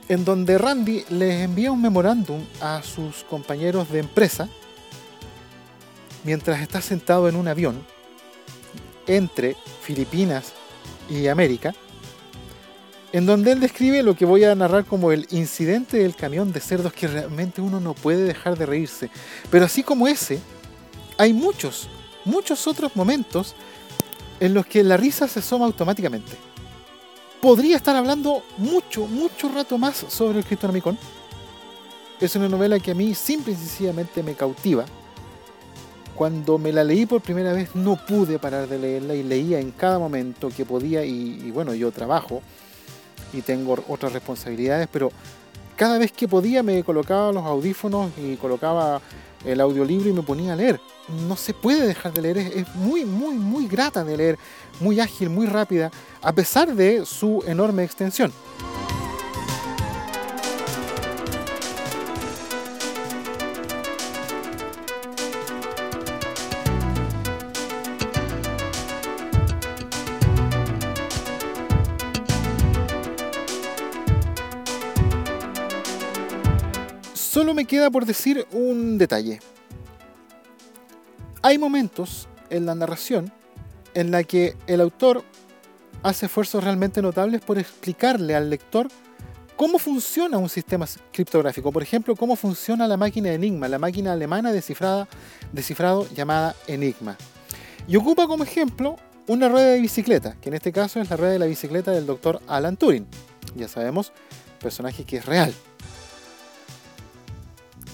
en 0.08 0.24
donde 0.24 0.58
Randy 0.58 1.04
les 1.10 1.42
envía 1.42 1.72
un 1.72 1.80
memorándum 1.80 2.44
a 2.60 2.82
sus 2.82 3.24
compañeros 3.24 3.90
de 3.90 4.00
empresa 4.00 4.48
mientras 6.24 6.60
está 6.60 6.80
sentado 6.80 7.28
en 7.28 7.36
un 7.36 7.48
avión 7.48 7.84
entre 9.06 9.56
Filipinas 9.82 10.52
y 11.08 11.28
América, 11.28 11.74
en 13.12 13.26
donde 13.26 13.52
él 13.52 13.60
describe 13.60 14.02
lo 14.02 14.16
que 14.16 14.24
voy 14.24 14.44
a 14.44 14.54
narrar 14.54 14.84
como 14.84 15.12
el 15.12 15.26
incidente 15.30 15.98
del 15.98 16.16
camión 16.16 16.52
de 16.52 16.60
cerdos 16.60 16.92
que 16.92 17.06
realmente 17.06 17.60
uno 17.60 17.78
no 17.78 17.94
puede 17.94 18.24
dejar 18.24 18.58
de 18.58 18.66
reírse. 18.66 19.10
Pero 19.50 19.66
así 19.66 19.82
como 19.82 20.08
ese, 20.08 20.40
hay 21.16 21.32
muchos, 21.32 21.88
muchos 22.24 22.66
otros 22.66 22.96
momentos 22.96 23.54
en 24.40 24.54
los 24.54 24.66
que 24.66 24.82
la 24.82 24.96
risa 24.96 25.28
se 25.28 25.38
asoma 25.38 25.66
automáticamente. 25.66 26.32
Podría 27.44 27.76
estar 27.76 27.94
hablando 27.94 28.42
mucho, 28.56 29.06
mucho 29.06 29.50
rato 29.50 29.76
más 29.76 29.96
sobre 30.08 30.38
el 30.38 30.46
Cristianomicon. 30.46 30.96
Es 32.18 32.34
una 32.36 32.48
novela 32.48 32.80
que 32.80 32.92
a 32.92 32.94
mí 32.94 33.14
simple 33.14 33.52
y 33.52 33.56
sencillamente 33.56 34.22
me 34.22 34.32
cautiva. 34.32 34.86
Cuando 36.14 36.56
me 36.56 36.72
la 36.72 36.82
leí 36.82 37.04
por 37.04 37.20
primera 37.20 37.52
vez 37.52 37.74
no 37.74 37.96
pude 37.96 38.38
parar 38.38 38.66
de 38.66 38.78
leerla 38.78 39.14
y 39.14 39.22
leía 39.22 39.60
en 39.60 39.72
cada 39.72 39.98
momento 39.98 40.48
que 40.48 40.64
podía 40.64 41.04
y, 41.04 41.42
y 41.44 41.50
bueno, 41.50 41.74
yo 41.74 41.92
trabajo 41.92 42.40
y 43.34 43.42
tengo 43.42 43.76
otras 43.88 44.14
responsabilidades, 44.14 44.88
pero 44.90 45.12
cada 45.76 45.98
vez 45.98 46.12
que 46.12 46.28
podía 46.28 46.62
me 46.62 46.82
colocaba 46.82 47.32
los 47.32 47.44
audífonos 47.44 48.10
y 48.16 48.36
colocaba 48.36 49.00
el 49.44 49.60
audiolibro 49.60 50.08
y 50.08 50.12
me 50.12 50.22
ponía 50.22 50.54
a 50.54 50.56
leer 50.56 50.80
no 51.08 51.36
se 51.36 51.54
puede 51.54 51.86
dejar 51.86 52.12
de 52.12 52.22
leer, 52.22 52.38
es, 52.38 52.74
muy, 52.74 53.04
muy, 53.04 53.34
muy 53.34 53.66
grata 53.66 54.04
de 54.04 54.16
leer, 54.16 54.38
muy 54.80 55.00
ágil, 55.00 55.30
muy 55.30 55.46
rápida, 55.46 55.90
a 56.22 56.32
pesar 56.32 56.74
de 56.74 57.04
su 57.04 57.42
enorme 57.46 57.84
extensión. 57.84 58.32
Solo 77.44 77.52
me 77.52 77.66
queda 77.66 77.90
por 77.90 78.06
decir 78.06 78.46
un 78.52 78.96
detalle 78.96 79.38
hay 81.42 81.58
momentos 81.58 82.26
en 82.48 82.64
la 82.64 82.74
narración 82.74 83.30
en 83.92 84.10
la 84.10 84.24
que 84.24 84.56
el 84.66 84.80
autor 84.80 85.22
hace 86.02 86.24
esfuerzos 86.24 86.64
realmente 86.64 87.02
notables 87.02 87.42
por 87.42 87.58
explicarle 87.58 88.34
al 88.34 88.48
lector 88.48 88.88
cómo 89.56 89.78
funciona 89.78 90.38
un 90.38 90.48
sistema 90.48 90.86
criptográfico. 91.12 91.70
Por 91.70 91.82
ejemplo, 91.82 92.16
cómo 92.16 92.34
funciona 92.34 92.88
la 92.88 92.96
máquina 92.96 93.30
Enigma, 93.30 93.68
la 93.68 93.78
máquina 93.78 94.14
alemana 94.14 94.50
descifrada, 94.50 95.06
descifrado 95.52 96.08
llamada 96.14 96.56
Enigma. 96.66 97.18
Y 97.86 97.96
ocupa 97.96 98.26
como 98.26 98.44
ejemplo 98.44 98.96
una 99.26 99.50
rueda 99.50 99.72
de 99.72 99.80
bicicleta, 99.80 100.34
que 100.40 100.48
en 100.48 100.54
este 100.54 100.72
caso 100.72 100.98
es 100.98 101.10
la 101.10 101.18
rueda 101.18 101.34
de 101.34 101.40
la 101.40 101.46
bicicleta 101.46 101.90
del 101.90 102.06
doctor 102.06 102.40
Alan 102.46 102.78
Turing. 102.78 103.06
Ya 103.54 103.68
sabemos, 103.68 104.14
personaje 104.60 105.04
que 105.04 105.18
es 105.18 105.26
real. 105.26 105.52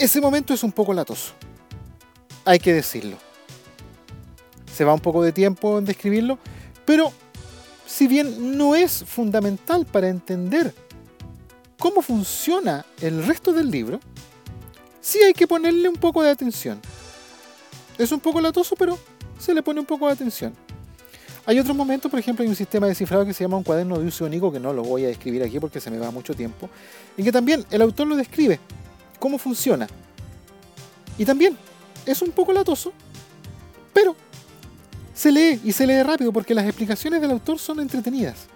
Ese 0.00 0.18
momento 0.18 0.54
es 0.54 0.62
un 0.62 0.72
poco 0.72 0.94
latoso, 0.94 1.34
hay 2.46 2.58
que 2.58 2.72
decirlo. 2.72 3.18
Se 4.74 4.82
va 4.82 4.94
un 4.94 5.00
poco 5.00 5.22
de 5.22 5.30
tiempo 5.30 5.78
en 5.78 5.84
describirlo, 5.84 6.38
pero 6.86 7.12
si 7.86 8.08
bien 8.08 8.56
no 8.56 8.74
es 8.74 9.04
fundamental 9.04 9.84
para 9.84 10.08
entender 10.08 10.74
cómo 11.78 12.00
funciona 12.00 12.86
el 13.02 13.26
resto 13.26 13.52
del 13.52 13.70
libro, 13.70 14.00
sí 15.02 15.18
hay 15.18 15.34
que 15.34 15.46
ponerle 15.46 15.86
un 15.86 15.96
poco 15.96 16.22
de 16.22 16.30
atención. 16.30 16.80
Es 17.98 18.10
un 18.10 18.20
poco 18.20 18.40
latoso, 18.40 18.76
pero 18.76 18.98
se 19.38 19.52
le 19.52 19.62
pone 19.62 19.80
un 19.80 19.86
poco 19.86 20.06
de 20.06 20.14
atención. 20.14 20.54
Hay 21.44 21.58
otros 21.58 21.76
momentos, 21.76 22.10
por 22.10 22.18
ejemplo, 22.18 22.42
hay 22.42 22.48
un 22.48 22.56
sistema 22.56 22.86
de 22.86 22.94
cifrado 22.94 23.26
que 23.26 23.34
se 23.34 23.44
llama 23.44 23.58
un 23.58 23.64
cuaderno 23.64 23.98
de 23.98 24.06
uso 24.06 24.24
único, 24.24 24.50
que 24.50 24.60
no 24.60 24.72
lo 24.72 24.82
voy 24.82 25.04
a 25.04 25.08
describir 25.08 25.42
aquí 25.42 25.60
porque 25.60 25.78
se 25.78 25.90
me 25.90 25.98
va 25.98 26.10
mucho 26.10 26.32
tiempo, 26.32 26.70
en 27.18 27.22
que 27.22 27.32
también 27.32 27.66
el 27.70 27.82
autor 27.82 28.06
lo 28.06 28.16
describe, 28.16 28.58
cómo 29.20 29.38
funciona. 29.38 29.86
Y 31.16 31.24
también 31.24 31.56
es 32.04 32.20
un 32.22 32.32
poco 32.32 32.52
latoso, 32.52 32.92
pero 33.92 34.16
se 35.14 35.30
lee 35.30 35.60
y 35.62 35.70
se 35.70 35.86
lee 35.86 36.02
rápido 36.02 36.32
porque 36.32 36.54
las 36.54 36.64
explicaciones 36.64 37.20
del 37.20 37.30
autor 37.30 37.60
son 37.60 37.78
entretenidas. 37.78 38.46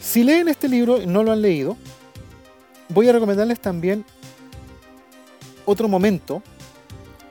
Si 0.00 0.24
leen 0.24 0.48
este 0.48 0.68
libro 0.68 1.00
y 1.00 1.06
no 1.06 1.22
lo 1.22 1.32
han 1.32 1.40
leído, 1.40 1.76
voy 2.90 3.08
a 3.08 3.12
recomendarles 3.12 3.60
también 3.60 4.04
otro 5.64 5.88
momento, 5.88 6.42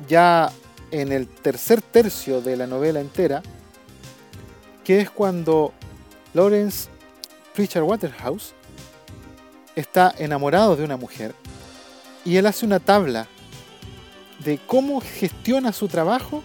ya 0.07 0.51
en 0.89 1.11
el 1.11 1.27
tercer 1.27 1.81
tercio 1.81 2.41
de 2.41 2.55
la 2.55 2.65
novela 2.65 3.01
entera, 3.01 3.43
que 4.83 5.01
es 5.01 5.09
cuando 5.09 5.73
Lawrence 6.33 6.89
Richard 7.55 7.83
Waterhouse 7.83 8.53
está 9.81 10.13
enamorado 10.17 10.75
de 10.75 10.83
una 10.83 10.97
mujer 10.97 11.35
y 12.23 12.37
él 12.37 12.45
hace 12.45 12.65
una 12.65 12.79
tabla 12.79 13.27
de 14.39 14.59
cómo 14.65 15.01
gestiona 15.01 15.73
su 15.73 15.87
trabajo 15.87 16.43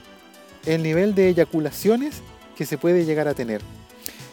el 0.64 0.82
nivel 0.82 1.14
de 1.14 1.28
eyaculaciones 1.28 2.22
que 2.56 2.66
se 2.66 2.78
puede 2.78 3.04
llegar 3.04 3.28
a 3.28 3.34
tener. 3.34 3.60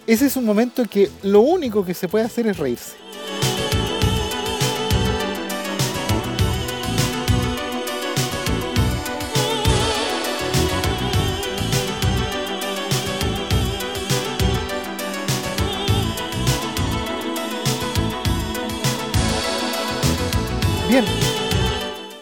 Ese 0.08 0.26
es 0.26 0.36
un 0.36 0.46
momento 0.46 0.84
que 0.86 1.10
lo 1.22 1.42
único 1.42 1.86
que 1.86 1.94
se 1.94 2.08
puede 2.08 2.26
hacer 2.26 2.48
es 2.48 2.58
reírse. 2.58 2.96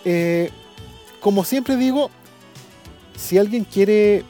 Eh, 0.06 0.52
como 1.20 1.44
siempre 1.44 1.76
digo, 1.76 2.10
si 3.16 3.38
alguien 3.38 3.64
quiere 3.64 4.24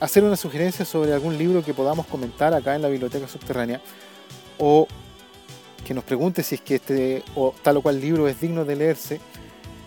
hacer 0.00 0.24
una 0.24 0.36
sugerencia 0.36 0.84
sobre 0.84 1.12
algún 1.12 1.36
libro 1.38 1.64
que 1.64 1.74
podamos 1.74 2.06
comentar 2.06 2.54
acá 2.54 2.74
en 2.74 2.82
la 2.82 2.88
biblioteca 2.88 3.28
subterránea, 3.28 3.80
o 4.58 4.86
que 5.84 5.94
nos 5.94 6.04
pregunte 6.04 6.42
si 6.42 6.54
es 6.56 6.60
que 6.60 6.76
este 6.76 7.22
o 7.34 7.54
tal 7.62 7.76
o 7.76 7.82
cual 7.82 8.00
libro 8.00 8.26
es 8.26 8.40
digno 8.40 8.64
de 8.64 8.76
leerse, 8.76 9.20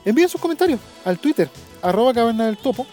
envíen 0.05 0.29
sus 0.29 0.39
comentarios 0.39 0.79
al 1.03 1.19
Twitter, 1.19 1.49
arroba 1.81 2.13
caverna 2.13 2.45
del 2.45 2.57
topo, 2.57 2.85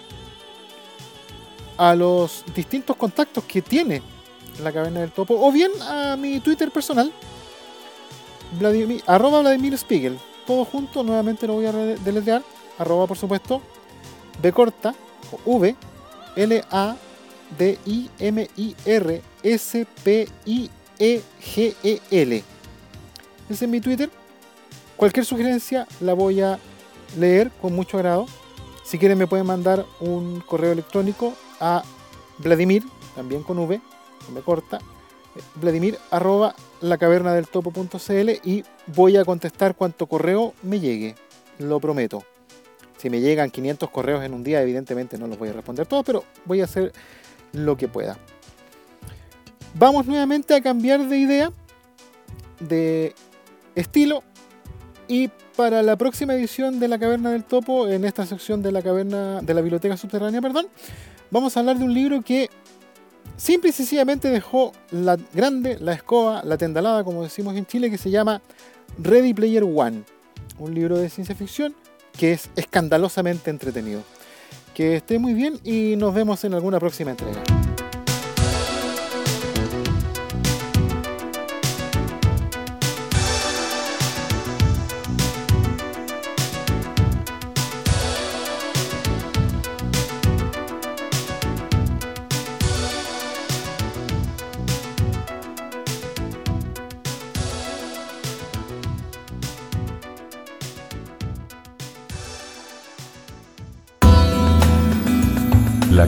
a 1.77 1.95
los 1.95 2.45
distintos 2.55 2.97
contactos 2.97 3.45
que 3.45 3.61
tiene 3.61 4.03
la 4.63 4.73
caverna 4.73 5.01
del 5.01 5.11
topo, 5.11 5.37
o 5.39 5.53
bien 5.53 5.71
a 5.83 6.17
mi 6.17 6.41
Twitter 6.41 6.71
personal, 6.71 7.13
Vladimir, 8.59 9.03
arroba 9.07 9.41
Vladimir 9.41 9.77
Spiegel, 9.77 10.19
todo 10.47 10.65
junto, 10.65 11.03
nuevamente 11.03 11.47
lo 11.47 11.55
voy 11.55 11.67
a 11.67 11.73
deletrear, 11.73 12.43
arroba 12.79 13.07
por 13.07 13.17
supuesto, 13.17 13.63
B 14.43 14.53
corta, 14.53 14.95
V, 15.45 15.75
L, 16.37 16.65
A, 16.71 16.97
D, 17.59 17.79
I, 17.87 18.11
M, 18.19 18.49
I, 18.57 18.77
R, 18.85 19.23
S, 19.43 19.87
P, 20.03 20.29
I, 20.47 20.71
E, 20.99 21.23
G, 21.41 21.75
E, 21.83 22.01
L. 22.11 22.45
Ese 23.49 23.65
es 23.65 23.71
mi 23.71 23.81
Twitter. 23.81 24.11
Cualquier 24.97 25.25
sugerencia 25.25 25.87
la 26.01 26.15
voy 26.15 26.41
a 26.41 26.59
leer 27.19 27.51
con 27.61 27.75
mucho 27.75 27.99
agrado. 27.99 28.27
Si 28.85 28.99
quieren 28.99 29.19
me 29.19 29.27
pueden 29.27 29.47
mandar 29.47 29.85
un 30.01 30.41
correo 30.41 30.73
electrónico 30.73 31.35
a 31.61 31.83
Vladimir, 32.39 32.85
también 33.15 33.43
con 33.43 33.59
V, 33.59 33.81
me 34.33 34.41
corta, 34.41 34.81
Vladimir 35.57 35.99
arroba 36.11 36.55
lacavernadeltopo.cl 36.81 38.31
y 38.45 38.65
voy 38.87 39.17
a 39.17 39.25
contestar 39.25 39.75
cuanto 39.75 40.07
correo 40.07 40.55
me 40.63 40.81
llegue, 40.81 41.15
lo 41.59 41.81
prometo. 41.81 42.25
Si 42.99 43.11
me 43.11 43.21
llegan 43.21 43.51
500 43.51 43.91
correos 43.91 44.25
en 44.25 44.33
un 44.33 44.45
día, 44.45 44.63
evidentemente 44.63 45.19
no 45.19 45.27
los 45.27 45.39
voy 45.39 45.51
a 45.51 45.53
responder 45.53 45.87
todos, 45.87 46.05
pero 46.05 46.25
voy 46.45 46.61
a 46.61 46.65
hacer 46.65 46.93
lo 47.53 47.77
que 47.77 47.89
pueda. 47.89 48.19
Vamos 49.75 50.07
nuevamente 50.07 50.55
a 50.55 50.63
cambiar 50.63 51.07
de 51.09 51.19
idea, 51.19 51.53
de 52.61 53.15
estilo, 53.75 54.23
y 55.09 55.29
para 55.57 55.83
la 55.83 55.97
próxima 55.97 56.35
edición 56.35 56.81
de 56.81 56.89
la 56.89 56.99
Caverna 56.99 57.31
del 57.31 57.45
Topo, 57.45 57.89
en 57.89 58.05
esta 58.05 58.25
sección 58.25 58.63
de 58.63 58.73
la 58.73 58.83
caverna 58.83 59.41
de 59.43 59.55
la 59.55 59.61
biblioteca 59.61 59.97
subterránea, 59.97 60.41
perdón, 60.41 60.67
vamos 61.31 61.57
a 61.57 61.61
hablar 61.61 61.79
de 61.79 61.85
un 61.85 61.93
libro 61.93 62.23
que 62.23 62.49
simple 63.37 63.71
y 63.71 63.73
sencillamente 63.73 64.29
dejó 64.29 64.73
la 64.91 65.17
grande, 65.33 65.79
la 65.81 65.93
escoba, 65.93 66.43
la 66.45 66.57
tendalada, 66.57 67.05
como 67.05 67.23
decimos 67.23 67.57
en 67.57 67.67
Chile, 67.67 67.91
que 67.91 67.99
se 67.99 68.11
llama 68.11 68.43
Ready 68.99 69.35
Player 69.35 69.65
One. 69.65 70.03
Un 70.59 70.75
libro 70.75 70.99
de 70.99 71.09
ciencia 71.09 71.35
ficción 71.35 71.75
que 72.19 72.33
es 72.33 72.51
escandalosamente 72.57 73.51
entretenido. 73.51 74.03
Que 74.75 74.97
esté 74.97 75.19
muy 75.19 75.35
bien 75.35 75.59
y 75.65 75.97
nos 75.97 76.15
vemos 76.15 76.45
en 76.45 76.55
alguna 76.55 76.79
próxima 76.81 77.13
entrega. 77.13 77.54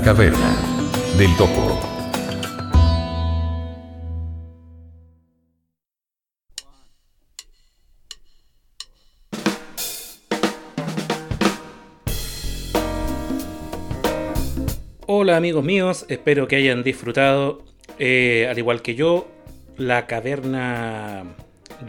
Caverna 0.07 0.57
del 1.19 1.37
topo. 1.37 1.81
Hola 15.09 15.37
amigos 15.37 15.65
míos, 15.65 16.07
espero 16.09 16.47
que 16.47 16.55
hayan 16.55 16.85
disfrutado, 16.85 17.65
eh, 17.99 18.47
al 18.49 18.57
igual 18.59 18.83
que 18.83 18.95
yo, 18.95 19.27
la 19.77 20.07
caverna 20.07 21.25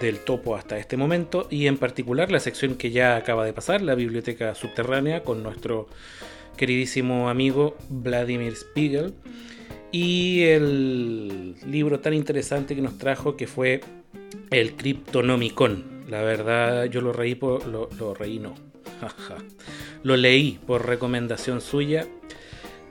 del 0.02 0.18
topo 0.22 0.56
hasta 0.56 0.80
este 0.80 0.98
momento 0.98 1.46
y 1.52 1.68
en 1.68 1.78
particular 1.78 2.32
la 2.32 2.40
sección 2.40 2.78
que 2.78 2.90
ya 2.90 3.16
acaba 3.16 3.46
de 3.46 3.54
pasar, 3.54 3.84
la 3.84 3.94
biblioteca 3.94 4.56
subterránea 4.56 5.24
con 5.24 5.44
nuestro 5.44 5.88
queridísimo 6.58 7.30
amigo 7.30 7.78
Vladimir 7.90 8.56
Spiegel 8.56 9.14
y 9.92 10.44
el 10.44 11.56
libro 11.66 12.00
tan 12.00 12.14
interesante 12.14 12.76
que 12.76 12.82
nos 12.82 12.98
trajo 12.98 13.38
que 13.38 13.48
fue 13.48 13.82
el 14.50 14.74
Cryptonomicon. 14.76 16.06
La 16.10 16.22
verdad 16.22 16.86
yo 16.86 17.02
lo 17.02 17.14
reí 17.14 17.36
por 17.36 17.66
lo, 17.68 18.14
reí 18.14 18.40
no. 18.40 18.56
lo 20.04 20.18
leí 20.18 20.60
por 20.66 20.86
recomendación 20.86 21.62
suya 21.62 22.08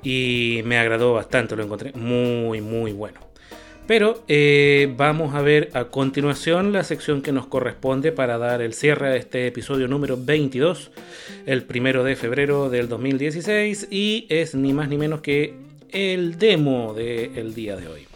y 0.03 0.61
me 0.65 0.79
agradó 0.79 1.13
bastante, 1.13 1.57
lo 1.57 1.65
encontré 1.65 1.93
muy 1.93 2.61
muy 2.61 2.93
bueno. 2.93 3.21
Pero 3.87 4.25
eh, 4.27 4.93
vamos 4.97 5.35
a 5.35 5.43
ver 5.43 5.71
a 5.75 5.85
continuación 5.85 6.73
la 6.73 6.83
sección 6.83 7.23
que 7.23 7.31
nos 7.31 7.47
corresponde 7.47 8.11
para 8.11 8.37
dar 8.37 8.61
el 8.61 8.75
cierre 8.75 9.09
a 9.09 9.17
este 9.17 9.47
episodio 9.47 9.87
número 9.87 10.19
22, 10.19 10.91
el 11.47 11.63
primero 11.63 12.03
de 12.03 12.17
febrero 12.17 12.69
del 12.69 12.89
2016, 12.89 13.87
y 13.91 14.27
es 14.29 14.57
ni 14.57 14.73
más 14.73 14.89
ni 14.89 14.99
menos 14.99 15.21
que 15.21 15.55
el 15.91 16.37
demo 16.37 16.95
del 16.95 17.55
día 17.55 17.77
de 17.77 17.87
hoy. 17.87 18.09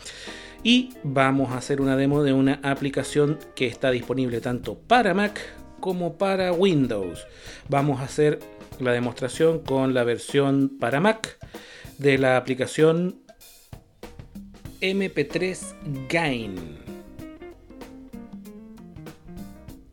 Y 0.64 0.90
vamos 1.04 1.52
a 1.52 1.58
hacer 1.58 1.80
una 1.80 1.96
demo 1.96 2.24
de 2.24 2.32
una 2.32 2.58
aplicación 2.64 3.38
que 3.54 3.68
está 3.68 3.92
disponible 3.92 4.40
tanto 4.40 4.76
para 4.76 5.14
Mac 5.14 5.40
como 5.78 6.18
para 6.18 6.52
Windows. 6.52 7.26
Vamos 7.68 8.00
a 8.00 8.04
hacer 8.04 8.40
la 8.80 8.92
demostración 8.92 9.60
con 9.60 9.94
la 9.94 10.02
versión 10.02 10.68
para 10.80 11.00
Mac 11.00 11.38
de 11.98 12.18
la 12.18 12.36
aplicación 12.36 13.19
MP3 14.80 16.08
Gain. 16.08 16.54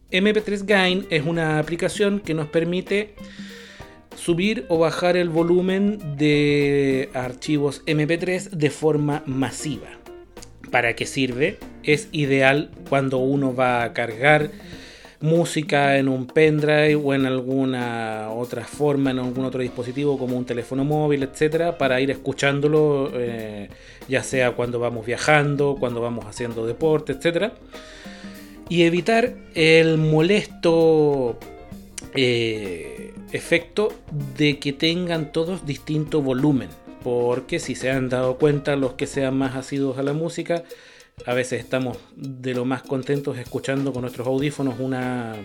MP3 0.09 0.65
Gain 0.65 1.07
es 1.09 1.25
una 1.25 1.59
aplicación 1.59 2.21
que 2.21 2.33
nos 2.33 2.47
permite 2.47 3.15
subir 4.15 4.65
o 4.69 4.79
bajar 4.79 5.17
el 5.17 5.27
volumen 5.27 6.17
de 6.17 7.09
archivos 7.13 7.83
MP3 7.85 8.49
de 8.51 8.69
forma 8.69 9.23
masiva. 9.25 9.87
¿Para 10.71 10.95
qué 10.95 11.05
sirve? 11.05 11.57
Es 11.83 12.07
ideal 12.13 12.71
cuando 12.89 13.17
uno 13.17 13.53
va 13.53 13.83
a 13.83 13.93
cargar 13.93 14.51
música 15.19 15.97
en 15.97 16.07
un 16.07 16.27
pendrive 16.27 16.95
o 16.95 17.13
en 17.13 17.25
alguna 17.25 18.29
otra 18.31 18.63
forma, 18.65 19.11
en 19.11 19.19
algún 19.19 19.45
otro 19.45 19.61
dispositivo 19.61 20.17
como 20.17 20.37
un 20.37 20.45
teléfono 20.45 20.83
móvil, 20.83 21.23
etcétera, 21.23 21.77
para 21.77 21.99
ir 22.01 22.11
escuchándolo, 22.11 23.11
eh, 23.15 23.69
ya 24.07 24.23
sea 24.23 24.51
cuando 24.51 24.79
vamos 24.79 25.05
viajando, 25.05 25.77
cuando 25.79 26.01
vamos 26.01 26.25
haciendo 26.25 26.65
deporte, 26.65 27.13
etcétera, 27.13 27.53
y 28.69 28.83
evitar 28.83 29.33
el 29.53 29.97
molesto 29.97 31.37
eh, 32.13 33.13
efecto 33.31 33.93
de 34.37 34.59
que 34.59 34.73
tengan 34.73 35.31
todos 35.31 35.65
distinto 35.65 36.21
volumen, 36.21 36.69
porque 37.03 37.59
si 37.59 37.75
se 37.75 37.89
han 37.89 38.09
dado 38.09 38.37
cuenta 38.37 38.75
los 38.75 38.93
que 38.93 39.07
sean 39.07 39.37
más 39.37 39.55
asiduos 39.55 39.97
a 39.97 40.03
la 40.03 40.13
música, 40.13 40.63
a 41.25 41.33
veces 41.33 41.59
estamos 41.61 41.97
de 42.15 42.53
lo 42.53 42.63
más 42.63 42.83
contentos 42.83 43.37
escuchando 43.37 43.91
con 43.91 44.01
nuestros 44.01 44.27
audífonos 44.27 44.79
una, 44.79 45.35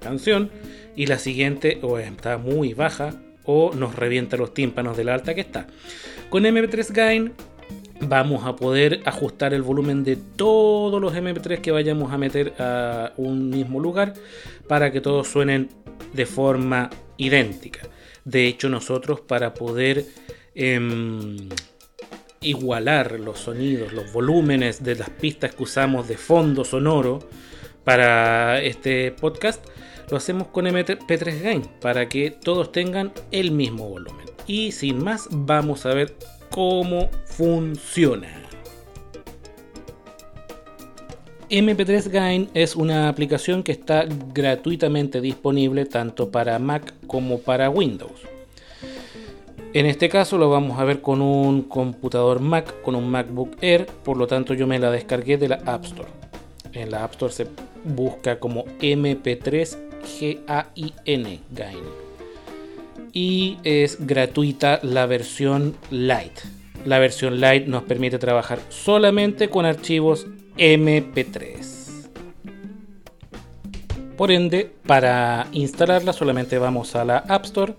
canción 0.00 0.50
y 0.94 1.06
la 1.06 1.18
siguiente 1.18 1.78
o 1.82 1.98
está 1.98 2.38
muy 2.38 2.74
baja 2.74 3.14
o 3.44 3.72
nos 3.74 3.96
revienta 3.96 4.36
los 4.36 4.54
tímpanos 4.54 4.96
de 4.96 5.04
la 5.04 5.14
alta 5.14 5.34
que 5.34 5.40
está. 5.40 5.66
Con 6.30 6.44
MP3 6.44 6.92
Gain 6.92 7.32
vamos 8.00 8.44
a 8.44 8.56
poder 8.56 9.00
ajustar 9.04 9.54
el 9.54 9.62
volumen 9.62 10.04
de 10.04 10.16
todos 10.16 11.00
los 11.00 11.14
MP3 11.14 11.60
que 11.60 11.70
vayamos 11.70 12.12
a 12.12 12.18
meter 12.18 12.54
a 12.58 13.12
un 13.16 13.50
mismo 13.50 13.80
lugar 13.80 14.14
para 14.68 14.90
que 14.90 15.00
todos 15.00 15.28
suenen 15.28 15.68
de 16.12 16.26
forma 16.26 16.90
idéntica. 17.16 17.88
De 18.24 18.46
hecho, 18.46 18.68
nosotros 18.68 19.20
para 19.20 19.54
poder 19.54 20.06
em, 20.54 21.36
igualar 22.40 23.20
los 23.20 23.40
sonidos, 23.40 23.92
los 23.92 24.12
volúmenes 24.12 24.82
de 24.82 24.96
las 24.96 25.10
pistas 25.10 25.54
que 25.54 25.62
usamos 25.62 26.08
de 26.08 26.16
fondo 26.16 26.64
sonoro 26.64 27.20
para 27.84 28.62
este 28.62 29.12
podcast, 29.12 29.64
lo 30.10 30.16
hacemos 30.16 30.48
con 30.48 30.66
MP3 30.66 31.42
Gain 31.42 31.62
para 31.80 32.08
que 32.08 32.30
todos 32.30 32.72
tengan 32.72 33.12
el 33.30 33.50
mismo 33.50 33.88
volumen. 33.88 34.26
Y 34.46 34.72
sin 34.72 35.02
más, 35.02 35.28
vamos 35.30 35.86
a 35.86 35.94
ver 35.94 36.16
cómo 36.54 37.10
funciona. 37.24 38.28
MP3 41.50 42.08
Gain 42.10 42.48
es 42.54 42.76
una 42.76 43.08
aplicación 43.08 43.64
que 43.64 43.72
está 43.72 44.04
gratuitamente 44.32 45.20
disponible 45.20 45.84
tanto 45.84 46.30
para 46.30 46.60
Mac 46.60 46.94
como 47.08 47.40
para 47.40 47.70
Windows. 47.70 48.22
En 49.72 49.86
este 49.86 50.08
caso 50.08 50.38
lo 50.38 50.48
vamos 50.48 50.78
a 50.78 50.84
ver 50.84 51.00
con 51.00 51.20
un 51.22 51.62
computador 51.62 52.38
Mac, 52.38 52.82
con 52.82 52.94
un 52.94 53.08
MacBook 53.08 53.56
Air, 53.60 53.86
por 54.04 54.16
lo 54.16 54.28
tanto 54.28 54.54
yo 54.54 54.68
me 54.68 54.78
la 54.78 54.92
descargué 54.92 55.36
de 55.36 55.48
la 55.48 55.56
App 55.66 55.84
Store. 55.86 56.10
En 56.72 56.92
la 56.92 57.02
App 57.02 57.14
Store 57.14 57.32
se 57.32 57.48
busca 57.82 58.38
como 58.38 58.64
MP3 58.78 59.76
G-A-I-N 60.04 61.40
Gain. 61.50 62.03
Y 63.14 63.56
es 63.64 64.06
gratuita 64.06 64.80
la 64.82 65.06
versión 65.06 65.76
Lite. 65.90 66.42
La 66.84 66.98
versión 66.98 67.40
Lite 67.40 67.66
nos 67.66 67.84
permite 67.84 68.18
trabajar 68.18 68.58
solamente 68.68 69.48
con 69.48 69.64
archivos 69.64 70.26
MP3. 70.58 72.08
Por 74.18 74.30
ende, 74.30 74.70
para 74.86 75.46
instalarla 75.52 76.12
solamente 76.12 76.58
vamos 76.58 76.94
a 76.94 77.04
la 77.04 77.18
App 77.18 77.46
Store 77.46 77.74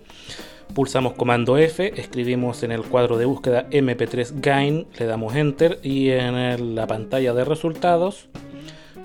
pulsamos 0.76 1.14
comando 1.14 1.56
F, 1.56 1.98
escribimos 1.98 2.62
en 2.62 2.70
el 2.70 2.82
cuadro 2.82 3.16
de 3.16 3.24
búsqueda 3.24 3.66
MP3 3.70 4.42
Gain, 4.42 4.86
le 4.98 5.06
damos 5.06 5.34
Enter 5.34 5.80
y 5.82 6.10
en 6.10 6.74
la 6.74 6.86
pantalla 6.86 7.32
de 7.32 7.46
resultados 7.46 8.28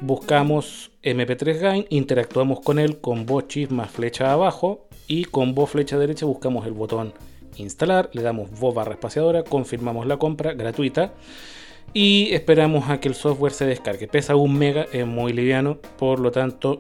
buscamos 0.02 0.92
MP3 1.02 1.60
Gain, 1.60 1.86
interactuamos 1.90 2.60
con 2.60 2.78
él 2.78 3.00
con 3.00 3.26
shift 3.26 3.72
más 3.72 3.90
flecha 3.90 4.34
abajo 4.34 4.90
y 5.12 5.26
con 5.26 5.54
voz 5.54 5.72
flecha 5.72 5.98
derecha 5.98 6.26
buscamos 6.26 6.66
el 6.66 6.72
botón 6.72 7.14
instalar, 7.58 8.10
le 8.14 8.22
damos 8.22 8.50
voz 8.62 8.74
barra 8.74 8.94
espaciadora, 8.94 9.44
confirmamos 9.44 10.08
la 10.08 10.16
compra 10.16 10.54
gratuita 10.54 11.14
y 11.94 12.32
esperamos 12.32 12.90
a 12.90 13.02
que 13.02 13.10
el 13.10 13.16
software 13.16 13.52
se 13.52 13.66
descargue. 13.66 14.08
Pesa 14.08 14.38
un 14.38 14.58
mega, 14.58 14.86
es 14.94 15.06
muy 15.06 15.34
liviano, 15.34 15.80
por 16.00 16.22
lo 16.22 16.32
tanto 16.32 16.80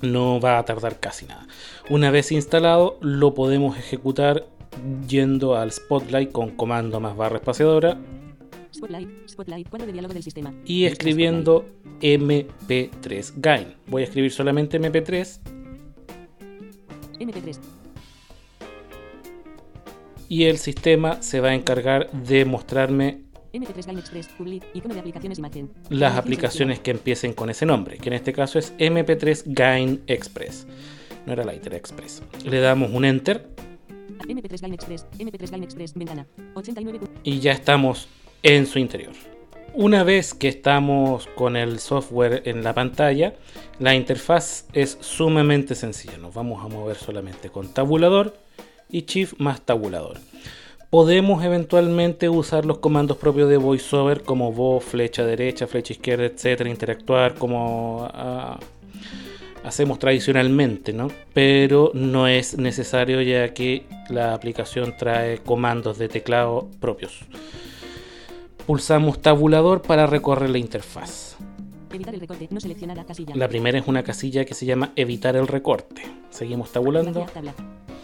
no 0.00 0.40
va 0.40 0.58
a 0.58 0.64
tardar 0.64 1.00
casi 1.00 1.26
nada. 1.26 1.46
Una 1.90 2.10
vez 2.10 2.32
instalado, 2.32 2.96
lo 3.02 3.34
podemos 3.34 3.76
ejecutar 3.76 4.46
yendo 5.06 5.54
al 5.54 5.70
Spotlight 5.70 6.32
con 6.32 6.52
comando 6.56 6.98
más 6.98 7.14
barra 7.14 7.36
espaciadora 7.36 7.98
y 10.64 10.86
escribiendo 10.86 11.66
mp3 12.00 13.32
gain. 13.36 13.74
Voy 13.86 14.00
a 14.00 14.04
escribir 14.06 14.32
solamente 14.32 14.80
mp3. 14.80 15.59
MP3. 17.20 17.58
Y 20.28 20.44
el 20.44 20.58
sistema 20.58 21.22
se 21.22 21.40
va 21.40 21.48
a 21.48 21.54
encargar 21.54 22.10
de 22.12 22.44
mostrarme 22.44 23.30
MP3 23.52 23.86
Gain 23.86 23.98
Express, 23.98 24.28
Public, 24.28 24.64
icono 24.74 24.94
de 24.94 25.00
aplicaciones 25.00 25.38
imagen. 25.38 25.70
Las 25.88 26.16
aplicaciones 26.16 26.78
que 26.78 26.92
empiecen 26.92 27.32
con 27.32 27.50
ese 27.50 27.66
nombre, 27.66 27.98
que 27.98 28.08
en 28.08 28.14
este 28.14 28.32
caso 28.32 28.58
es 28.58 28.72
MP3 28.78 29.42
Gain 29.46 30.02
Express. 30.06 30.66
No 31.26 31.32
era 31.32 31.44
Lighter 31.44 31.74
Express. 31.74 32.22
Le 32.44 32.60
damos 32.60 32.90
un 32.92 33.04
Enter. 33.04 33.48
MP3 34.28 34.60
Gain 34.60 34.74
Express, 34.74 35.06
MP3 35.18 35.50
Gain 35.50 35.64
Express, 35.64 35.94
ventana. 35.94 36.26
89. 36.54 37.00
Y 37.24 37.40
ya 37.40 37.52
estamos 37.52 38.08
en 38.42 38.66
su 38.66 38.78
interior. 38.78 39.14
Una 39.74 40.02
vez 40.02 40.34
que 40.34 40.48
estamos 40.48 41.28
con 41.36 41.56
el 41.56 41.78
software 41.78 42.42
en 42.44 42.64
la 42.64 42.74
pantalla, 42.74 43.34
la 43.78 43.94
interfaz 43.94 44.64
es 44.72 44.98
sumamente 45.00 45.76
sencilla. 45.76 46.18
Nos 46.18 46.34
vamos 46.34 46.64
a 46.64 46.68
mover 46.68 46.96
solamente 46.96 47.50
con 47.50 47.72
tabulador 47.72 48.36
y 48.90 49.02
Shift 49.02 49.34
más 49.38 49.60
tabulador. 49.60 50.18
Podemos 50.90 51.44
eventualmente 51.44 52.28
usar 52.28 52.64
los 52.64 52.78
comandos 52.78 53.16
propios 53.16 53.48
de 53.48 53.58
VoiceOver 53.58 54.22
como 54.22 54.52
voz, 54.52 54.82
flecha 54.82 55.24
derecha, 55.24 55.68
flecha 55.68 55.92
izquierda, 55.92 56.24
etcétera, 56.24 56.68
interactuar 56.68 57.34
como 57.34 58.10
ah, 58.12 58.58
hacemos 59.62 60.00
tradicionalmente, 60.00 60.92
¿no? 60.92 61.12
Pero 61.32 61.92
no 61.94 62.26
es 62.26 62.58
necesario 62.58 63.22
ya 63.22 63.54
que 63.54 63.84
la 64.08 64.34
aplicación 64.34 64.96
trae 64.98 65.38
comandos 65.38 65.96
de 65.96 66.08
teclado 66.08 66.68
propios. 66.80 67.20
Pulsamos 68.70 69.20
tabulador 69.20 69.82
para 69.82 70.06
recorrer 70.06 70.48
la 70.48 70.58
interfaz. 70.58 71.36
La 73.34 73.48
primera 73.48 73.78
es 73.80 73.88
una 73.88 74.04
casilla 74.04 74.44
que 74.44 74.54
se 74.54 74.64
llama 74.64 74.92
evitar 74.94 75.34
el 75.34 75.48
recorte. 75.48 76.02
Seguimos 76.30 76.70
tabulando. 76.70 77.26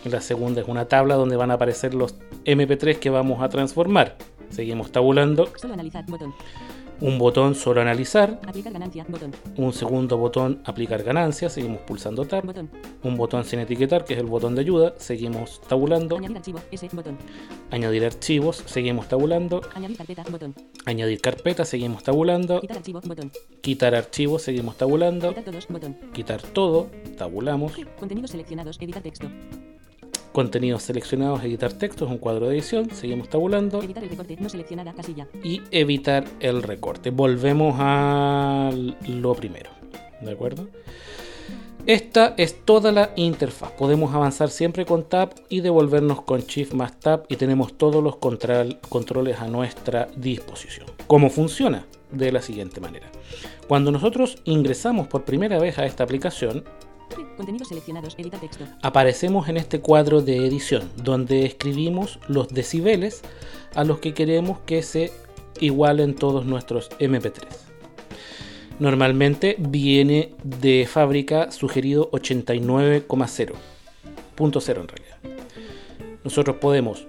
La 0.03 0.21
segunda 0.21 0.63
es 0.63 0.67
una 0.67 0.87
tabla 0.87 1.15
donde 1.15 1.37
van 1.37 1.53
a 1.53 1.55
aparecer 1.55 1.95
los 1.95 2.17
MP3 2.45 2.99
que 2.99 3.11
vamos 3.11 3.43
a 3.43 3.49
transformar. 3.49 4.17
Seguimos 4.51 4.91
tabulando. 4.91 5.49
Solo 5.57 5.75
analizar, 5.75 6.05
botón 6.07 6.35
un 7.01 7.19
botón 7.19 7.55
solo 7.55 7.81
analizar, 7.81 8.41
un 9.57 9.73
segundo 9.73 10.17
botón 10.17 10.63
aplicar 10.65 11.03
ganancias, 11.03 11.53
seguimos 11.53 11.81
pulsando 11.83 12.25
tab, 12.25 12.45
un 13.03 13.17
botón 13.17 13.45
sin 13.45 13.61
etiquetar 13.61 14.05
que 14.05 14.15
es 14.15 14.21
el 14.21 14.27
botón 14.27 14.55
de 14.55 14.63
ayuda, 14.63 14.95
seguimos 14.99 15.61
tabulando, 15.69 16.17
añadir, 17.71 18.05
archivos, 18.05 18.63
seguimos 18.67 19.09
tabulando, 19.09 19.61
añadir 20.85 21.21
carpeta, 21.21 21.65
seguimos 21.65 22.03
tabulando, 22.03 22.61
quitar, 23.61 23.95
archivos, 23.95 24.43
seguimos 24.43 24.77
tabulando, 24.77 25.35
quitar, 26.13 26.43
todo, 26.43 26.89
tabulamos, 27.17 27.73
contenidos 27.99 28.31
seleccionados, 28.31 28.79
editar 28.81 29.03
texto, 29.03 29.29
contenidos 30.37 30.83
seleccionados, 30.83 31.43
editar 31.45 31.73
textos, 31.73 32.11
un 32.11 32.19
cuadro 32.19 32.49
de 32.49 32.57
edición, 32.57 32.91
seguimos 32.91 33.31
tabulando. 33.31 33.83
Evitar 33.83 34.05
el 34.05 34.11
recorte, 34.11 34.37
no 34.39 34.51
seleccionada, 34.51 34.93
casilla. 34.93 35.27
Y 35.43 35.63
evitar 35.71 36.27
el 36.41 36.63
recorte. 36.63 37.09
Volvemos 37.09 37.77
a 37.79 38.71
lo 39.09 39.35
primero. 39.35 39.71
¿De 40.21 40.33
acuerdo? 40.33 40.69
Esta 41.87 42.35
es 42.37 42.67
toda 42.67 42.93
la 42.93 43.13
interfaz. 43.17 43.71
Podemos 43.79 44.15
avanzar 44.15 44.51
siempre 44.51 44.85
con 44.85 45.05
Tab 45.05 45.31
y 45.49 45.61
devolvernos 45.61 46.21
con 46.21 46.43
Shift 46.43 46.75
más 46.75 47.01
Tab 47.01 47.25
y 47.31 47.37
tenemos 47.37 47.79
todos 47.79 48.05
los 48.05 48.17
controles 48.17 49.41
a 49.41 49.49
nuestra 49.49 50.09
disposición. 50.19 50.87
¿Cómo 51.07 51.31
funciona? 51.31 51.87
De 52.11 52.31
la 52.31 52.43
siguiente 52.43 52.79
manera. 52.83 53.11
Cuando 53.69 53.91
nosotros 53.91 54.37
ingresamos 54.45 55.07
por 55.07 55.25
primera 55.25 55.59
vez 55.59 55.79
a 55.79 55.87
esta 55.87 56.05
aplicación, 56.05 56.63
Contenidos 57.37 57.69
seleccionados, 57.69 58.15
edita. 58.19 58.39
Aparecemos 58.83 59.49
en 59.49 59.57
este 59.57 59.81
cuadro 59.81 60.23
de 60.23 60.47
edición, 60.47 60.91
donde 60.97 61.45
escribimos 61.45 62.19
los 62.29 62.49
decibeles 62.49 63.23
a 63.75 63.85
los 63.85 63.99
que 63.99 64.15
queremos 64.15 64.59
que 64.61 64.83
se 64.83 65.13
igualen 65.61 66.15
todos 66.15 66.47
nuestros 66.47 66.91
MP3. 66.99 67.45
Normalmente 68.79 69.57
viene 69.59 70.35
de 70.45 70.87
fábrica 70.87 71.51
sugerido 71.51 72.11
89,0. 72.11 73.53
Punto 74.35 74.61
cero 74.61 74.83
en 74.83 74.89
realidad. 74.89 75.17
Nosotros 76.25 76.57
podemos 76.57 77.07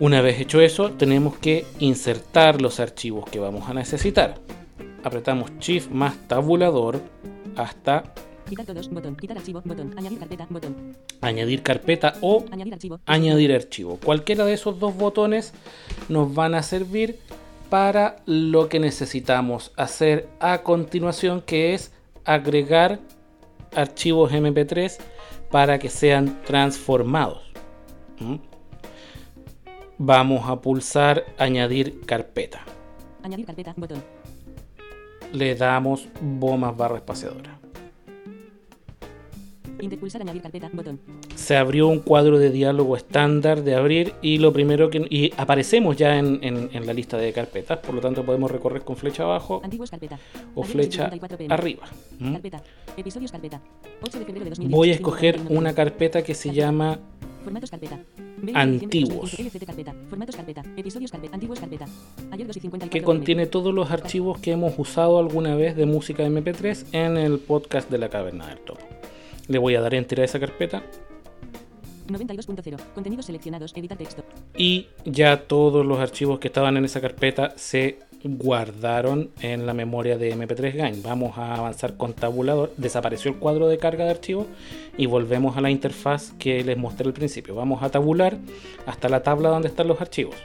Una 0.00 0.20
vez 0.20 0.40
hecho 0.40 0.60
eso, 0.60 0.90
tenemos 0.90 1.36
que 1.36 1.64
insertar 1.78 2.60
los 2.60 2.80
archivos 2.80 3.30
que 3.30 3.38
vamos 3.38 3.68
a 3.68 3.74
necesitar. 3.74 4.34
Apretamos 5.04 5.52
Shift 5.60 5.90
más 5.90 6.16
tabulador 6.26 7.00
hasta 7.56 8.12
Quitar 8.48 8.66
todos, 8.66 8.90
botón, 8.90 9.16
quitar 9.16 9.38
archivo, 9.38 9.62
botón, 9.64 9.94
añadir 9.98 10.18
carpeta, 10.18 10.46
botón. 10.50 10.96
Añadir 11.22 11.62
carpeta 11.62 12.14
o 12.20 12.44
añadir 12.50 12.74
archivo. 12.74 13.00
añadir 13.06 13.52
archivo. 13.52 13.98
Cualquiera 14.04 14.44
de 14.44 14.52
esos 14.52 14.78
dos 14.78 14.94
botones 14.94 15.54
nos 16.10 16.34
van 16.34 16.54
a 16.54 16.62
servir 16.62 17.18
para 17.70 18.16
lo 18.26 18.68
que 18.68 18.80
necesitamos 18.80 19.72
hacer 19.76 20.28
a 20.40 20.62
continuación, 20.62 21.40
que 21.40 21.72
es 21.72 21.92
agregar 22.24 23.00
archivos 23.74 24.30
MP3 24.30 24.98
para 25.50 25.78
que 25.78 25.88
sean 25.88 26.42
transformados. 26.44 27.50
¿Mm? 28.20 28.36
Vamos 29.96 30.48
a 30.48 30.60
pulsar 30.60 31.24
añadir 31.38 32.00
carpeta. 32.04 32.60
Añadir 33.22 33.46
carpeta, 33.46 33.72
botón. 33.76 34.04
Le 35.32 35.54
damos 35.54 36.08
bombas 36.20 36.76
barra 36.76 36.96
espaciadora. 36.98 37.63
Se 41.34 41.56
abrió 41.56 41.88
un 41.88 42.00
cuadro 42.00 42.38
de 42.38 42.50
diálogo 42.50 42.96
estándar 42.96 43.62
de 43.62 43.74
abrir 43.74 44.14
y 44.22 44.38
lo 44.38 44.52
primero 44.52 44.90
que 44.90 45.06
y 45.10 45.32
aparecemos 45.36 45.96
ya 45.96 46.18
en, 46.18 46.38
en, 46.42 46.86
la 46.86 46.92
lista 46.92 47.16
de 47.16 47.32
carpetas, 47.32 47.78
por 47.78 47.94
lo 47.94 48.00
tanto 48.00 48.24
podemos 48.24 48.50
recorrer 48.50 48.82
con 48.82 48.96
flecha 48.96 49.24
abajo 49.24 49.60
o 50.54 50.62
flecha 50.62 51.10
arriba. 51.48 51.84
¿Mm? 52.18 52.36
Voy 54.68 54.90
a 54.90 54.94
escoger 54.94 55.40
una 55.48 55.74
carpeta 55.74 56.22
que 56.22 56.34
se 56.34 56.52
llama 56.52 56.98
antiguos. 58.54 59.34
que 62.90 63.02
contiene 63.02 63.46
todos 63.46 63.74
los 63.74 63.90
archivos 63.90 64.38
que 64.38 64.52
hemos 64.52 64.78
usado 64.78 65.18
alguna 65.18 65.54
vez 65.54 65.76
de 65.76 65.86
música 65.86 66.26
MP3 66.26 66.86
en 66.92 67.16
el 67.16 67.38
podcast 67.38 67.90
de 67.90 67.98
la 67.98 68.08
caverna 68.08 68.46
del 68.48 68.58
topo. 68.60 68.84
Le 69.48 69.58
voy 69.58 69.74
a 69.74 69.80
dar 69.80 69.94
enter 69.94 70.20
a 70.20 70.24
esa 70.24 70.40
carpeta. 70.40 70.82
92.0. 72.08 72.78
Contenidos 72.94 73.26
seleccionados. 73.26 73.72
Editar 73.76 73.96
texto. 73.96 74.24
Y 74.56 74.88
ya 75.04 75.42
todos 75.42 75.84
los 75.84 75.98
archivos 75.98 76.38
que 76.38 76.48
estaban 76.48 76.76
en 76.76 76.84
esa 76.84 77.00
carpeta 77.00 77.52
se 77.56 77.98
guardaron 78.24 79.30
en 79.40 79.66
la 79.66 79.74
memoria 79.74 80.16
de 80.16 80.34
MP3 80.34 80.74
Gain. 80.74 81.02
Vamos 81.02 81.36
a 81.36 81.54
avanzar 81.54 81.96
con 81.96 82.14
tabulador. 82.14 82.72
Desapareció 82.76 83.30
el 83.30 83.38
cuadro 83.38 83.68
de 83.68 83.78
carga 83.78 84.04
de 84.04 84.10
archivos 84.10 84.46
y 84.96 85.06
volvemos 85.06 85.56
a 85.56 85.60
la 85.60 85.70
interfaz 85.70 86.32
que 86.38 86.64
les 86.64 86.76
mostré 86.76 87.06
al 87.06 87.12
principio. 87.12 87.54
Vamos 87.54 87.82
a 87.82 87.90
tabular 87.90 88.38
hasta 88.86 89.08
la 89.08 89.22
tabla 89.22 89.50
donde 89.50 89.68
están 89.68 89.88
los 89.88 90.00
archivos. 90.00 90.36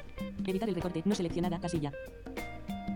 Editar 0.46 0.68
el 0.68 0.76
recorte 0.76 1.02
no 1.06 1.16
seleccionada 1.16 1.60
casilla. 1.60 1.92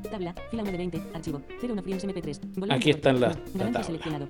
Tabla, 0.10 0.36
fila 0.52 0.64
1 0.64 0.72
de 0.72 0.78
20, 0.78 1.02
archivo, 1.14 1.42
01 1.62 1.82
frames 1.82 2.06
MP3. 2.06 2.72
Aquí 2.72 2.90
están 2.92 3.20
las 3.20 3.38
la 3.56 3.72
tabla. 3.72 4.28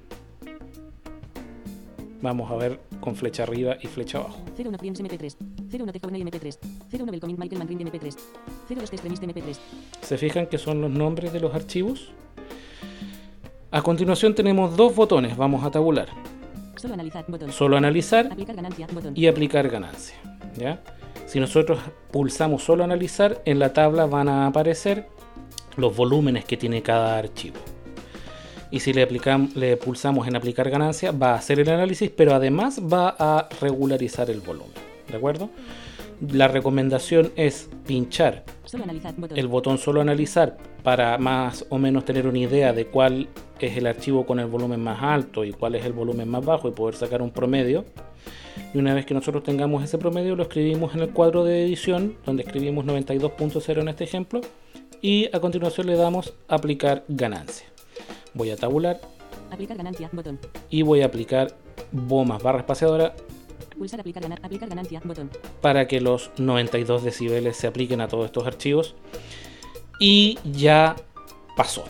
Vamos 2.23 2.49
a 2.49 2.55
ver 2.55 2.79
con 3.01 3.17
flecha 3.17 3.43
arriba 3.43 3.75
y 3.81 3.87
flecha 3.87 4.19
abajo. 4.19 4.37
01 4.57 4.77
Friends 4.77 5.01
MP3, 5.01 5.35
01 5.77 5.91
Tejovenay 5.91 6.21
MP3, 6.23 6.57
01 6.93 7.11
Belcomin 7.11 7.37
Michael 7.37 7.59
Manrin 7.59 7.79
MP3, 7.79 8.15
02 8.69 8.93
Extremist 8.93 9.23
MP3. 9.23 9.57
¿Se 10.01 10.17
fijan 10.17 10.47
que 10.47 10.57
son 10.57 10.79
los 10.79 10.89
nombres 10.89 11.33
de 11.33 11.41
los 11.41 11.53
archivos? 11.53 12.13
A 13.71 13.81
continuación 13.81 14.35
tenemos 14.35 14.77
dos 14.77 14.95
botones, 14.95 15.35
vamos 15.35 15.65
a 15.65 15.71
tabular. 15.71 16.07
Solo 16.77 16.93
analizar, 16.93 17.25
botón. 17.27 17.51
Solo 17.51 17.75
analizar 17.75 18.27
aplicar 18.31 18.55
ganancia, 18.55 18.87
botón. 18.93 19.11
y 19.17 19.27
aplicar 19.27 19.67
ganancia. 19.67 20.15
¿ya? 20.55 20.81
Si 21.25 21.41
nosotros 21.41 21.79
pulsamos 22.09 22.63
solo 22.63 22.85
analizar, 22.85 23.41
en 23.43 23.59
la 23.59 23.73
tabla 23.73 24.05
van 24.05 24.29
a 24.29 24.47
aparecer 24.47 25.09
los 25.75 25.93
volúmenes 25.93 26.45
que 26.45 26.55
tiene 26.55 26.81
cada 26.81 27.17
archivo 27.17 27.57
y 28.73 28.79
si 28.79 28.91
le, 28.91 29.03
aplicamos, 29.03 29.55
le 29.55 29.77
pulsamos 29.77 30.27
en 30.27 30.35
aplicar 30.35 30.67
ganancia 30.71 31.11
va 31.11 31.33
a 31.33 31.35
hacer 31.35 31.59
el 31.59 31.69
análisis, 31.69 32.09
pero 32.09 32.33
además 32.33 32.81
va 32.81 33.15
a 33.19 33.47
regularizar 33.61 34.31
el 34.31 34.39
volumen. 34.39 34.71
¿De 35.11 35.15
acuerdo? 35.15 35.51
La 36.31 36.47
recomendación 36.47 37.31
es 37.35 37.69
pinchar 37.85 38.43
el 39.35 39.47
botón 39.47 39.77
solo 39.77 40.01
analizar 40.01 40.57
para 40.81 41.19
más 41.19 41.67
o 41.69 41.77
menos 41.77 42.03
tener 42.03 42.25
una 42.25 42.39
idea 42.39 42.73
de 42.73 42.87
cuál 42.87 43.27
es 43.59 43.77
el 43.77 43.85
archivo 43.85 44.25
con 44.25 44.39
el 44.39 44.47
volumen 44.47 44.79
más 44.79 45.03
alto 45.03 45.45
y 45.45 45.51
cuál 45.51 45.75
es 45.75 45.85
el 45.85 45.93
volumen 45.93 46.27
más 46.27 46.43
bajo 46.43 46.67
y 46.67 46.71
poder 46.71 46.95
sacar 46.95 47.21
un 47.21 47.29
promedio. 47.29 47.85
Y 48.73 48.79
una 48.79 48.95
vez 48.95 49.05
que 49.05 49.13
nosotros 49.13 49.43
tengamos 49.43 49.83
ese 49.83 49.99
promedio, 49.99 50.35
lo 50.35 50.41
escribimos 50.41 50.95
en 50.95 51.01
el 51.01 51.09
cuadro 51.11 51.43
de 51.43 51.63
edición, 51.63 52.15
donde 52.25 52.41
escribimos 52.41 52.85
92.0 52.85 53.81
en 53.81 53.87
este 53.87 54.03
ejemplo, 54.03 54.41
y 54.99 55.29
a 55.31 55.39
continuación 55.39 55.85
le 55.85 55.95
damos 55.95 56.33
aplicar 56.47 57.03
ganancia. 57.07 57.72
Voy 58.33 58.51
a 58.51 58.55
tabular. 58.55 58.99
Aplicar 59.51 59.77
ganancia, 59.77 60.09
botón. 60.11 60.39
Y 60.69 60.81
voy 60.81 61.01
a 61.01 61.05
aplicar 61.05 61.55
bombas 61.91 62.41
barra 62.41 62.59
espaciadora. 62.59 63.15
Pulsar 63.77 63.99
aplicar, 63.99 64.23
aplicar 64.41 64.69
ganancia, 64.69 65.01
botón. 65.03 65.29
Para 65.61 65.87
que 65.87 66.01
los 66.01 66.31
92 66.37 67.03
decibeles 67.03 67.57
se 67.57 67.67
apliquen 67.67 68.01
a 68.01 68.07
todos 68.07 68.25
estos 68.25 68.45
archivos. 68.45 68.95
Y 69.99 70.39
ya 70.43 70.95
pasó. 71.55 71.83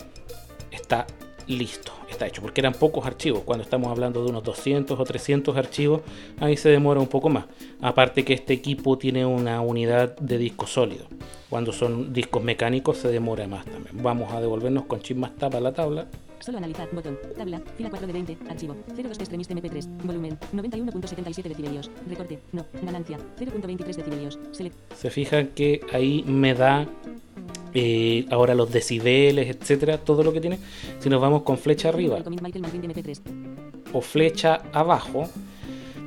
Está 0.70 1.06
listo. 1.46 1.92
Está 2.08 2.26
hecho. 2.26 2.42
Porque 2.42 2.60
eran 2.60 2.74
pocos 2.74 3.06
archivos. 3.06 3.40
Cuando 3.44 3.64
estamos 3.64 3.90
hablando 3.90 4.22
de 4.22 4.30
unos 4.30 4.42
200 4.44 4.98
o 4.98 5.04
300 5.04 5.56
archivos, 5.56 6.02
ahí 6.40 6.56
se 6.56 6.68
demora 6.68 7.00
un 7.00 7.08
poco 7.08 7.28
más. 7.28 7.46
Aparte 7.84 8.24
que 8.24 8.32
este 8.32 8.54
equipo 8.54 8.96
tiene 8.96 9.26
una 9.26 9.60
unidad 9.60 10.16
de 10.16 10.38
disco 10.38 10.66
sólido. 10.66 11.04
Cuando 11.50 11.70
son 11.70 12.14
discos 12.14 12.42
mecánicos 12.42 12.96
se 12.96 13.08
demora 13.08 13.46
más 13.46 13.66
también. 13.66 14.02
Vamos 14.02 14.32
a 14.32 14.40
devolvernos 14.40 14.86
con 14.86 15.00
chip 15.00 15.18
más 15.18 15.36
tapa 15.36 15.58
a 15.58 15.60
la 15.60 15.74
tabla. 15.74 16.06
Solo 16.40 16.56
analizar, 16.56 16.88
botón, 16.92 17.18
tabla, 17.36 17.60
fila 17.76 17.90
4 17.90 18.06
de 18.06 18.12
20, 18.14 18.38
archivo, 18.48 18.74
02 18.96 19.18
extremista 19.18 19.52
MP3, 19.52 20.02
volumen, 20.02 20.38
91.77 20.54 21.42
decibelios, 21.42 21.90
recorte, 22.08 22.38
no, 22.52 22.64
ganancia, 22.82 23.18
0.23 23.38 23.84
decibelios, 23.84 24.38
select. 24.52 24.76
Se 24.94 25.10
fijan 25.10 25.48
que 25.48 25.82
ahí 25.92 26.24
me 26.26 26.54
da 26.54 26.86
eh, 27.74 28.24
ahora 28.30 28.54
los 28.54 28.72
decibeles, 28.72 29.54
etcétera, 29.54 29.98
todo 29.98 30.24
lo 30.24 30.32
que 30.32 30.40
tiene. 30.40 30.58
Si 31.00 31.10
nos 31.10 31.20
vamos 31.20 31.42
con 31.42 31.58
flecha 31.58 31.90
arriba 31.90 32.18
o 33.92 34.00
flecha 34.00 34.62
abajo, 34.72 35.28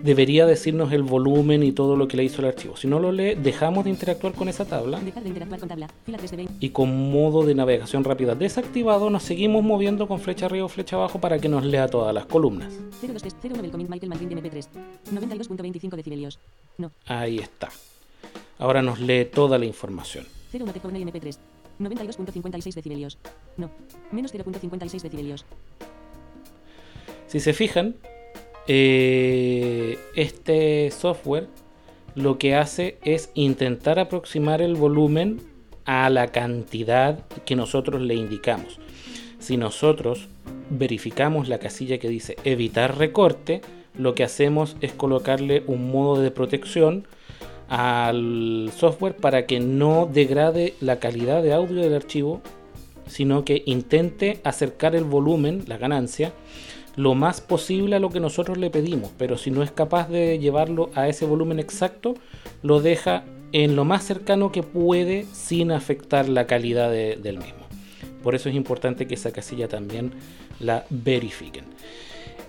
debería 0.08 0.46
decirnos 0.46 0.94
el 0.94 1.04
volumen 1.04 1.64
y 1.64 1.74
todo 1.74 1.98
lo 1.98 2.08
que 2.08 2.16
le 2.16 2.24
hizo 2.24 2.42
el 2.42 2.48
archivo. 2.48 2.78
Si 2.78 2.88
no 2.88 2.98
lo 2.98 3.12
lee, 3.12 3.36
dejamos 3.36 3.84
de 3.84 3.90
interactuar 3.90 4.34
con 4.34 4.48
esa 4.48 4.64
tabla. 4.64 5.02
Y 6.62 6.70
con 6.70 7.12
modo 7.12 7.46
de 7.46 7.54
navegación 7.54 8.06
rápida 8.06 8.34
desactivado, 8.34 9.10
nos 9.10 9.24
seguimos 9.24 9.66
moviendo 9.66 10.08
con 10.08 10.22
flecha 10.22 10.46
arriba 10.46 10.66
o 10.66 10.70
flecha 10.70 10.96
abajo 10.96 11.20
para 11.20 11.40
que 11.40 11.50
nos 11.50 11.66
lea 11.66 11.90
todas 11.90 12.14
las 12.14 12.26
columnas. 12.26 12.74
Ahí 17.06 17.40
está. 17.40 17.70
Ahora 18.60 18.82
nos 18.82 19.02
lee 19.02 19.26
toda 19.26 19.60
la 19.60 19.66
información. 19.66 20.26
92.56 21.80 22.74
decibelios. 22.76 23.18
No, 23.58 23.70
menos 24.14 24.34
0.56 24.34 25.02
decibelios. 25.02 25.46
Si 27.28 27.42
se 27.42 27.52
fijan, 27.52 27.98
eh, 28.68 29.98
este 30.16 30.92
software 30.92 31.48
lo 32.16 32.38
que 32.38 32.56
hace 32.56 32.98
es 33.04 33.30
intentar 33.36 34.00
aproximar 34.00 34.62
el 34.62 34.76
volumen 34.76 35.40
a 35.86 36.10
la 36.10 36.28
cantidad 36.28 37.20
que 37.46 37.56
nosotros 37.56 38.02
le 38.02 38.16
indicamos. 38.16 38.80
Si 39.40 39.56
nosotros 39.56 40.28
verificamos 40.70 41.48
la 41.48 41.60
casilla 41.60 42.00
que 42.00 42.10
dice 42.10 42.36
evitar 42.44 42.98
recorte, 42.98 43.62
lo 43.98 44.16
que 44.16 44.24
hacemos 44.24 44.78
es 44.82 44.94
colocarle 44.94 45.64
un 45.68 45.92
modo 45.92 46.22
de 46.22 46.32
protección 46.32 47.08
al 47.70 48.72
software 48.76 49.16
para 49.16 49.46
que 49.46 49.60
no 49.60 50.10
degrade 50.12 50.74
la 50.82 51.00
calidad 51.00 51.44
de 51.44 51.54
audio 51.54 51.82
del 51.82 51.94
archivo, 51.94 52.42
sino 53.08 53.46
que 53.46 53.64
intente 53.66 54.40
acercar 54.44 54.96
el 54.96 55.04
volumen, 55.04 55.64
la 55.68 55.78
ganancia, 55.78 56.34
lo 56.98 57.14
más 57.14 57.42
posible 57.42 57.96
a 57.96 58.00
lo 58.00 58.10
que 58.10 58.20
nosotros 58.20 58.58
le 58.58 58.72
pedimos, 58.72 59.12
pero 59.18 59.38
si 59.38 59.52
no 59.52 59.62
es 59.62 59.72
capaz 59.72 60.10
de 60.10 60.40
llevarlo 60.40 60.90
a 60.96 61.08
ese 61.08 61.26
volumen 61.26 61.60
exacto, 61.60 62.16
lo 62.64 62.82
deja 62.82 63.24
en 63.52 63.76
lo 63.76 63.86
más 63.86 64.04
cercano 64.04 64.52
que 64.52 64.64
puede 64.64 65.26
sin 65.32 65.72
afectar 65.72 66.28
la 66.28 66.48
calidad 66.48 66.92
del 66.92 67.38
mismo. 67.38 67.68
Por 68.24 68.34
eso 68.34 68.50
es 68.50 68.56
importante 68.56 69.08
que 69.08 69.14
esa 69.14 69.32
casilla 69.32 69.68
también 69.68 70.12
la 70.60 70.86
verifiquen. 70.90 71.66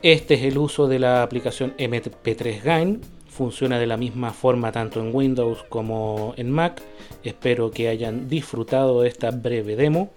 Este 0.02 0.34
es 0.34 0.42
el 0.42 0.56
uso 0.56 0.88
de 0.88 0.98
la 0.98 1.22
aplicación 1.22 1.74
MP3 1.76 2.62
Gain. 2.62 3.00
Funciona 3.28 3.78
de 3.78 3.86
la 3.86 3.98
misma 3.98 4.32
forma 4.32 4.72
tanto 4.72 4.98
en 5.00 5.14
Windows 5.14 5.62
como 5.68 6.32
en 6.38 6.50
Mac. 6.50 6.82
Espero 7.22 7.70
que 7.70 7.88
hayan 7.88 8.28
disfrutado 8.28 9.02
de 9.02 9.08
esta 9.08 9.30
breve 9.30 9.76
demo 9.76 10.10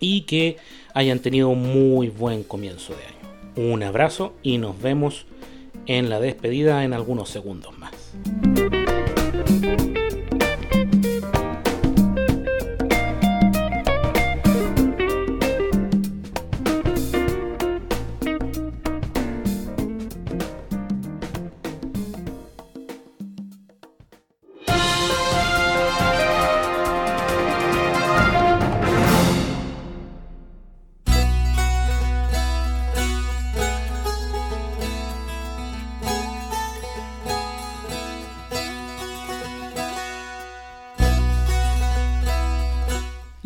y 0.00 0.22
que 0.22 0.56
hayan 0.92 1.20
tenido 1.20 1.50
un 1.50 1.62
muy 1.62 2.08
buen 2.08 2.42
comienzo 2.42 2.94
de 2.94 3.04
año. 3.04 3.19
Un 3.56 3.82
abrazo 3.82 4.34
y 4.42 4.58
nos 4.58 4.80
vemos 4.80 5.26
en 5.86 6.08
la 6.08 6.20
despedida 6.20 6.84
en 6.84 6.92
algunos 6.92 7.28
segundos 7.28 7.76
más. 7.78 7.92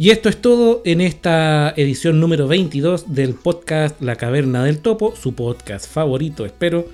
Y 0.04 0.10
esto 0.10 0.28
es 0.28 0.36
todo 0.36 0.82
en 0.84 1.00
esta 1.00 1.72
edición 1.78 2.20
número 2.20 2.46
22 2.46 3.14
del 3.14 3.32
podcast 3.32 4.02
La 4.02 4.16
Caverna 4.16 4.62
del 4.62 4.80
Topo, 4.80 5.16
su 5.16 5.34
podcast 5.34 5.90
favorito, 5.90 6.44
espero, 6.44 6.84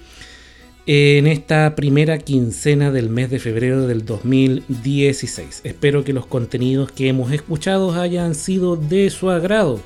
en 0.87 1.27
esta 1.27 1.75
primera 1.75 2.19
quincena 2.19 2.93
del 2.93 3.09
mes 3.11 3.29
de 3.29 3.41
febrero 3.41 3.89
del 3.89 4.05
2016. 4.05 5.63
Espero 5.65 6.05
que 6.05 6.13
los 6.13 6.27
contenidos 6.27 6.93
que 6.93 7.09
hemos 7.09 7.33
escuchado 7.33 8.01
hayan 8.01 8.37
sido 8.37 8.77
de 8.77 9.11
su 9.11 9.29
agrado 9.29 9.81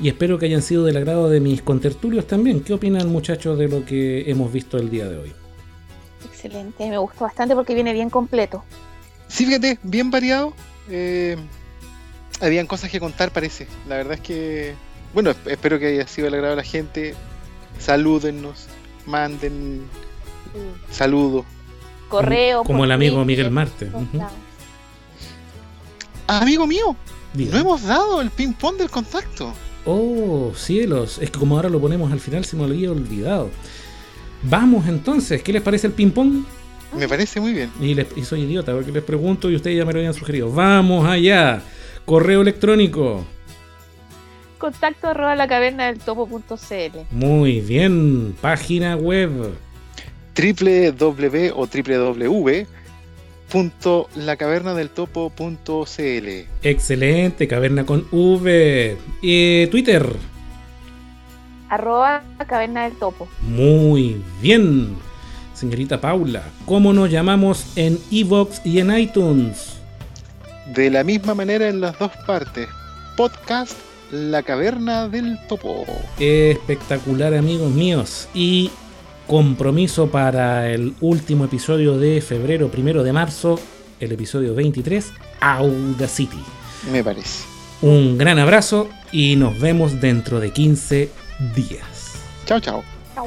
y 0.00 0.08
espero 0.08 0.36
que 0.40 0.46
hayan 0.46 0.62
sido 0.62 0.84
del 0.84 0.96
agrado 0.96 1.30
de 1.30 1.38
mis 1.38 1.62
contertulios 1.62 2.26
también. 2.26 2.64
¿Qué 2.64 2.72
opinan 2.72 3.08
muchachos 3.12 3.56
de 3.60 3.68
lo 3.68 3.84
que 3.84 4.28
hemos 4.28 4.52
visto 4.52 4.76
el 4.76 4.90
día 4.90 5.08
de 5.08 5.18
hoy? 5.18 5.32
Excelente, 6.24 6.90
me 6.90 6.98
gustó 6.98 7.26
bastante 7.26 7.54
porque 7.54 7.74
viene 7.74 7.92
bien 7.92 8.10
completo. 8.10 8.64
Sí, 9.28 9.46
fíjate, 9.46 9.78
bien 9.84 10.10
variado. 10.10 10.52
Eh, 10.90 11.36
habían 12.40 12.66
cosas 12.66 12.90
que 12.90 13.00
contar, 13.00 13.30
parece. 13.32 13.66
La 13.88 13.96
verdad 13.96 14.14
es 14.14 14.20
que, 14.20 14.74
bueno, 15.14 15.32
espero 15.46 15.78
que 15.78 15.86
haya 15.86 16.06
sido 16.06 16.28
el 16.28 16.34
agrado 16.34 16.56
de 16.56 16.62
la 16.62 16.68
gente. 16.68 17.14
Salúdennos, 17.78 18.66
manden 19.06 19.82
saludos. 20.90 21.44
Correo. 22.08 22.62
Como 22.64 22.84
el 22.84 22.92
amigo 22.92 23.24
Miguel 23.24 23.50
Marte. 23.50 23.90
Amigo 26.26 26.66
mío, 26.66 26.96
no 27.34 27.58
hemos 27.58 27.82
dado 27.82 28.20
el 28.20 28.30
ping-pong 28.30 28.76
del 28.76 28.90
contacto. 28.90 29.52
Oh, 29.84 30.52
cielos. 30.56 31.18
Es 31.18 31.30
que 31.30 31.38
como 31.38 31.56
ahora 31.56 31.68
lo 31.68 31.80
ponemos 31.80 32.10
al 32.12 32.20
final 32.20 32.44
se 32.44 32.56
me 32.56 32.64
había 32.64 32.90
olvidado. 32.90 33.50
Vamos 34.42 34.86
entonces, 34.88 35.42
¿qué 35.42 35.52
les 35.52 35.62
parece 35.62 35.88
el 35.88 35.92
ping-pong? 35.92 36.44
Me 36.96 37.08
parece 37.08 37.40
muy 37.40 37.52
bien. 37.52 37.70
Y, 37.80 37.94
les, 37.94 38.06
y 38.16 38.24
soy 38.24 38.42
idiota 38.42 38.72
porque 38.72 38.92
les 38.92 39.02
pregunto 39.02 39.50
y 39.50 39.56
ustedes 39.56 39.76
ya 39.76 39.84
me 39.84 39.92
lo 39.92 39.98
habían 39.98 40.14
sugerido. 40.14 40.50
Vamos 40.50 41.06
allá. 41.06 41.62
Correo 42.06 42.40
electrónico. 42.40 43.24
Contacto 44.58 45.08
arroba 45.08 45.34
la 45.34 45.48
caverna 45.48 45.86
del 45.86 45.98
topo.cl. 45.98 46.98
Muy 47.10 47.60
bien. 47.60 48.34
Página 48.40 48.96
web. 48.96 49.54
www 50.36 51.52
o 51.54 51.66
www.lacavernadeltopo.cl. 53.52 56.28
Excelente, 56.62 57.48
caverna 57.48 57.84
con 57.84 58.06
V. 58.12 58.96
Eh, 59.22 59.68
Twitter. 59.70 60.06
Arroba 61.68 62.22
caverna 62.46 62.84
del 62.84 62.92
topo. 62.92 63.28
Muy 63.42 64.22
bien. 64.40 64.94
Señorita 65.54 66.00
Paula, 66.00 66.44
¿cómo 66.66 66.92
nos 66.92 67.10
llamamos 67.10 67.76
en 67.76 67.98
Evox 68.12 68.60
y 68.64 68.78
en 68.78 68.96
iTunes? 68.96 69.75
De 70.74 70.90
la 70.90 71.04
misma 71.04 71.34
manera 71.34 71.68
en 71.68 71.80
las 71.80 71.98
dos 71.98 72.12
partes. 72.26 72.68
Podcast 73.16 73.72
La 74.10 74.42
Caverna 74.42 75.08
del 75.08 75.38
Topo. 75.48 75.84
Espectacular 76.18 77.34
amigos 77.34 77.70
míos. 77.70 78.28
Y 78.34 78.70
compromiso 79.26 80.08
para 80.08 80.70
el 80.70 80.94
último 81.00 81.44
episodio 81.44 81.98
de 81.98 82.20
febrero, 82.20 82.70
primero 82.70 83.02
de 83.02 83.12
marzo, 83.12 83.58
el 84.00 84.12
episodio 84.12 84.54
23, 84.54 85.12
Audacity. 85.40 86.42
Me 86.90 87.02
parece. 87.02 87.44
Un 87.82 88.16
gran 88.16 88.38
abrazo 88.38 88.88
y 89.12 89.36
nos 89.36 89.58
vemos 89.58 90.00
dentro 90.00 90.40
de 90.40 90.52
15 90.52 91.10
días. 91.54 92.14
Chao, 92.46 92.60
chao. 92.60 92.82
Chao. 93.14 93.26